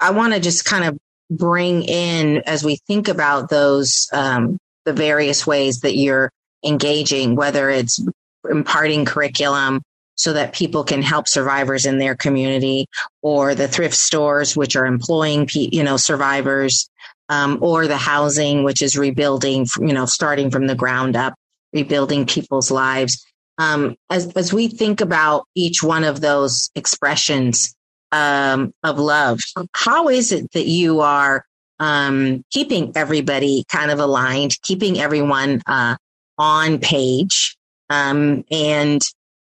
I 0.00 0.10
want 0.10 0.34
to 0.34 0.40
just 0.40 0.64
kind 0.64 0.84
of 0.84 0.98
bring 1.30 1.82
in 1.82 2.42
as 2.46 2.64
we 2.64 2.76
think 2.86 3.08
about 3.08 3.48
those 3.48 4.08
um, 4.12 4.58
the 4.84 4.92
various 4.92 5.46
ways 5.46 5.80
that 5.80 5.96
you're 5.96 6.30
engaging, 6.64 7.36
whether 7.36 7.70
it's 7.70 8.04
imparting 8.48 9.04
curriculum 9.04 9.82
so 10.16 10.32
that 10.32 10.54
people 10.54 10.84
can 10.84 11.02
help 11.02 11.26
survivors 11.26 11.86
in 11.86 11.98
their 11.98 12.14
community 12.14 12.86
or 13.22 13.54
the 13.54 13.68
thrift 13.68 13.94
stores, 13.94 14.56
which 14.56 14.76
are 14.76 14.86
employing, 14.86 15.48
you 15.52 15.82
know, 15.82 15.96
survivors, 15.96 16.88
um, 17.28 17.58
or 17.60 17.86
the 17.86 17.96
housing, 17.96 18.64
which 18.64 18.82
is 18.82 18.96
rebuilding, 18.96 19.66
you 19.80 19.92
know, 19.92 20.06
starting 20.06 20.50
from 20.50 20.66
the 20.66 20.74
ground 20.74 21.16
up, 21.16 21.34
rebuilding 21.72 22.26
people's 22.26 22.70
lives. 22.70 23.24
Um, 23.58 23.96
as, 24.10 24.32
as 24.34 24.52
we 24.52 24.68
think 24.68 25.00
about 25.00 25.46
each 25.54 25.82
one 25.82 26.04
of 26.04 26.20
those 26.20 26.70
expressions 26.74 27.74
um, 28.12 28.72
of 28.82 28.98
love, 28.98 29.40
how 29.72 30.08
is 30.08 30.32
it 30.32 30.50
that 30.52 30.66
you 30.66 31.00
are 31.00 31.44
um, 31.78 32.44
keeping 32.50 32.92
everybody 32.96 33.64
kind 33.68 33.90
of 33.90 33.98
aligned, 33.98 34.60
keeping 34.62 35.00
everyone 35.00 35.62
uh, 35.66 35.96
on 36.38 36.78
page, 36.78 37.56
um, 37.90 38.44
and 38.50 39.02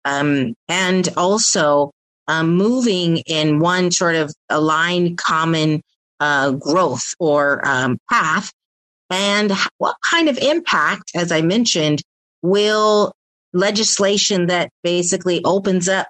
um, 0.06 0.54
and 0.68 1.10
also 1.18 1.92
um, 2.28 2.56
moving 2.56 3.18
in 3.26 3.60
one 3.60 3.92
sort 3.92 4.16
of 4.16 4.34
aligned 4.50 5.18
common 5.18 5.82
uh, 6.20 6.52
growth 6.52 7.14
or 7.20 7.66
um, 7.68 7.98
path. 8.10 8.52
And 9.10 9.52
what 9.78 9.96
kind 10.10 10.28
of 10.28 10.38
impact, 10.38 11.12
as 11.16 11.32
I 11.32 11.42
mentioned, 11.42 12.02
will 12.42 13.14
legislation 13.54 14.48
that 14.48 14.70
basically 14.84 15.44
opens 15.44 15.88
up 15.88 16.08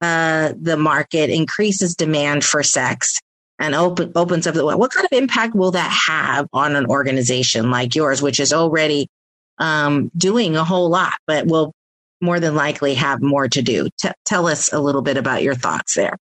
uh, 0.00 0.52
the 0.60 0.76
market, 0.76 1.30
increases 1.30 1.94
demand 1.94 2.44
for 2.44 2.62
sex, 2.62 3.18
and 3.58 3.74
open, 3.74 4.12
opens 4.14 4.46
up 4.46 4.54
the 4.54 4.64
what 4.64 4.90
kind 4.90 5.06
of 5.10 5.16
impact 5.16 5.54
will 5.54 5.70
that 5.70 5.90
have 5.90 6.48
on 6.52 6.76
an 6.76 6.86
organization 6.86 7.70
like 7.70 7.94
yours 7.94 8.22
which 8.22 8.40
is 8.40 8.52
already 8.52 9.08
um, 9.58 10.10
doing 10.16 10.56
a 10.56 10.64
whole 10.64 10.88
lot 10.88 11.14
but 11.26 11.46
will 11.46 11.72
more 12.20 12.40
than 12.40 12.54
likely 12.54 12.94
have 12.94 13.20
more 13.22 13.48
to 13.48 13.62
do 13.62 13.88
T- 14.00 14.10
tell 14.24 14.46
us 14.46 14.72
a 14.72 14.80
little 14.80 15.02
bit 15.02 15.16
about 15.16 15.42
your 15.42 15.54
thoughts 15.54 15.94
there 15.94 16.16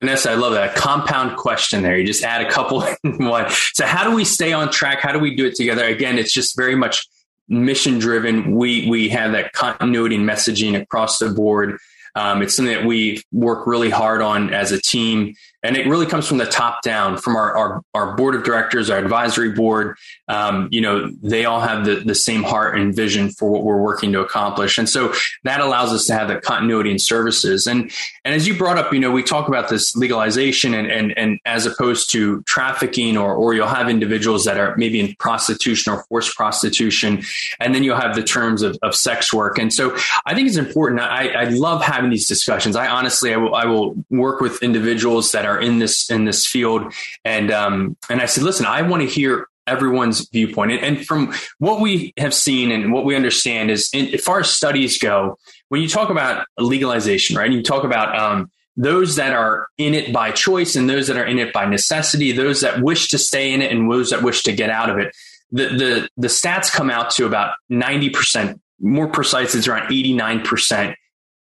Vanessa, 0.00 0.32
I 0.32 0.34
love 0.34 0.52
that 0.52 0.74
compound 0.74 1.38
question 1.38 1.82
there. 1.82 1.96
You 1.96 2.04
just 2.04 2.22
add 2.22 2.44
a 2.44 2.50
couple 2.50 2.84
in 3.04 3.24
one. 3.24 3.46
So, 3.72 3.86
how 3.86 4.04
do 4.04 4.14
we 4.14 4.26
stay 4.26 4.52
on 4.52 4.70
track? 4.70 5.00
How 5.00 5.12
do 5.12 5.18
we 5.18 5.34
do 5.34 5.46
it 5.46 5.54
together? 5.54 5.82
Again, 5.82 6.18
it's 6.18 6.32
just 6.32 6.56
very 6.58 6.74
much 6.74 7.06
mission 7.48 7.98
driven. 7.98 8.54
We 8.54 8.88
we 8.88 9.08
have 9.10 9.32
that 9.32 9.52
continuity 9.52 10.16
and 10.16 10.28
messaging 10.28 10.78
across 10.78 11.18
the 11.18 11.30
board. 11.30 11.78
Um, 12.14 12.42
it's 12.42 12.54
something 12.54 12.74
that 12.74 12.84
we 12.84 13.22
work 13.32 13.66
really 13.66 13.90
hard 13.90 14.20
on 14.20 14.52
as 14.52 14.72
a 14.72 14.80
team 14.80 15.34
and 15.64 15.78
it 15.78 15.86
really 15.86 16.04
comes 16.04 16.28
from 16.28 16.36
the 16.36 16.44
top 16.44 16.82
down 16.82 17.16
from 17.16 17.36
our, 17.36 17.56
our, 17.56 17.82
our 17.94 18.14
board 18.14 18.34
of 18.34 18.44
directors 18.44 18.90
our 18.90 18.98
advisory 18.98 19.50
board. 19.50 19.96
Um, 20.28 20.68
you 20.70 20.80
know 20.80 21.10
they 21.22 21.46
all 21.46 21.60
have 21.60 21.86
the, 21.86 21.96
the 21.96 22.14
same 22.14 22.42
heart 22.42 22.78
and 22.78 22.94
vision 22.94 23.30
for 23.30 23.50
what 23.50 23.64
we're 23.64 23.80
working 23.80 24.12
to 24.12 24.20
accomplish. 24.20 24.76
And 24.78 24.88
so 24.88 25.14
that 25.44 25.60
allows 25.60 25.90
us 25.92 26.06
to 26.06 26.14
have 26.14 26.28
that 26.28 26.42
continuity 26.42 26.90
in 26.90 26.98
services. 26.98 27.66
And 27.66 27.90
and 28.24 28.34
as 28.34 28.46
you 28.46 28.56
brought 28.56 28.78
up 28.78 28.92
you 28.92 29.00
know 29.00 29.10
we 29.10 29.22
talk 29.22 29.48
about 29.48 29.70
this 29.70 29.96
legalization 29.96 30.74
and 30.74 30.86
and, 30.90 31.16
and 31.16 31.40
as 31.46 31.64
opposed 31.64 32.10
to 32.12 32.42
trafficking 32.42 33.16
or 33.16 33.34
or 33.34 33.54
you'll 33.54 33.66
have 33.66 33.88
individuals 33.88 34.44
that 34.44 34.58
are 34.58 34.76
maybe 34.76 35.00
in 35.00 35.14
prostitution 35.16 35.92
or 35.92 36.04
forced 36.04 36.36
prostitution 36.36 37.22
and 37.58 37.74
then 37.74 37.82
you'll 37.82 37.96
have 37.96 38.14
the 38.14 38.22
terms 38.22 38.62
of, 38.62 38.78
of 38.82 38.94
sex 38.94 39.32
work. 39.32 39.58
And 39.58 39.72
so 39.72 39.96
i 40.26 40.34
think 40.34 40.46
it's 40.46 40.58
important. 40.58 41.00
I, 41.00 41.28
I 41.28 41.44
love 41.44 41.82
having 41.82 42.10
these 42.10 42.26
discussions. 42.26 42.76
I 42.76 42.86
honestly 42.86 43.32
I 43.32 43.38
will, 43.38 43.54
I 43.54 43.64
will 43.64 43.94
work 44.10 44.40
with 44.42 44.62
individuals 44.62 45.32
that 45.32 45.46
are 45.46 45.53
are 45.54 45.60
in 45.60 45.78
this 45.78 46.10
in 46.10 46.24
this 46.24 46.46
field, 46.46 46.92
and 47.24 47.50
um, 47.50 47.96
and 48.08 48.20
I 48.20 48.26
said, 48.26 48.44
listen, 48.44 48.66
I 48.66 48.82
want 48.82 49.02
to 49.02 49.08
hear 49.08 49.46
everyone's 49.66 50.28
viewpoint. 50.28 50.72
And, 50.72 51.06
from 51.06 51.32
what 51.58 51.80
we 51.80 52.12
have 52.18 52.34
seen 52.34 52.70
and 52.70 52.92
what 52.92 53.04
we 53.04 53.16
understand 53.16 53.70
is, 53.70 53.90
as 53.94 54.22
far 54.22 54.40
as 54.40 54.50
studies 54.50 54.98
go, 54.98 55.38
when 55.68 55.80
you 55.80 55.88
talk 55.88 56.10
about 56.10 56.46
legalization, 56.58 57.36
right, 57.36 57.46
and 57.46 57.54
you 57.54 57.62
talk 57.62 57.84
about 57.84 58.16
um, 58.18 58.50
those 58.76 59.16
that 59.16 59.32
are 59.32 59.66
in 59.78 59.94
it 59.94 60.12
by 60.12 60.32
choice 60.32 60.76
and 60.76 60.88
those 60.88 61.06
that 61.06 61.16
are 61.16 61.24
in 61.24 61.38
it 61.38 61.52
by 61.52 61.64
necessity, 61.64 62.32
those 62.32 62.60
that 62.60 62.82
wish 62.82 63.08
to 63.08 63.18
stay 63.18 63.52
in 63.52 63.62
it 63.62 63.72
and 63.72 63.90
those 63.90 64.10
that 64.10 64.22
wish 64.22 64.42
to 64.42 64.52
get 64.52 64.70
out 64.70 64.90
of 64.90 64.98
it. 64.98 65.14
The, 65.50 65.68
the, 65.68 66.08
the 66.16 66.28
stats 66.28 66.70
come 66.70 66.90
out 66.90 67.10
to 67.12 67.26
about 67.26 67.54
90% 67.70 68.58
more 68.80 69.08
precise, 69.08 69.54
it's 69.54 69.68
around 69.68 69.88
89%, 69.88 70.94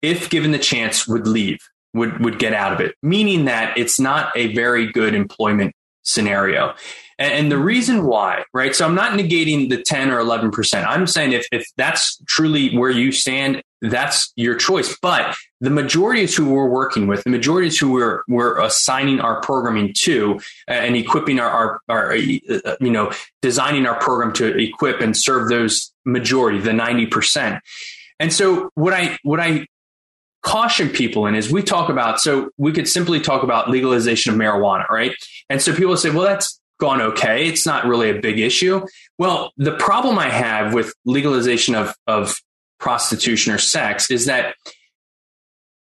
if 0.02 0.30
given 0.30 0.52
the 0.52 0.60
chance, 0.60 1.08
would 1.08 1.28
leave, 1.28 1.60
would, 1.94 2.24
would 2.24 2.40
get 2.40 2.54
out 2.54 2.74
of 2.74 2.80
it, 2.80 2.96
meaning 3.02 3.46
that 3.46 3.78
it's 3.78 4.00
not 4.00 4.36
a 4.36 4.54
very 4.54 4.92
good 4.92 5.14
employment 5.14 5.74
scenario. 6.04 6.74
And, 7.20 7.34
and 7.34 7.52
the 7.52 7.58
reason 7.58 8.06
why, 8.06 8.44
right? 8.54 8.76
So 8.76 8.86
I'm 8.86 8.96
not 8.96 9.18
negating 9.18 9.70
the 9.70 9.82
10 9.82 10.10
or 10.10 10.20
11%. 10.20 10.86
I'm 10.88 11.06
saying 11.08 11.34
if, 11.34 11.48
if 11.52 11.66
that's 11.78 12.18
truly 12.28 12.76
where 12.76 12.90
you 12.90 13.12
stand, 13.12 13.62
that's 13.82 14.32
your 14.36 14.56
choice. 14.56 14.98
But 15.02 15.36
the 15.60 15.70
majority 15.70 16.22
is 16.22 16.36
who 16.36 16.50
we're 16.50 16.70
working 16.70 17.08
with. 17.08 17.24
The 17.24 17.30
majority 17.30 17.68
is 17.68 17.80
who 17.80 17.92
we're, 17.92 18.24
we're 18.28 18.60
assigning 18.60 19.20
our 19.20 19.42
programming 19.42 19.94
to 20.00 20.40
and 20.68 20.96
equipping 20.96 21.40
our, 21.40 21.50
our, 21.50 21.82
our, 21.90 22.14
uh, 22.14 22.76
you 22.80 22.92
know, 22.92 23.12
designing 23.42 23.86
our 23.86 24.00
program 24.00 24.34
to 24.34 24.58
equip 24.58 25.02
and 25.02 25.16
serve 25.16 25.50
those 25.50 25.92
majority, 26.06 26.60
the 26.60 26.72
90%. 26.72 27.60
And 28.20 28.32
so 28.32 28.70
what 28.76 28.94
I, 28.94 29.18
what 29.24 29.40
I 29.40 29.66
caution 30.42 30.90
people 30.90 31.26
in 31.26 31.36
is 31.36 31.52
we 31.52 31.62
talk 31.62 31.90
about, 31.90 32.20
so 32.20 32.50
we 32.58 32.72
could 32.72 32.88
simply 32.88 33.20
talk 33.20 33.44
about 33.44 33.70
legalization 33.70 34.34
of 34.34 34.40
marijuana, 34.40 34.90
right? 34.90 35.14
And 35.50 35.62
so 35.62 35.76
people 35.76 35.96
say, 35.98 36.10
well, 36.10 36.24
that's 36.24 36.60
gone 36.80 37.02
okay. 37.02 37.48
It's 37.48 37.66
not 37.66 37.86
really 37.86 38.10
a 38.10 38.20
big 38.20 38.40
issue. 38.40 38.86
Well, 39.20 39.52
the 39.58 39.74
problem 39.74 40.18
I 40.18 40.30
have 40.30 40.74
with 40.74 40.94
legalization 41.06 41.76
of, 41.76 41.96
of 42.08 42.36
prostitution 42.80 43.54
or 43.54 43.60
sex 43.60 44.10
is 44.10 44.26
that 44.26 44.56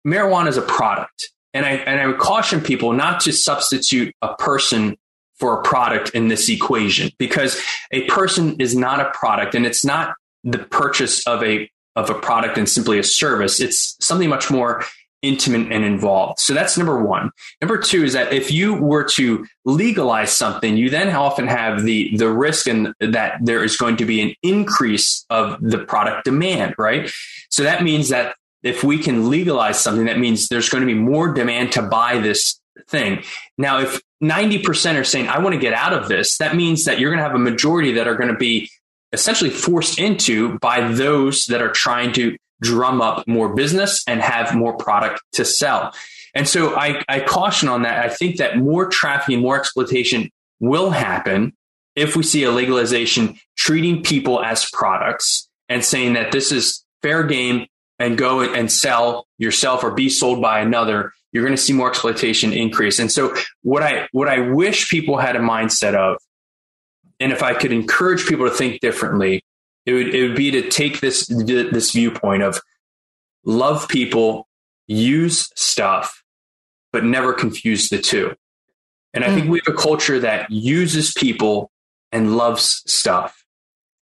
marijuana 0.07 0.49
is 0.49 0.57
a 0.57 0.63
product. 0.63 1.31
And 1.53 1.67
I, 1.67 1.71
and 1.71 2.01
I 2.01 2.07
would 2.07 2.19
caution 2.19 2.61
people 2.61 2.93
not 2.93 3.21
to 3.23 3.33
substitute 3.33 4.15
a 4.23 4.35
person 4.35 4.97
for 5.39 5.61
a 5.61 5.63
product 5.63 6.11
in 6.11 6.29
this 6.29 6.49
equation 6.49 7.11
because 7.19 7.61
a 7.91 8.03
person 8.07 8.57
is 8.61 8.77
not 8.77 9.01
a 9.01 9.11
product 9.11 9.55
and 9.55 9.67
it's 9.67 9.85
not 9.85 10.15
the 10.45 10.59
purchase 10.59 11.27
of 11.27 11.43
a 11.43 11.69
of 11.97 12.11
a 12.11 12.15
product 12.15 12.59
and 12.59 12.69
simply 12.69 12.99
a 12.99 13.05
service. 13.05 13.61
It's 13.61 13.97
something 14.05 14.29
much 14.29 14.51
more 14.51 14.85
intimate 15.25 15.73
and 15.73 15.85
involved. 15.85 16.39
So 16.39 16.53
that's 16.53 16.77
number 16.77 17.03
one. 17.03 17.31
Number 17.63 17.79
two 17.79 18.05
is 18.05 18.13
that 18.13 18.33
if 18.33 18.53
you 18.53 18.75
were 18.75 19.05
to 19.11 19.47
legalize 19.65 20.37
something, 20.37 20.77
you 20.77 20.91
then 20.91 21.15
often 21.15 21.47
have 21.49 21.83
the 21.83 22.15
the 22.17 22.29
risk 22.29 22.69
and 22.69 22.95
that 23.01 23.39
there 23.41 23.65
is 23.65 23.77
going 23.77 23.97
to 23.97 24.05
be 24.05 24.21
an 24.21 24.35
increase 24.43 25.25
of 25.31 25.59
the 25.61 25.79
product 25.79 26.25
demand, 26.25 26.75
right? 26.79 27.11
So 27.49 27.63
that 27.63 27.83
means 27.83 28.11
that 28.11 28.37
if 28.63 28.85
we 28.85 28.99
can 28.99 29.31
legalize 29.31 29.81
something, 29.81 30.07
that 30.07 30.19
means 30.19 30.49
there's 30.49 30.69
going 30.69 30.83
to 30.83 30.87
be 30.87 30.99
more 30.99 31.33
demand 31.33 31.73
to 31.73 31.83
buy 31.83 32.19
this 32.19 32.61
thing. 32.89 33.23
Now, 33.59 33.81
if 33.81 34.01
90% 34.23 34.99
are 34.99 35.05
saying, 35.05 35.29
I 35.29 35.39
want 35.39 35.55
to 35.55 35.61
get 35.61 35.75
out 35.75 35.93
of 35.93 36.09
this, 36.09 36.39
that 36.39 36.57
means 36.57 36.85
that 36.85 36.99
you're 36.99 37.11
going 37.11 37.19
to 37.19 37.25
have 37.25 37.35
a 37.35 37.39
majority 37.39 37.93
that 37.93 38.09
are 38.09 38.17
going 38.17 38.33
to 38.33 38.37
be 38.37 38.71
essentially 39.15 39.51
forced 39.51 39.99
into 39.99 40.59
by 40.59 40.87
those 40.89 41.47
that 41.47 41.63
are 41.63 41.71
trying 41.71 42.13
to 42.13 42.37
drum 42.61 43.01
up 43.01 43.27
more 43.27 43.55
business 43.55 44.05
and 44.07 44.21
have 44.21 44.55
more 44.55 44.77
product 44.77 45.23
to 45.33 45.45
sell. 45.45 45.95
And 46.35 46.49
so 46.49 46.75
I, 46.77 47.03
I 47.09 47.21
caution 47.21 47.69
on 47.69 47.83
that. 47.83 48.05
I 48.05 48.09
think 48.09 48.37
that 48.37 48.59
more 48.59 48.89
trafficking, 48.89 49.41
more 49.41 49.59
exploitation 49.59 50.31
will 50.61 50.91
happen 50.91 51.55
if 51.95 52.17
we 52.17 52.23
see 52.23 52.43
a 52.45 52.51
legalization 52.51 53.39
treating 53.57 54.03
people 54.03 54.43
as 54.43 54.69
products 54.73 55.49
and 55.69 55.85
saying 55.85 56.15
that 56.15 56.33
this 56.33 56.53
is 56.53 56.85
fair 57.03 57.23
game 57.23 57.67
and 57.99 58.19
go 58.19 58.41
and 58.41 58.71
sell 58.71 59.27
yourself 59.39 59.85
or 59.85 59.93
be 59.93 60.09
sold 60.09 60.43
by 60.43 60.61
another 60.61 61.13
you're 61.33 61.45
going 61.45 61.57
to 61.57 61.63
see 61.63 61.73
more 61.73 61.89
exploitation 61.89 62.53
increase 62.53 62.99
and 62.99 63.13
so 63.13 63.35
what 63.63 63.83
i 63.83 64.09
what 64.13 64.29
i 64.29 64.41
wish 64.41 64.89
people 64.89 65.19
had 65.19 65.37
a 65.37 65.41
mindset 65.41 65.95
of 65.95 66.17
and 67.25 67.33
if 67.33 67.43
i 67.43 67.55
could 67.55 67.73
encourage 67.73 68.27
people 68.27 68.49
to 68.49 68.55
think 68.55 68.81
differently 68.81 69.43
it 69.87 69.93
would 69.93 70.15
it 70.15 70.29
would 70.29 70.37
be 70.37 70.51
to 70.51 70.69
take 70.69 71.01
this 71.01 71.27
this 71.27 71.91
viewpoint 71.93 72.43
of 72.43 72.61
love 73.45 73.89
people, 73.89 74.49
use 74.87 75.51
stuff, 75.55 76.23
but 76.93 77.05
never 77.05 77.33
confuse 77.33 77.89
the 77.89 77.99
two. 77.99 78.35
And 79.13 79.25
I 79.25 79.29
mm. 79.29 79.35
think 79.35 79.51
we 79.51 79.61
have 79.65 79.75
a 79.75 79.79
culture 79.79 80.19
that 80.21 80.51
uses 80.51 81.13
people 81.13 81.71
and 82.13 82.37
loves 82.37 82.83
stuff. 82.87 83.45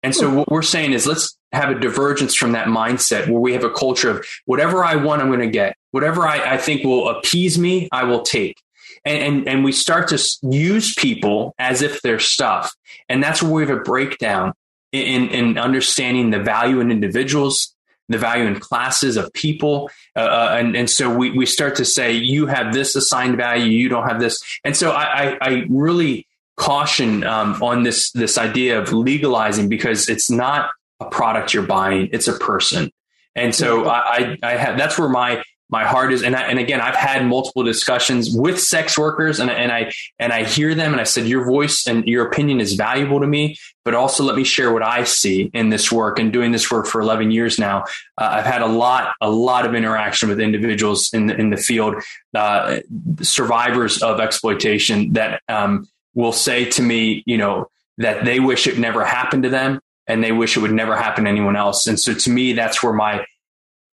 And 0.01 0.15
so 0.15 0.33
what 0.33 0.49
we're 0.49 0.61
saying 0.61 0.93
is 0.93 1.05
let's 1.05 1.37
have 1.51 1.69
a 1.69 1.79
divergence 1.79 2.33
from 2.33 2.53
that 2.53 2.67
mindset 2.67 3.27
where 3.27 3.41
we 3.41 3.53
have 3.53 3.65
a 3.65 3.69
culture 3.69 4.11
of 4.11 4.25
whatever 4.45 4.83
I 4.85 4.95
want, 4.95 5.21
I'm 5.21 5.27
going 5.27 5.39
to 5.39 5.47
get. 5.47 5.75
Whatever 5.91 6.25
I, 6.25 6.53
I 6.53 6.57
think 6.57 6.83
will 6.83 7.09
appease 7.09 7.57
me, 7.57 7.89
I 7.91 8.05
will 8.05 8.21
take. 8.21 8.61
And, 9.05 9.17
and, 9.17 9.47
and 9.47 9.63
we 9.63 9.71
start 9.71 10.07
to 10.09 10.21
use 10.43 10.93
people 10.93 11.55
as 11.57 11.81
if 11.81 12.01
they're 12.01 12.19
stuff. 12.19 12.73
And 13.07 13.23
that's 13.23 13.41
where 13.41 13.51
we 13.51 13.61
have 13.67 13.77
a 13.77 13.81
breakdown 13.81 14.53
in, 14.91 15.29
in 15.29 15.57
understanding 15.57 16.31
the 16.31 16.39
value 16.39 16.79
in 16.79 16.91
individuals, 16.91 17.75
the 18.07 18.17
value 18.17 18.45
in 18.45 18.59
classes 18.59 19.17
of 19.17 19.31
people. 19.33 19.89
Uh, 20.15 20.19
uh, 20.19 20.55
and, 20.57 20.75
and 20.75 20.89
so 20.89 21.15
we, 21.15 21.31
we 21.31 21.45
start 21.45 21.75
to 21.75 21.85
say, 21.85 22.13
you 22.13 22.47
have 22.47 22.73
this 22.73 22.95
assigned 22.95 23.37
value, 23.37 23.69
you 23.69 23.89
don't 23.89 24.07
have 24.07 24.19
this. 24.19 24.39
And 24.63 24.75
so 24.75 24.91
I, 24.91 25.03
I, 25.03 25.37
I 25.41 25.65
really 25.69 26.27
caution 26.57 27.23
um, 27.23 27.61
on 27.63 27.83
this, 27.83 28.11
this 28.11 28.37
idea 28.37 28.79
of 28.79 28.91
legalizing 28.91 29.69
because 29.69 30.09
it's 30.09 30.29
not 30.29 30.71
a 30.99 31.05
product 31.05 31.53
you're 31.53 31.63
buying, 31.63 32.09
it's 32.11 32.27
a 32.27 32.37
person. 32.37 32.91
And 33.35 33.55
so 33.55 33.85
I, 33.85 33.97
I, 33.99 34.37
I 34.43 34.51
have, 34.57 34.77
that's 34.77 34.99
where 34.99 35.07
my 35.07 35.41
my 35.69 35.85
heart 35.85 36.11
is 36.11 36.23
and 36.23 36.35
I, 36.35 36.41
and 36.43 36.59
again 36.59 36.81
I've 36.81 36.95
had 36.95 37.25
multiple 37.25 37.63
discussions 37.63 38.29
with 38.31 38.59
sex 38.59 38.97
workers 38.97 39.39
and, 39.39 39.49
and 39.49 39.71
I 39.71 39.91
and 40.17 40.33
I 40.33 40.43
hear 40.43 40.73
them 40.73 40.91
and 40.91 40.99
I 40.99 41.03
said 41.03 41.27
your 41.27 41.45
voice 41.45 41.85
and 41.87 42.05
your 42.07 42.27
opinion 42.27 42.59
is 42.59 42.73
valuable 42.73 43.19
to 43.19 43.27
me 43.27 43.57
but 43.85 43.95
also 43.95 44.23
let 44.23 44.35
me 44.35 44.43
share 44.43 44.71
what 44.71 44.83
I 44.83 45.03
see 45.03 45.49
in 45.53 45.69
this 45.69 45.91
work 45.91 46.19
and 46.19 46.33
doing 46.33 46.51
this 46.51 46.69
work 46.69 46.85
for 46.85 47.01
11 47.01 47.31
years 47.31 47.57
now. 47.57 47.85
Uh, 48.17 48.29
I've 48.33 48.45
had 48.45 48.61
a 48.61 48.67
lot 48.67 49.13
a 49.21 49.29
lot 49.29 49.65
of 49.65 49.73
interaction 49.73 50.29
with 50.29 50.39
individuals 50.39 51.11
in 51.13 51.27
the, 51.27 51.35
in 51.35 51.49
the 51.49 51.57
field 51.57 51.95
uh, 52.35 52.79
survivors 53.21 54.01
of 54.01 54.19
exploitation 54.19 55.13
that 55.13 55.41
um, 55.47 55.87
will 56.13 56.33
say 56.33 56.65
to 56.65 56.81
me 56.81 57.23
you 57.25 57.37
know 57.37 57.69
that 57.97 58.25
they 58.25 58.39
wish 58.39 58.65
it 58.67 58.77
never 58.77 59.03
happened 59.05 59.43
to 59.43 59.49
them 59.49 59.79
and 60.07 60.23
they 60.23 60.31
wish 60.31 60.57
it 60.57 60.61
would 60.61 60.71
never 60.71 60.95
happen 60.95 61.25
to 61.25 61.29
anyone 61.29 61.55
else. 61.55 61.85
And 61.85 61.99
so 61.99 62.13
to 62.13 62.29
me 62.29 62.53
that's 62.53 62.81
where 62.81 62.93
my 62.93 63.25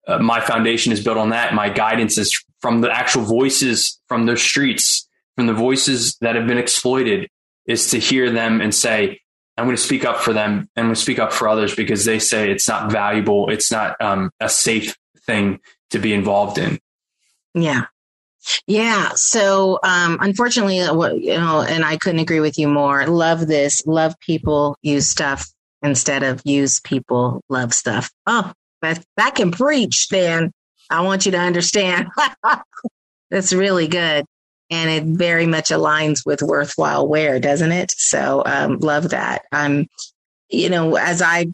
uh, 0.07 0.19
my 0.19 0.41
foundation 0.41 0.93
is 0.93 1.03
built 1.03 1.17
on 1.17 1.31
that. 1.31 1.55
My 1.55 1.69
guidance 1.69 2.19
is 2.19 2.43
from 2.61 2.81
the 2.81 2.91
actual 2.91 3.23
voices 3.23 4.01
from 4.09 4.27
the 4.27 4.37
streets, 4.37 5.09
from 5.37 5.47
the 5.47 5.55
voices 5.55 6.17
that 6.21 6.35
have 6.35 6.47
been 6.47 6.59
exploited, 6.59 7.29
is 7.67 7.91
to 7.91 7.99
hear 7.99 8.31
them 8.31 8.61
and 8.61 8.75
say, 8.75 9.21
I'm 9.57 9.67
going 9.67 9.77
to 9.77 9.83
speak 9.83 10.05
up 10.05 10.21
for 10.21 10.33
them 10.33 10.53
and 10.53 10.69
I'm 10.77 10.85
going 10.87 10.95
to 10.95 11.01
speak 11.01 11.19
up 11.19 11.33
for 11.33 11.49
others 11.49 11.75
because 11.75 12.05
they 12.05 12.19
say 12.19 12.51
it's 12.51 12.69
not 12.69 12.91
valuable. 12.91 13.51
It's 13.51 13.71
not 13.71 14.01
um, 14.01 14.31
a 14.41 14.49
safe 14.49 14.97
thing 15.27 15.61
to 15.91 15.99
be 15.99 16.13
involved 16.13 16.59
in. 16.59 16.79
Yeah. 17.55 17.85
Yeah. 18.67 19.11
So, 19.15 19.79
um, 19.83 20.19
unfortunately, 20.21 20.81
uh, 20.81 20.95
you 21.15 21.37
know, 21.37 21.63
and 21.63 21.85
I 21.85 21.97
couldn't 21.97 22.21
agree 22.21 22.41
with 22.41 22.59
you 22.59 22.69
more. 22.69 23.07
Love 23.07 23.47
this. 23.47 23.87
Love 23.87 24.19
people 24.21 24.77
use 24.83 25.09
stuff 25.09 25.51
instead 25.83 26.23
of 26.23 26.43
use 26.45 26.81
people 26.81 27.43
love 27.49 27.73
stuff. 27.73 28.11
Oh, 28.27 28.53
that, 28.85 29.05
that 29.17 29.35
can 29.35 29.51
preach, 29.51 30.09
then 30.09 30.53
I 30.91 31.03
want 31.03 31.27
you 31.27 31.33
to 31.33 31.39
understand. 31.39 32.09
That's 33.31 33.53
really 33.53 33.89
good. 33.89 34.25
And 34.71 34.91
it 34.91 35.05
very 35.05 35.47
much 35.47 35.71
aligns 35.71 36.25
with 36.25 36.43
worthwhile 36.43 37.07
wear, 37.07 37.39
doesn't 37.39 37.73
it? 37.73 37.93
So 37.97 38.43
um, 38.47 38.79
love 38.79 39.11
that. 39.11 39.43
Um, 39.53 39.87
you 40.49 40.69
know, 40.71 40.97
as 40.97 41.21
I've 41.21 41.53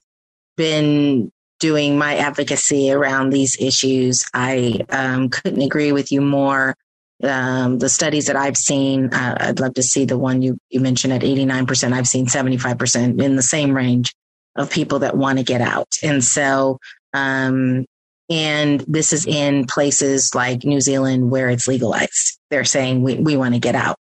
been 0.57 1.33
doing 1.59 1.99
my 1.99 2.17
advocacy 2.17 2.91
around 2.91 3.31
these 3.31 3.57
issues, 3.61 4.25
I 4.33 4.81
um, 4.89 5.29
couldn't 5.29 5.63
agree 5.63 5.93
with 5.93 6.11
you 6.13 6.21
more. 6.21 6.77
Um, 7.23 7.79
the 7.79 7.91
studies 7.91 8.27
that 8.27 8.37
I've 8.37 8.57
seen, 8.57 9.13
uh, 9.13 9.37
I'd 9.39 9.61
love 9.61 9.75
to 9.75 9.83
see 9.83 10.07
the 10.07 10.17
one 10.17 10.41
you, 10.41 10.59
you 10.71 10.81
mentioned 10.81 11.13
at 11.13 11.21
89%. 11.21 11.93
I've 11.93 12.09
seen 12.09 12.27
75% 12.27 13.23
in 13.23 13.37
the 13.37 13.43
same 13.43 13.77
range 13.77 14.15
of 14.57 14.71
people 14.71 15.01
that 15.01 15.17
want 15.17 15.39
to 15.39 15.45
get 15.45 15.61
out. 15.61 15.89
And 16.03 16.25
so 16.25 16.79
um, 17.13 17.87
and 18.29 18.81
this 18.87 19.13
is 19.13 19.27
in 19.27 19.67
places 19.67 20.35
like 20.35 20.65
New 20.65 20.81
Zealand 20.81 21.31
where 21.31 21.51
it's 21.51 21.67
legalized. 21.67 22.39
They're 22.51 22.65
saying 22.65 23.03
we, 23.03 23.17
we 23.17 23.37
want 23.37 23.55
to 23.55 23.61
get 23.61 23.75
out. 23.75 23.97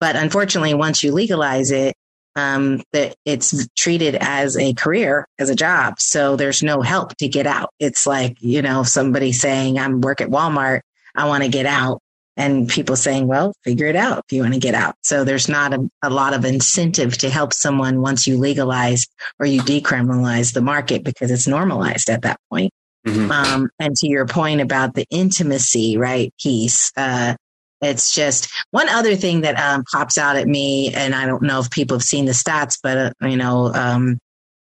But 0.00 0.16
unfortunately, 0.16 0.74
once 0.74 1.02
you 1.02 1.12
legalize 1.12 1.70
it, 1.70 1.94
um, 2.34 2.82
that 2.92 3.14
it's 3.24 3.66
treated 3.76 4.16
as 4.16 4.56
a 4.56 4.72
career, 4.74 5.26
as 5.38 5.50
a 5.50 5.54
job. 5.54 6.00
So 6.00 6.36
there's 6.36 6.62
no 6.62 6.80
help 6.80 7.16
to 7.18 7.28
get 7.28 7.46
out. 7.46 7.70
It's 7.78 8.06
like, 8.06 8.36
you 8.40 8.62
know, 8.62 8.84
somebody 8.84 9.32
saying, 9.32 9.78
I'm 9.78 10.00
work 10.00 10.20
at 10.20 10.30
Walmart. 10.30 10.80
I 11.14 11.26
want 11.26 11.42
to 11.42 11.50
get 11.50 11.66
out. 11.66 12.00
And 12.36 12.66
people 12.68 12.96
saying, 12.96 13.26
well, 13.26 13.52
figure 13.62 13.86
it 13.86 13.96
out 13.96 14.24
if 14.26 14.32
you 14.32 14.42
want 14.42 14.54
to 14.54 14.60
get 14.60 14.74
out. 14.74 14.94
So 15.02 15.22
there's 15.22 15.50
not 15.50 15.74
a, 15.74 15.90
a 16.02 16.08
lot 16.08 16.32
of 16.32 16.46
incentive 16.46 17.18
to 17.18 17.28
help 17.28 17.52
someone 17.52 18.00
once 18.00 18.26
you 18.26 18.38
legalize 18.38 19.06
or 19.38 19.44
you 19.44 19.60
decriminalize 19.60 20.54
the 20.54 20.62
market 20.62 21.04
because 21.04 21.30
it's 21.30 21.46
normalized 21.46 22.08
at 22.08 22.22
that 22.22 22.40
point. 22.48 22.72
Mm-hmm. 23.06 23.30
Um, 23.30 23.70
and 23.78 23.94
to 23.96 24.06
your 24.06 24.26
point 24.26 24.60
about 24.60 24.94
the 24.94 25.04
intimacy, 25.10 25.98
right, 25.98 26.32
piece, 26.40 26.90
uh, 26.96 27.34
it's 27.82 28.14
just 28.14 28.48
one 28.70 28.88
other 28.88 29.16
thing 29.16 29.40
that 29.40 29.58
um, 29.58 29.84
pops 29.92 30.16
out 30.16 30.36
at 30.36 30.46
me, 30.46 30.94
and 30.94 31.14
I 31.14 31.26
don't 31.26 31.42
know 31.42 31.58
if 31.58 31.70
people 31.70 31.96
have 31.96 32.04
seen 32.04 32.26
the 32.26 32.32
stats, 32.32 32.78
but 32.80 32.96
uh, 32.96 33.28
you 33.28 33.36
know, 33.36 33.72
um, 33.74 34.18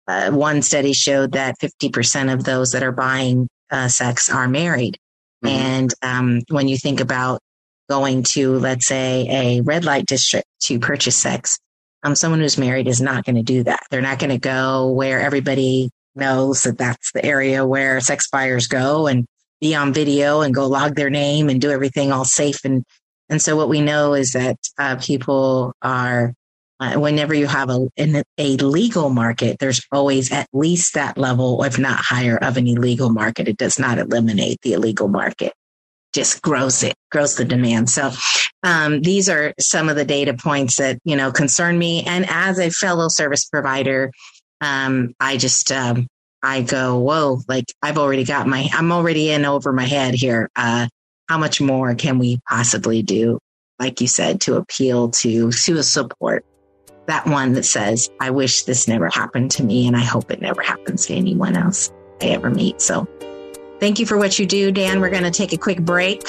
uh, 0.07 0.31
one 0.31 0.61
study 0.61 0.93
showed 0.93 1.33
that 1.33 1.59
50% 1.59 2.33
of 2.33 2.45
those 2.45 2.71
that 2.71 2.83
are 2.83 2.93
buying 2.93 3.49
uh, 3.69 3.89
sex 3.89 4.29
are 4.29 4.47
married. 4.47 4.97
Mm-hmm. 5.43 5.55
And 5.55 5.93
um, 6.01 6.41
when 6.49 6.67
you 6.67 6.77
think 6.77 7.01
about 7.01 7.41
going 7.91 8.23
to, 8.23 8.57
let's 8.57 8.87
say, 8.87 9.27
a 9.29 9.61
red 9.61 9.83
light 9.83 10.05
district 10.05 10.47
to 10.61 10.79
purchase 10.79 11.17
sex, 11.17 11.59
um, 12.03 12.15
someone 12.15 12.39
who's 12.39 12.57
married 12.57 12.87
is 12.87 13.01
not 13.01 13.25
going 13.25 13.35
to 13.35 13.43
do 13.43 13.63
that. 13.63 13.81
They're 13.91 14.01
not 14.01 14.17
going 14.17 14.29
to 14.29 14.37
go 14.37 14.93
where 14.93 15.19
everybody 15.19 15.89
knows 16.15 16.63
that 16.63 16.77
that's 16.77 17.11
the 17.11 17.25
area 17.25 17.67
where 17.67 17.99
sex 17.99 18.29
buyers 18.31 18.67
go 18.67 19.07
and 19.07 19.25
be 19.59 19.75
on 19.75 19.91
video 19.91 20.39
and 20.39 20.55
go 20.55 20.67
log 20.67 20.95
their 20.95 21.09
name 21.09 21.49
and 21.49 21.59
do 21.59 21.69
everything 21.69 22.13
all 22.13 22.23
safe. 22.23 22.63
And, 22.63 22.85
and 23.27 23.41
so 23.41 23.57
what 23.57 23.67
we 23.67 23.81
know 23.81 24.13
is 24.13 24.31
that 24.31 24.55
uh, 24.77 24.95
people 24.95 25.73
are, 25.81 26.33
uh, 26.79 26.93
whenever 26.93 27.33
you 27.33 27.45
have 27.45 27.69
a, 27.69 27.89
in 27.97 28.23
a 28.37 28.55
legal 28.55 29.09
market, 29.09 29.57
there's 29.59 29.85
always 29.91 30.31
at 30.31 30.47
least 30.53 30.93
that 30.93 31.17
level, 31.17 31.61
if 31.65 31.77
not 31.77 31.99
higher, 31.99 32.37
of 32.37 32.55
an 32.55 32.67
illegal 32.67 33.09
market. 33.09 33.49
It 33.49 33.57
does 33.57 33.77
not 33.77 33.99
eliminate 33.99 34.59
the 34.61 34.73
illegal 34.73 35.09
market 35.09 35.51
just 36.13 36.41
grows 36.41 36.83
it, 36.83 36.93
grows 37.11 37.35
the 37.35 37.45
demand. 37.45 37.89
So 37.89 38.11
um, 38.63 39.01
these 39.01 39.29
are 39.29 39.53
some 39.59 39.89
of 39.89 39.95
the 39.95 40.05
data 40.05 40.33
points 40.33 40.77
that 40.77 40.99
you 41.03 41.15
know 41.15 41.31
concern 41.31 41.77
me. 41.77 42.03
And 42.03 42.25
as 42.29 42.59
a 42.59 42.69
fellow 42.69 43.07
service 43.07 43.45
provider, 43.45 44.11
um, 44.61 45.13
I 45.19 45.37
just 45.37 45.71
um, 45.71 46.07
I 46.43 46.61
go, 46.61 46.97
whoa, 46.99 47.41
like 47.47 47.65
I've 47.81 47.97
already 47.97 48.23
got 48.23 48.47
my, 48.47 48.67
I'm 48.73 48.91
already 48.91 49.29
in 49.29 49.45
over 49.45 49.71
my 49.71 49.85
head 49.85 50.15
here. 50.15 50.49
Uh, 50.55 50.87
how 51.29 51.37
much 51.37 51.61
more 51.61 51.93
can 51.95 52.19
we 52.19 52.39
possibly 52.49 53.03
do? 53.03 53.39
Like 53.79 54.01
you 54.01 54.07
said, 54.07 54.41
to 54.41 54.55
appeal 54.57 55.09
to 55.09 55.51
to 55.51 55.83
support 55.83 56.45
that 57.07 57.25
one 57.25 57.53
that 57.53 57.65
says, 57.65 58.09
I 58.19 58.29
wish 58.29 58.63
this 58.63 58.87
never 58.87 59.09
happened 59.09 59.51
to 59.51 59.63
me, 59.63 59.87
and 59.87 59.95
I 59.95 60.01
hope 60.03 60.29
it 60.29 60.41
never 60.41 60.61
happens 60.61 61.07
to 61.07 61.15
anyone 61.15 61.55
else 61.55 61.91
I 62.21 62.27
ever 62.27 62.49
meet. 62.49 62.81
So 62.81 63.07
Thank 63.81 63.97
you 63.97 64.05
for 64.05 64.15
what 64.15 64.37
you 64.37 64.45
do, 64.45 64.71
Dan. 64.71 65.01
We're 65.01 65.09
going 65.09 65.23
to 65.23 65.31
take 65.31 65.53
a 65.53 65.57
quick 65.57 65.81
break 65.81 66.21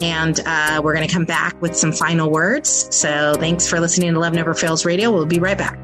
and 0.00 0.38
uh, 0.46 0.80
we're 0.82 0.94
going 0.94 1.04
to 1.04 1.12
come 1.12 1.24
back 1.24 1.60
with 1.60 1.76
some 1.76 1.90
final 1.90 2.30
words. 2.30 2.86
So 2.96 3.34
thanks 3.34 3.68
for 3.68 3.80
listening 3.80 4.14
to 4.14 4.20
Love 4.20 4.32
Never 4.32 4.54
Fails 4.54 4.84
Radio. 4.84 5.10
We'll 5.10 5.26
be 5.26 5.40
right 5.40 5.58
back. 5.58 5.76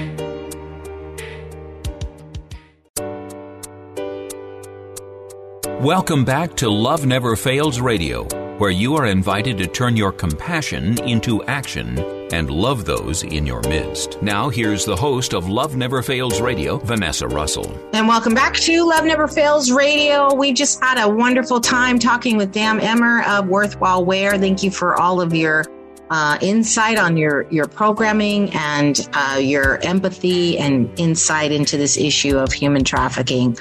Welcome 5.83 6.25
back 6.25 6.55
to 6.55 6.67
Love 6.67 7.05
Never 7.05 7.35
Fails 7.35 7.79
Radio 7.79 8.27
where 8.57 8.71
you 8.71 8.95
are 8.95 9.05
invited 9.05 9.57
to 9.57 9.67
turn 9.67 9.97
your 9.97 10.13
compassion 10.13 10.97
into 11.03 11.43
action 11.43 11.99
and 12.33 12.49
love 12.49 12.85
those 12.85 13.23
in 13.23 13.45
your 13.45 13.61
midst. 13.63 14.21
Now, 14.21 14.47
here's 14.47 14.85
the 14.85 14.95
host 14.95 15.33
of 15.33 15.49
Love 15.49 15.75
Never 15.75 16.01
Fails 16.01 16.39
Radio, 16.39 16.77
Vanessa 16.77 17.27
Russell. 17.27 17.69
And 17.91 18.07
welcome 18.07 18.33
back 18.33 18.53
to 18.55 18.87
Love 18.87 19.03
Never 19.03 19.27
Fails 19.27 19.71
Radio. 19.71 20.33
We 20.33 20.53
just 20.53 20.81
had 20.81 20.97
a 20.97 21.09
wonderful 21.09 21.59
time 21.59 21.99
talking 21.99 22.37
with 22.37 22.53
Dan 22.53 22.79
Emr 22.79 23.27
of 23.27 23.47
Worthwhile 23.47 24.05
Wear. 24.05 24.37
Thank 24.37 24.63
you 24.63 24.71
for 24.71 24.99
all 24.99 25.19
of 25.19 25.33
your 25.33 25.65
uh, 26.09 26.37
insight 26.39 26.97
on 26.97 27.17
your 27.17 27.49
your 27.49 27.67
programming 27.67 28.51
and 28.53 29.09
uh, 29.13 29.39
your 29.41 29.79
empathy 29.83 30.57
and 30.57 30.97
insight 30.99 31.51
into 31.51 31.77
this 31.77 31.97
issue 31.97 32.37
of 32.37 32.53
human 32.53 32.83
trafficking. 32.83 33.57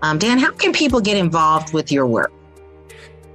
Um, 0.00 0.18
Dan, 0.18 0.38
how 0.38 0.52
can 0.52 0.72
people 0.72 1.00
get 1.00 1.16
involved 1.16 1.74
with 1.74 1.90
your 1.90 2.06
work? 2.06 2.32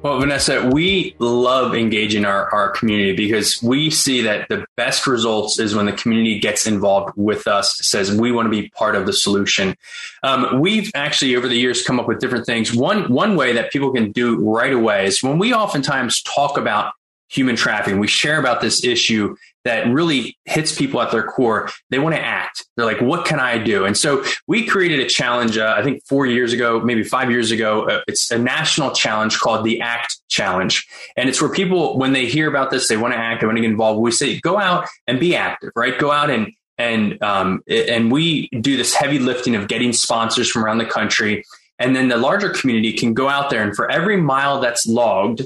Well, 0.03 0.19
Vanessa, 0.19 0.69
we 0.69 1.15
love 1.19 1.73
engaging 1.73 2.25
our, 2.25 2.53
our 2.53 2.71
community 2.71 3.15
because 3.15 3.63
we 3.63 3.89
see 3.89 4.21
that 4.23 4.49
the 4.49 4.65
best 4.75 5.07
results 5.07 5.59
is 5.59 5.73
when 5.73 5.85
the 5.85 5.93
community 5.93 6.39
gets 6.39 6.67
involved 6.67 7.13
with 7.15 7.47
us, 7.47 7.77
says 7.77 8.11
we 8.13 8.33
want 8.33 8.47
to 8.47 8.49
be 8.49 8.67
part 8.71 8.97
of 8.97 9.05
the 9.05 9.13
solution. 9.13 9.77
Um, 10.21 10.59
we've 10.59 10.91
actually 10.93 11.37
over 11.37 11.47
the 11.47 11.55
years 11.55 11.83
come 11.83 12.01
up 12.01 12.07
with 12.09 12.19
different 12.19 12.45
things. 12.45 12.73
One 12.73 13.13
one 13.13 13.37
way 13.37 13.53
that 13.53 13.71
people 13.71 13.93
can 13.93 14.11
do 14.11 14.37
right 14.41 14.73
away 14.73 15.05
is 15.05 15.23
when 15.23 15.39
we 15.39 15.53
oftentimes 15.53 16.21
talk 16.23 16.57
about 16.57 16.91
human 17.33 17.55
trafficking, 17.55 17.99
we 17.99 18.07
share 18.07 18.39
about 18.39 18.61
this 18.61 18.83
issue 18.83 19.35
that 19.65 19.87
really 19.87 20.37
hits 20.45 20.77
people 20.77 21.01
at 21.01 21.11
their 21.11 21.23
core. 21.23 21.69
They 21.89 21.97
want 21.97 22.15
to 22.15 22.21
act. 22.21 22.65
They're 22.75 22.85
like, 22.85 23.01
what 23.01 23.25
can 23.25 23.39
I 23.39 23.57
do? 23.57 23.85
And 23.85 23.97
so 23.97 24.23
we 24.45 24.65
created 24.65 24.99
a 24.99 25.07
challenge, 25.07 25.57
uh, 25.57 25.73
I 25.77 25.83
think 25.83 26.03
four 26.05 26.25
years 26.25 26.53
ago, 26.53 26.81
maybe 26.81 27.03
five 27.03 27.31
years 27.31 27.49
ago. 27.49 27.87
Uh, 27.87 28.01
it's 28.07 28.29
a 28.29 28.37
national 28.37 28.91
challenge 28.91 29.39
called 29.39 29.65
the 29.65 29.81
ACT 29.81 30.17
Challenge. 30.29 30.85
And 31.15 31.29
it's 31.29 31.41
where 31.41 31.51
people, 31.51 31.97
when 31.97 32.13
they 32.13 32.25
hear 32.25 32.49
about 32.49 32.71
this, 32.71 32.87
they 32.87 32.97
want 32.97 33.13
to 33.13 33.19
act, 33.19 33.41
they 33.41 33.47
want 33.47 33.57
to 33.57 33.61
get 33.61 33.71
involved. 33.71 34.01
We 34.01 34.11
say, 34.11 34.39
go 34.41 34.59
out 34.59 34.87
and 35.07 35.19
be 35.19 35.35
active, 35.35 35.71
right? 35.75 35.97
Go 35.97 36.11
out 36.11 36.29
and, 36.29 36.51
and, 36.77 37.21
um, 37.23 37.63
and 37.67 38.11
we 38.11 38.49
do 38.49 38.75
this 38.75 38.93
heavy 38.93 39.19
lifting 39.19 39.55
of 39.55 39.67
getting 39.67 39.93
sponsors 39.93 40.49
from 40.49 40.65
around 40.65 40.79
the 40.79 40.85
country. 40.85 41.45
And 41.79 41.95
then 41.95 42.09
the 42.09 42.17
larger 42.17 42.49
community 42.49 42.93
can 42.93 43.13
go 43.13 43.29
out 43.29 43.49
there 43.49 43.63
and 43.63 43.75
for 43.75 43.89
every 43.89 44.17
mile 44.17 44.59
that's 44.59 44.85
logged, 44.85 45.45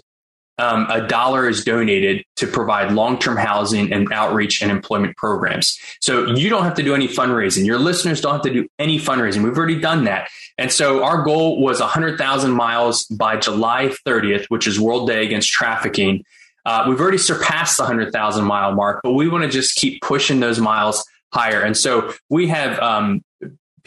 um, 0.58 0.88
a 0.89 1.08
dollar 1.08 1.47
is 1.47 1.64
donated 1.64 2.26
to 2.38 2.47
provide 2.47 2.91
long-term 2.91 3.38
housing 3.38 3.93
and 3.93 4.12
outreach 4.12 4.62
and 4.62 4.72
employment 4.72 5.16
programs. 5.16 5.80
So 6.01 6.28
you 6.28 6.49
don't 6.49 6.64
have 6.64 6.74
to 6.76 6.84
do 6.84 6.95
any 6.95 7.08
fundraising. 7.08 7.66
Your 7.66 7.78
listeners 7.78 8.22
don't 8.22 8.34
have 8.34 8.41
to 8.41 8.53
do 8.53 8.68
any 8.80 8.99
fundraising. 8.99 9.43
We've 9.43 9.58
already 9.58 9.80
done 9.80 10.05
that. 10.05 10.30
And 10.58 10.72
so 10.72 11.03
our 11.03 11.22
goal 11.24 11.62
was 11.62 11.80
100,000 11.80 12.51
miles 12.51 13.05
by 13.05 13.38
July 13.38 13.91
30th, 14.05 14.45
which 14.49 14.68
is 14.68 14.80
World 14.80 15.08
Day 15.08 15.24
Against 15.26 15.49
Trafficking. 15.49 16.24
Uh, 16.66 16.86
we've 16.89 16.99
already 16.99 17.20
surpassed 17.20 17.78
the 17.78 17.84
100,000 17.84 18.43
mile 18.43 18.74
mark, 18.74 19.01
but 19.03 19.14
we 19.14 19.30
want 19.30 19.43
to 19.43 19.49
just 19.49 19.76
keep 19.76 20.01
pushing 20.01 20.39
those 20.39 20.60
miles 20.60 21.05
higher. 21.32 21.62
And 21.62 21.78
so 21.78 22.14
we 22.30 22.47
have 22.47 22.80
um, 22.80 23.24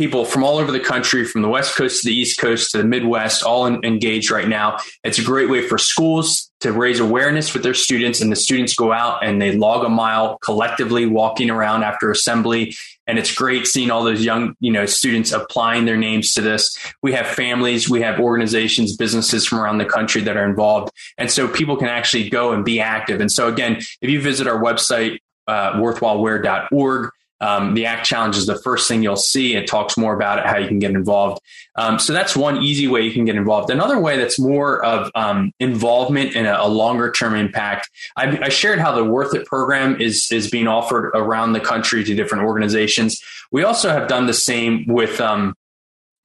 people 0.01 0.25
from 0.25 0.43
all 0.43 0.57
over 0.57 0.73
the 0.73 0.81
country, 0.81 1.27
from 1.27 1.43
the 1.43 1.49
West 1.49 1.77
Coast 1.77 2.01
to 2.01 2.09
the 2.09 2.15
East 2.15 2.41
Coast 2.41 2.71
to 2.71 2.79
the 2.79 2.85
Midwest, 2.85 3.43
all 3.43 3.67
in, 3.67 3.85
engaged 3.85 4.31
right 4.31 4.49
now. 4.49 4.79
It's 5.05 5.19
a 5.19 5.23
great 5.23 5.51
way 5.51 5.61
for 5.61 5.77
schools 5.77 6.51
to 6.61 6.73
raise 6.73 7.01
awareness 7.01 7.53
with 7.53 7.63
their 7.63 7.75
students, 7.75 8.23
and 8.23 8.33
the 8.33 8.37
students 8.37 8.75
go 8.75 8.95
out 8.95 9.23
and 9.23 9.43
they 9.43 9.55
log 9.55 9.85
a 9.85 9.91
mile 9.91 10.39
collectively, 10.39 11.05
walking 11.05 11.51
around 11.51 11.83
after 11.83 12.11
assembly. 12.11 12.75
And 13.07 13.19
it's 13.19 13.35
great 13.35 13.67
seeing 13.67 13.91
all 13.91 14.03
those 14.03 14.25
young, 14.25 14.55
you 14.59 14.73
know, 14.73 14.87
students 14.87 15.33
applying 15.33 15.85
their 15.85 15.99
names 15.99 16.33
to 16.33 16.41
this. 16.41 16.75
We 17.03 17.13
have 17.13 17.27
families, 17.27 17.91
we 17.91 18.01
have 18.01 18.21
organizations, 18.21 18.97
businesses 18.97 19.45
from 19.45 19.61
around 19.61 19.77
the 19.79 19.85
country 19.85 20.23
that 20.23 20.35
are 20.35 20.47
involved, 20.47 20.95
and 21.19 21.31
so 21.31 21.47
people 21.47 21.77
can 21.77 21.89
actually 21.89 22.31
go 22.31 22.53
and 22.53 22.65
be 22.65 22.81
active. 22.81 23.21
And 23.21 23.31
so 23.31 23.49
again, 23.49 23.83
if 24.01 24.09
you 24.09 24.19
visit 24.19 24.47
our 24.47 24.63
website, 24.63 25.19
uh, 25.47 25.75
worthwhilewear.org, 25.75 27.11
um, 27.41 27.75
the 27.75 27.87
ACT 27.87 28.07
Challenge 28.07 28.37
is 28.37 28.47
the 28.47 28.57
first 28.57 28.89
thing 28.89 29.03
you'll 29.03 29.17
see. 29.17 29.55
It 29.55 29.67
talks 29.67 29.97
more 29.97 30.15
about 30.15 30.39
it, 30.39 30.47
how 30.47 30.59
you 30.59 30.69
can 30.69 30.79
get 30.79 30.91
involved. 30.91 31.41
Um, 31.77 31.99
so 31.99 32.13
that's 32.13 32.37
one 32.37 32.63
easy 32.63 32.87
way 32.87 33.03
you 33.03 33.13
can 33.13 33.25
get 33.25 33.37
involved. 33.37 33.71
Another 33.71 33.99
way 33.99 34.17
that's 34.17 34.39
more 34.39 34.85
of 34.85 35.11
um, 35.15 35.53
involvement 35.61 36.37
and 36.37 36.47
a, 36.47 36.65
a 36.65 36.69
longer 36.69 37.11
term 37.11 37.35
impact. 37.35 37.89
I, 38.17 38.39
I, 38.43 38.49
shared 38.49 38.79
how 38.79 38.93
the 38.93 39.05
Worth 39.05 39.35
It 39.35 39.47
program 39.47 40.01
is 40.01 40.31
is 40.31 40.51
being 40.51 40.69
offered 40.69 41.11
around 41.15 41.53
the 41.53 41.61
country 41.61 42.05
to 42.05 42.15
different 42.15 42.45
organizations. 42.45 43.23
We 43.51 43.65
also 43.65 43.91
have 43.91 44.09
done 44.09 44.27
the 44.27 44.35
same 44.35 44.85
with 44.87 45.21
um, 45.21 45.55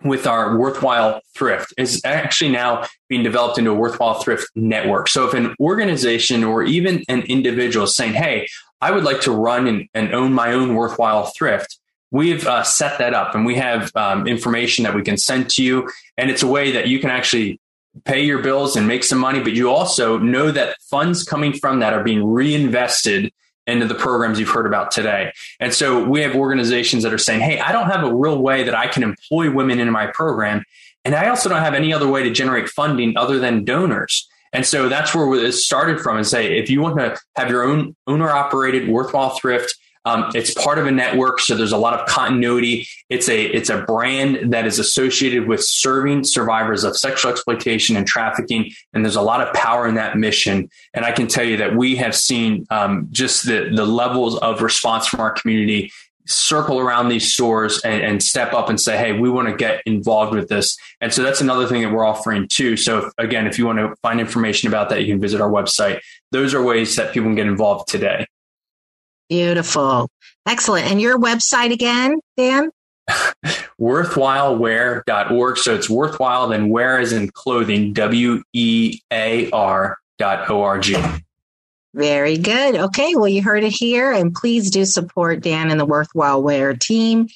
with 0.03 0.27
our 0.27 0.57
worthwhile 0.57 1.21
thrift 1.35 1.73
is 1.77 2.01
actually 2.05 2.51
now 2.51 2.85
being 3.09 3.23
developed 3.23 3.57
into 3.57 3.71
a 3.71 3.73
worthwhile 3.73 4.21
thrift 4.21 4.47
network. 4.55 5.07
So 5.07 5.27
if 5.27 5.33
an 5.33 5.55
organization 5.59 6.43
or 6.43 6.63
even 6.63 7.03
an 7.07 7.23
individual 7.23 7.85
is 7.85 7.95
saying, 7.95 8.13
Hey, 8.13 8.47
I 8.85 8.91
would 8.91 9.03
like 9.03 9.21
to 9.21 9.31
run 9.31 9.65
and, 9.65 9.89
and 9.95 10.13
own 10.13 10.31
my 10.31 10.51
own 10.51 10.75
worthwhile 10.75 11.25
thrift. 11.35 11.79
We've 12.11 12.45
uh, 12.45 12.61
set 12.61 12.99
that 12.99 13.15
up 13.15 13.33
and 13.33 13.43
we 13.43 13.55
have 13.55 13.91
um, 13.95 14.27
information 14.27 14.83
that 14.83 14.93
we 14.93 15.01
can 15.01 15.17
send 15.17 15.49
to 15.51 15.63
you. 15.63 15.89
And 16.19 16.29
it's 16.29 16.43
a 16.43 16.47
way 16.47 16.71
that 16.73 16.87
you 16.87 16.99
can 16.99 17.09
actually 17.09 17.59
pay 18.03 18.23
your 18.23 18.43
bills 18.43 18.75
and 18.75 18.87
make 18.87 19.03
some 19.03 19.17
money, 19.17 19.39
but 19.41 19.53
you 19.53 19.71
also 19.71 20.19
know 20.19 20.51
that 20.51 20.79
funds 20.81 21.23
coming 21.23 21.51
from 21.51 21.79
that 21.79 21.93
are 21.93 22.03
being 22.03 22.23
reinvested 22.23 23.33
into 23.65 23.87
the 23.87 23.95
programs 23.95 24.39
you've 24.39 24.49
heard 24.49 24.67
about 24.67 24.91
today. 24.91 25.31
And 25.59 25.73
so 25.73 26.07
we 26.07 26.21
have 26.21 26.35
organizations 26.35 27.01
that 27.01 27.11
are 27.11 27.17
saying, 27.17 27.41
Hey, 27.41 27.59
I 27.59 27.71
don't 27.71 27.89
have 27.89 28.03
a 28.03 28.13
real 28.13 28.39
way 28.39 28.61
that 28.61 28.75
I 28.75 28.85
can 28.85 29.01
employ 29.01 29.49
women 29.49 29.79
in 29.79 29.89
my 29.89 30.05
program. 30.05 30.63
And 31.03 31.15
I 31.15 31.29
also 31.29 31.49
don't 31.49 31.63
have 31.63 31.73
any 31.73 31.91
other 31.91 32.07
way 32.07 32.21
to 32.21 32.29
generate 32.29 32.69
funding 32.69 33.17
other 33.17 33.39
than 33.39 33.65
donors. 33.65 34.29
And 34.55 34.65
so 34.65 34.87
that's 34.87 35.13
where 35.13 35.33
it 35.35 35.51
started 35.51 35.99
from 35.99 36.15
and 36.15 36.25
say, 36.25 36.57
if 36.57 36.69
you 36.69 36.79
want 36.79 36.97
to 36.97 37.19
have 37.35 37.49
your 37.49 37.63
own 37.63 37.93
owner 38.07 38.29
operated 38.29 38.87
worthwhile 38.87 39.31
thrift, 39.31 39.75
um, 40.05 40.29
it's 40.35 40.53
part 40.53 40.77
of 40.77 40.85
a 40.85 40.91
network, 40.91 41.39
so 41.39 41.55
there's 41.55 41.71
a 41.71 41.77
lot 41.77 41.99
of 41.99 42.07
continuity. 42.07 42.87
It's 43.09 43.27
a 43.27 43.43
it's 43.43 43.71
a 43.71 43.81
brand 43.81 44.53
that 44.53 44.67
is 44.67 44.77
associated 44.77 45.47
with 45.47 45.63
serving 45.63 46.25
survivors 46.25 46.83
of 46.83 46.95
sexual 46.95 47.31
exploitation 47.31 47.97
and 47.97 48.05
trafficking, 48.05 48.71
and 48.93 49.03
there's 49.03 49.15
a 49.15 49.21
lot 49.23 49.41
of 49.41 49.51
power 49.55 49.87
in 49.87 49.95
that 49.95 50.15
mission. 50.15 50.69
And 50.93 51.03
I 51.05 51.11
can 51.11 51.25
tell 51.27 51.43
you 51.43 51.57
that 51.57 51.75
we 51.75 51.95
have 51.95 52.15
seen 52.15 52.67
um, 52.69 53.07
just 53.11 53.47
the 53.47 53.71
the 53.75 53.85
levels 53.85 54.37
of 54.37 54.61
response 54.61 55.07
from 55.07 55.21
our 55.21 55.31
community 55.31 55.91
circle 56.27 56.79
around 56.79 57.09
these 57.09 57.33
stores 57.33 57.81
and, 57.83 58.01
and, 58.01 58.23
step 58.23 58.53
up 58.53 58.69
and 58.69 58.79
say, 58.81 58.97
hey, 58.97 59.17
we 59.17 59.29
want 59.29 59.47
to 59.47 59.55
get 59.55 59.81
involved 59.85 60.33
with 60.33 60.49
this. 60.49 60.77
And 60.99 61.13
so 61.13 61.21
that's 61.21 61.41
another 61.41 61.67
thing 61.67 61.81
that 61.83 61.91
we're 61.91 62.05
offering 62.05 62.47
too. 62.47 62.77
So 62.77 63.05
if, 63.05 63.13
again, 63.17 63.45
if 63.45 63.59
you 63.59 63.65
want 63.65 63.79
to 63.79 63.95
find 64.01 64.19
information 64.19 64.67
about 64.67 64.89
that, 64.89 65.01
you 65.01 65.13
can 65.13 65.21
visit 65.21 65.39
our 65.39 65.49
website. 65.49 65.99
Those 66.31 66.53
are 66.53 66.63
ways 66.63 66.95
that 66.95 67.13
people 67.13 67.29
can 67.29 67.35
get 67.35 67.47
involved 67.47 67.87
today. 67.87 68.25
Beautiful. 69.29 70.09
Excellent. 70.47 70.89
And 70.89 71.01
your 71.01 71.19
website 71.19 71.71
again, 71.71 72.19
Dan? 72.37 72.71
worthwhilewear.org. 73.79 75.57
So 75.57 75.75
it's 75.75 75.89
worthwhile, 75.89 76.47
then 76.47 76.69
wear 76.69 76.99
is 76.99 77.13
in 77.13 77.29
clothing, 77.29 77.93
W 77.93 78.41
E 78.53 78.99
A 79.11 79.49
R 79.51 79.97
dot 80.17 80.49
O 80.49 80.61
R 80.61 80.79
G. 80.79 80.95
Very 81.95 82.37
good. 82.37 82.75
Okay. 82.75 83.15
Well, 83.15 83.29
you 83.29 83.41
heard 83.41 83.63
it 83.63 83.71
here. 83.71 84.11
And 84.11 84.35
please 84.35 84.69
do 84.69 84.83
support 84.83 85.39
Dan 85.39 85.71
and 85.71 85.79
the 85.79 85.85
Worthwhile 85.85 86.43
Wear 86.43 86.75
team. 86.75 87.29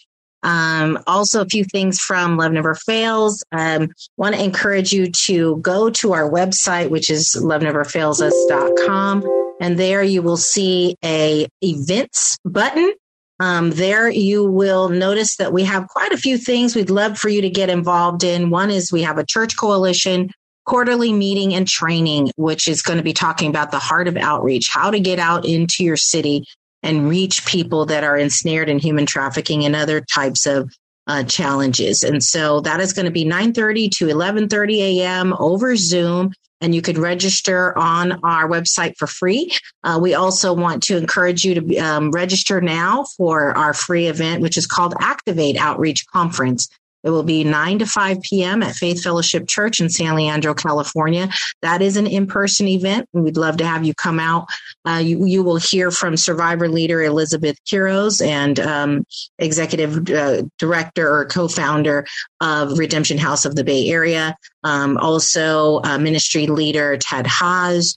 Um, 0.43 0.99
also, 1.07 1.41
a 1.41 1.45
few 1.45 1.64
things 1.64 1.99
from 1.99 2.36
Love 2.36 2.51
Never 2.51 2.76
Fails. 2.76 3.43
Um, 3.53 3.89
want 4.18 4.36
to 4.36 4.43
encourage 4.43 4.91
you 4.91 5.12
to 5.12 5.57
go 5.57 5.89
to 5.91 6.12
our 6.12 6.30
website, 6.30 6.89
which 6.89 7.10
is 7.10 7.38
loveneverfailsus.com. 7.41 9.55
And 9.62 9.80
there 9.80 10.03
you 10.03 10.22
will 10.22 10.38
see 10.38 10.97
a 11.03 11.47
events 11.62 12.38
button. 12.43 12.93
Um, 13.39 13.72
there 13.72 14.10
you 14.10 14.43
will 14.43 14.89
notice 14.89 15.38
that 15.38 15.53
we 15.53 15.64
have 15.64 15.88
quite 15.88 16.12
a 16.12 16.18
few 16.18 16.38
things 16.38 16.76
we'd 16.76 16.89
love 16.89 17.18
for 17.18 17.30
you 17.30 17.41
to 17.41 17.49
get 17.49 17.70
involved 17.70 18.26
in. 18.26 18.49
One 18.49 18.70
is 18.70 18.91
we 18.91 19.03
have 19.03 19.18
a 19.18 19.26
church 19.26 19.55
coalition 19.55 20.32
quarterly 20.70 21.11
meeting 21.11 21.55
and 21.55 21.67
training, 21.67 22.32
which 22.36 22.67
is 22.67 22.84
going 22.84 22.97
to 22.97 23.03
be 23.03 23.11
talking 23.11 23.49
about 23.49 23.72
the 23.72 23.80
heart 23.80 24.07
of 24.07 24.15
outreach, 24.15 24.70
how 24.70 24.91
to 24.91 24.99
get 24.99 25.17
out 25.17 25.43
into 25.43 25.84
your 25.84 25.97
city 25.97 26.45
and 26.84 27.09
reach 27.09 27.43
people 27.47 27.88
that 27.88 28.03
are 28.03 28.15
ensnared 28.15 28.70
in 28.70 28.78
human 28.78 29.07
trafficking 29.07 29.65
and 29.65 29.76
other 29.76 29.99
types 29.99 30.45
of 30.45 30.72
uh, 31.07 31.24
challenges. 31.24 32.03
And 32.03 32.24
so 32.24 32.61
that 32.61 32.80
is 32.80 32.93
going 32.93 33.07
to 33.07 33.11
be 33.11 33.26
9:30 33.26 33.89
to 33.97 34.05
11:30 34.05 34.99
a.m. 34.99 35.34
over 35.39 35.76
Zoom. 35.76 36.34
And 36.61 36.76
you 36.76 36.84
can 36.84 37.01
register 37.01 37.76
on 37.76 38.20
our 38.24 38.47
website 38.47 38.95
for 38.97 39.07
free. 39.07 39.49
Uh, 39.84 39.97
we 39.99 40.13
also 40.13 40.53
want 40.53 40.84
to 40.84 40.97
encourage 40.97 41.45
you 41.45 41.55
to 41.55 41.78
um, 41.78 42.11
register 42.11 42.61
now 42.61 43.05
for 43.17 43.57
our 43.57 43.74
free 43.74 44.07
event, 44.07 44.41
which 44.41 44.57
is 44.57 44.67
called 44.67 44.93
Activate 44.99 45.55
Outreach 45.55 46.05
Conference. 46.07 46.67
It 47.04 47.10
will 47.10 47.24
be 47.24 47.43
9 47.43 47.80
to 47.80 47.86
5 47.86 48.22
p.m. 48.22 48.62
at 48.62 48.76
Faith 48.76 49.02
Fellowship 49.02 49.47
Church 49.47 49.80
in 49.80 49.89
San 49.89 50.16
Leandro, 50.16 50.54
California. 50.54 51.30
That 51.62 51.82
is 51.82 51.97
an 51.97 52.08
in 52.08 52.28
person 52.28 52.68
event. 52.68 53.08
We'd 53.14 53.38
love 53.38 53.58
to 53.58 53.66
have 53.66 53.86
you 53.86 53.93
come 53.93 54.20
out. 54.20 54.47
Uh, 54.86 55.02
you, 55.04 55.26
you, 55.26 55.43
will 55.43 55.58
hear 55.58 55.91
from 55.91 56.18
survivor 56.18 56.68
leader 56.68 57.02
Elizabeth 57.02 57.58
Quiroz 57.66 58.26
and 58.26 58.60
um, 58.60 59.06
executive 59.38 60.10
uh, 60.10 60.43
director 60.58 61.10
or 61.10 61.26
co 61.26 61.47
founder 61.47 62.06
of 62.41 62.78
Redemption 62.78 63.18
House 63.18 63.45
of 63.45 63.56
the 63.56 63.64
Bay 63.64 63.89
Area. 63.89 64.36
Um, 64.64 64.97
also, 64.97 65.82
uh, 65.84 65.97
ministry 65.97 66.47
leader 66.47 66.97
Ted 66.97 67.28
Haas 67.28 67.95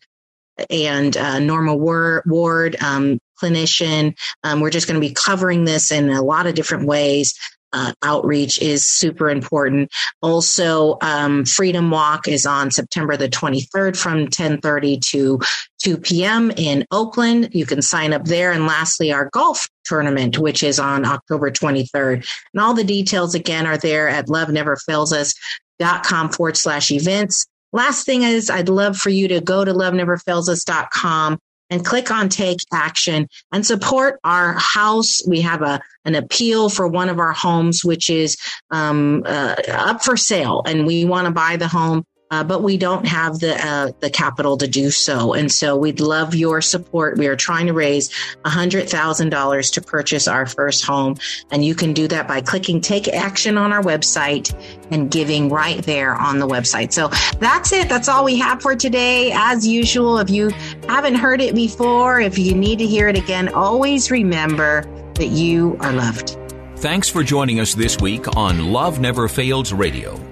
and 0.71 1.17
uh, 1.17 1.39
Norma 1.39 1.75
Ward, 1.75 2.77
um, 2.83 3.19
clinician. 3.43 4.15
Um, 4.45 4.61
we're 4.61 4.71
just 4.71 4.87
going 4.87 5.01
to 5.01 5.07
be 5.07 5.15
covering 5.15 5.65
this 5.65 5.91
in 5.91 6.11
a 6.11 6.23
lot 6.23 6.47
of 6.47 6.55
different 6.55 6.87
ways 6.87 7.35
uh, 7.73 7.93
outreach 8.03 8.61
is 8.61 8.87
super 8.87 9.31
important. 9.31 9.91
Also, 10.21 10.99
um, 11.01 11.45
Freedom 11.45 11.91
Walk 11.91 12.29
is 12.29 12.47
on 12.47 12.71
September 12.71 13.17
the 13.17 13.29
23rd 13.29 13.97
from 13.97 14.29
10:30 14.29 15.01
to 15.11 15.41
2 15.83 15.99
p.m. 15.99 16.51
in 16.57 16.87
Oakland. 16.91 17.51
You 17.53 17.67
can 17.67 17.83
sign 17.83 18.13
up 18.13 18.25
there. 18.25 18.53
And 18.53 18.67
lastly, 18.67 19.13
our 19.13 19.29
golf 19.33 19.69
tournament, 19.85 20.39
which 20.39 20.63
is 20.63 20.79
on 20.79 21.05
October 21.05 21.51
23rd. 21.51 22.27
And 22.55 22.63
all 22.63 22.75
the 22.75 22.85
details 22.85 23.35
again 23.35 23.67
are 23.67 23.79
there 23.79 24.09
at 24.09 24.29
loveneverfailsus.com 24.29 26.29
forward 26.31 26.57
slash 26.57 26.91
events. 26.91 27.47
Last 27.73 28.05
thing 28.05 28.23
is, 28.23 28.51
I'd 28.51 28.69
love 28.69 28.97
for 28.97 29.11
you 29.11 29.29
to 29.29 29.41
go 29.41 29.65
to 29.65 29.73
loveneverfailsus.com 29.73 31.39
and 31.73 31.87
click 31.87 32.11
on 32.11 32.29
take 32.29 32.59
action 32.71 33.27
and 33.51 33.65
support 33.65 34.21
our 34.25 34.53
house. 34.59 35.27
We 35.27 35.41
have 35.41 35.63
a 35.63 35.81
an 36.05 36.15
appeal 36.15 36.69
for 36.69 36.87
one 36.87 37.09
of 37.09 37.19
our 37.19 37.33
homes, 37.33 37.83
which 37.83 38.11
is 38.11 38.37
um, 38.71 39.23
uh, 39.25 39.55
up 39.69 40.05
for 40.05 40.17
sale, 40.17 40.63
and 40.67 40.87
we 40.87 41.07
want 41.07 41.27
to 41.27 41.31
buy 41.33 41.57
the 41.57 41.69
home 41.69 42.05
uh, 42.33 42.43
but 42.43 42.63
we 42.63 42.79
don't 42.79 43.07
have 43.07 43.39
the 43.41 43.55
uh, 43.65 43.93
the 44.01 44.09
capital 44.09 44.57
to 44.57 44.67
do 44.67 44.91
so. 44.91 45.35
And 45.35 45.53
so 45.53 45.77
we'd 45.77 46.01
love 46.01 46.35
your 46.35 46.63
support. 46.63 47.19
We 47.19 47.27
are 47.27 47.37
trying 47.37 47.67
to 47.67 47.75
raise 47.75 48.11
hundred 48.45 48.89
thousand 48.89 49.29
dollars 49.29 49.71
to 49.73 49.83
purchase 49.83 50.27
our 50.27 50.47
first 50.47 50.85
home, 50.85 51.17
and 51.51 51.63
you 51.63 51.75
can 51.75 51.93
do 51.93 52.09
that 52.09 52.27
by 52.27 52.41
clicking 52.41 52.81
Take 52.81 53.07
Action 53.07 53.59
on 53.59 53.71
our 53.71 53.83
website 53.83 54.51
and 54.91 55.11
giving 55.11 55.51
right 55.51 55.83
there 55.83 56.15
on 56.15 56.39
the 56.39 56.49
website. 56.49 56.93
So 56.93 57.09
that's 57.39 57.71
it. 57.71 57.91
That's 57.91 58.09
all 58.09 58.25
we 58.25 58.39
have 58.39 58.63
for 58.63 58.75
today. 58.75 59.31
As 59.35 59.67
usual, 59.67 60.17
if 60.17 60.31
you 60.31 60.49
haven't 60.89 61.17
heard 61.17 61.43
it 61.43 61.55
before, 61.55 62.19
if 62.21 62.39
you 62.39 62.55
need 62.55 62.79
to 62.79 62.87
hear 62.87 63.09
it 63.09 63.19
again, 63.19 63.51
always 63.51 64.11
remember 64.11 64.85
that 65.17 65.29
you 65.29 65.77
are 65.81 65.93
loved. 65.93 66.39
Thanks 66.77 67.11
for 67.11 67.23
joining 67.23 67.61
us 67.61 67.75
this 67.75 68.01
week 68.01 68.37
on 68.37 68.73
Love 68.73 69.01
Never 69.01 69.29
Fails 69.29 69.73
Radio. 69.75 70.32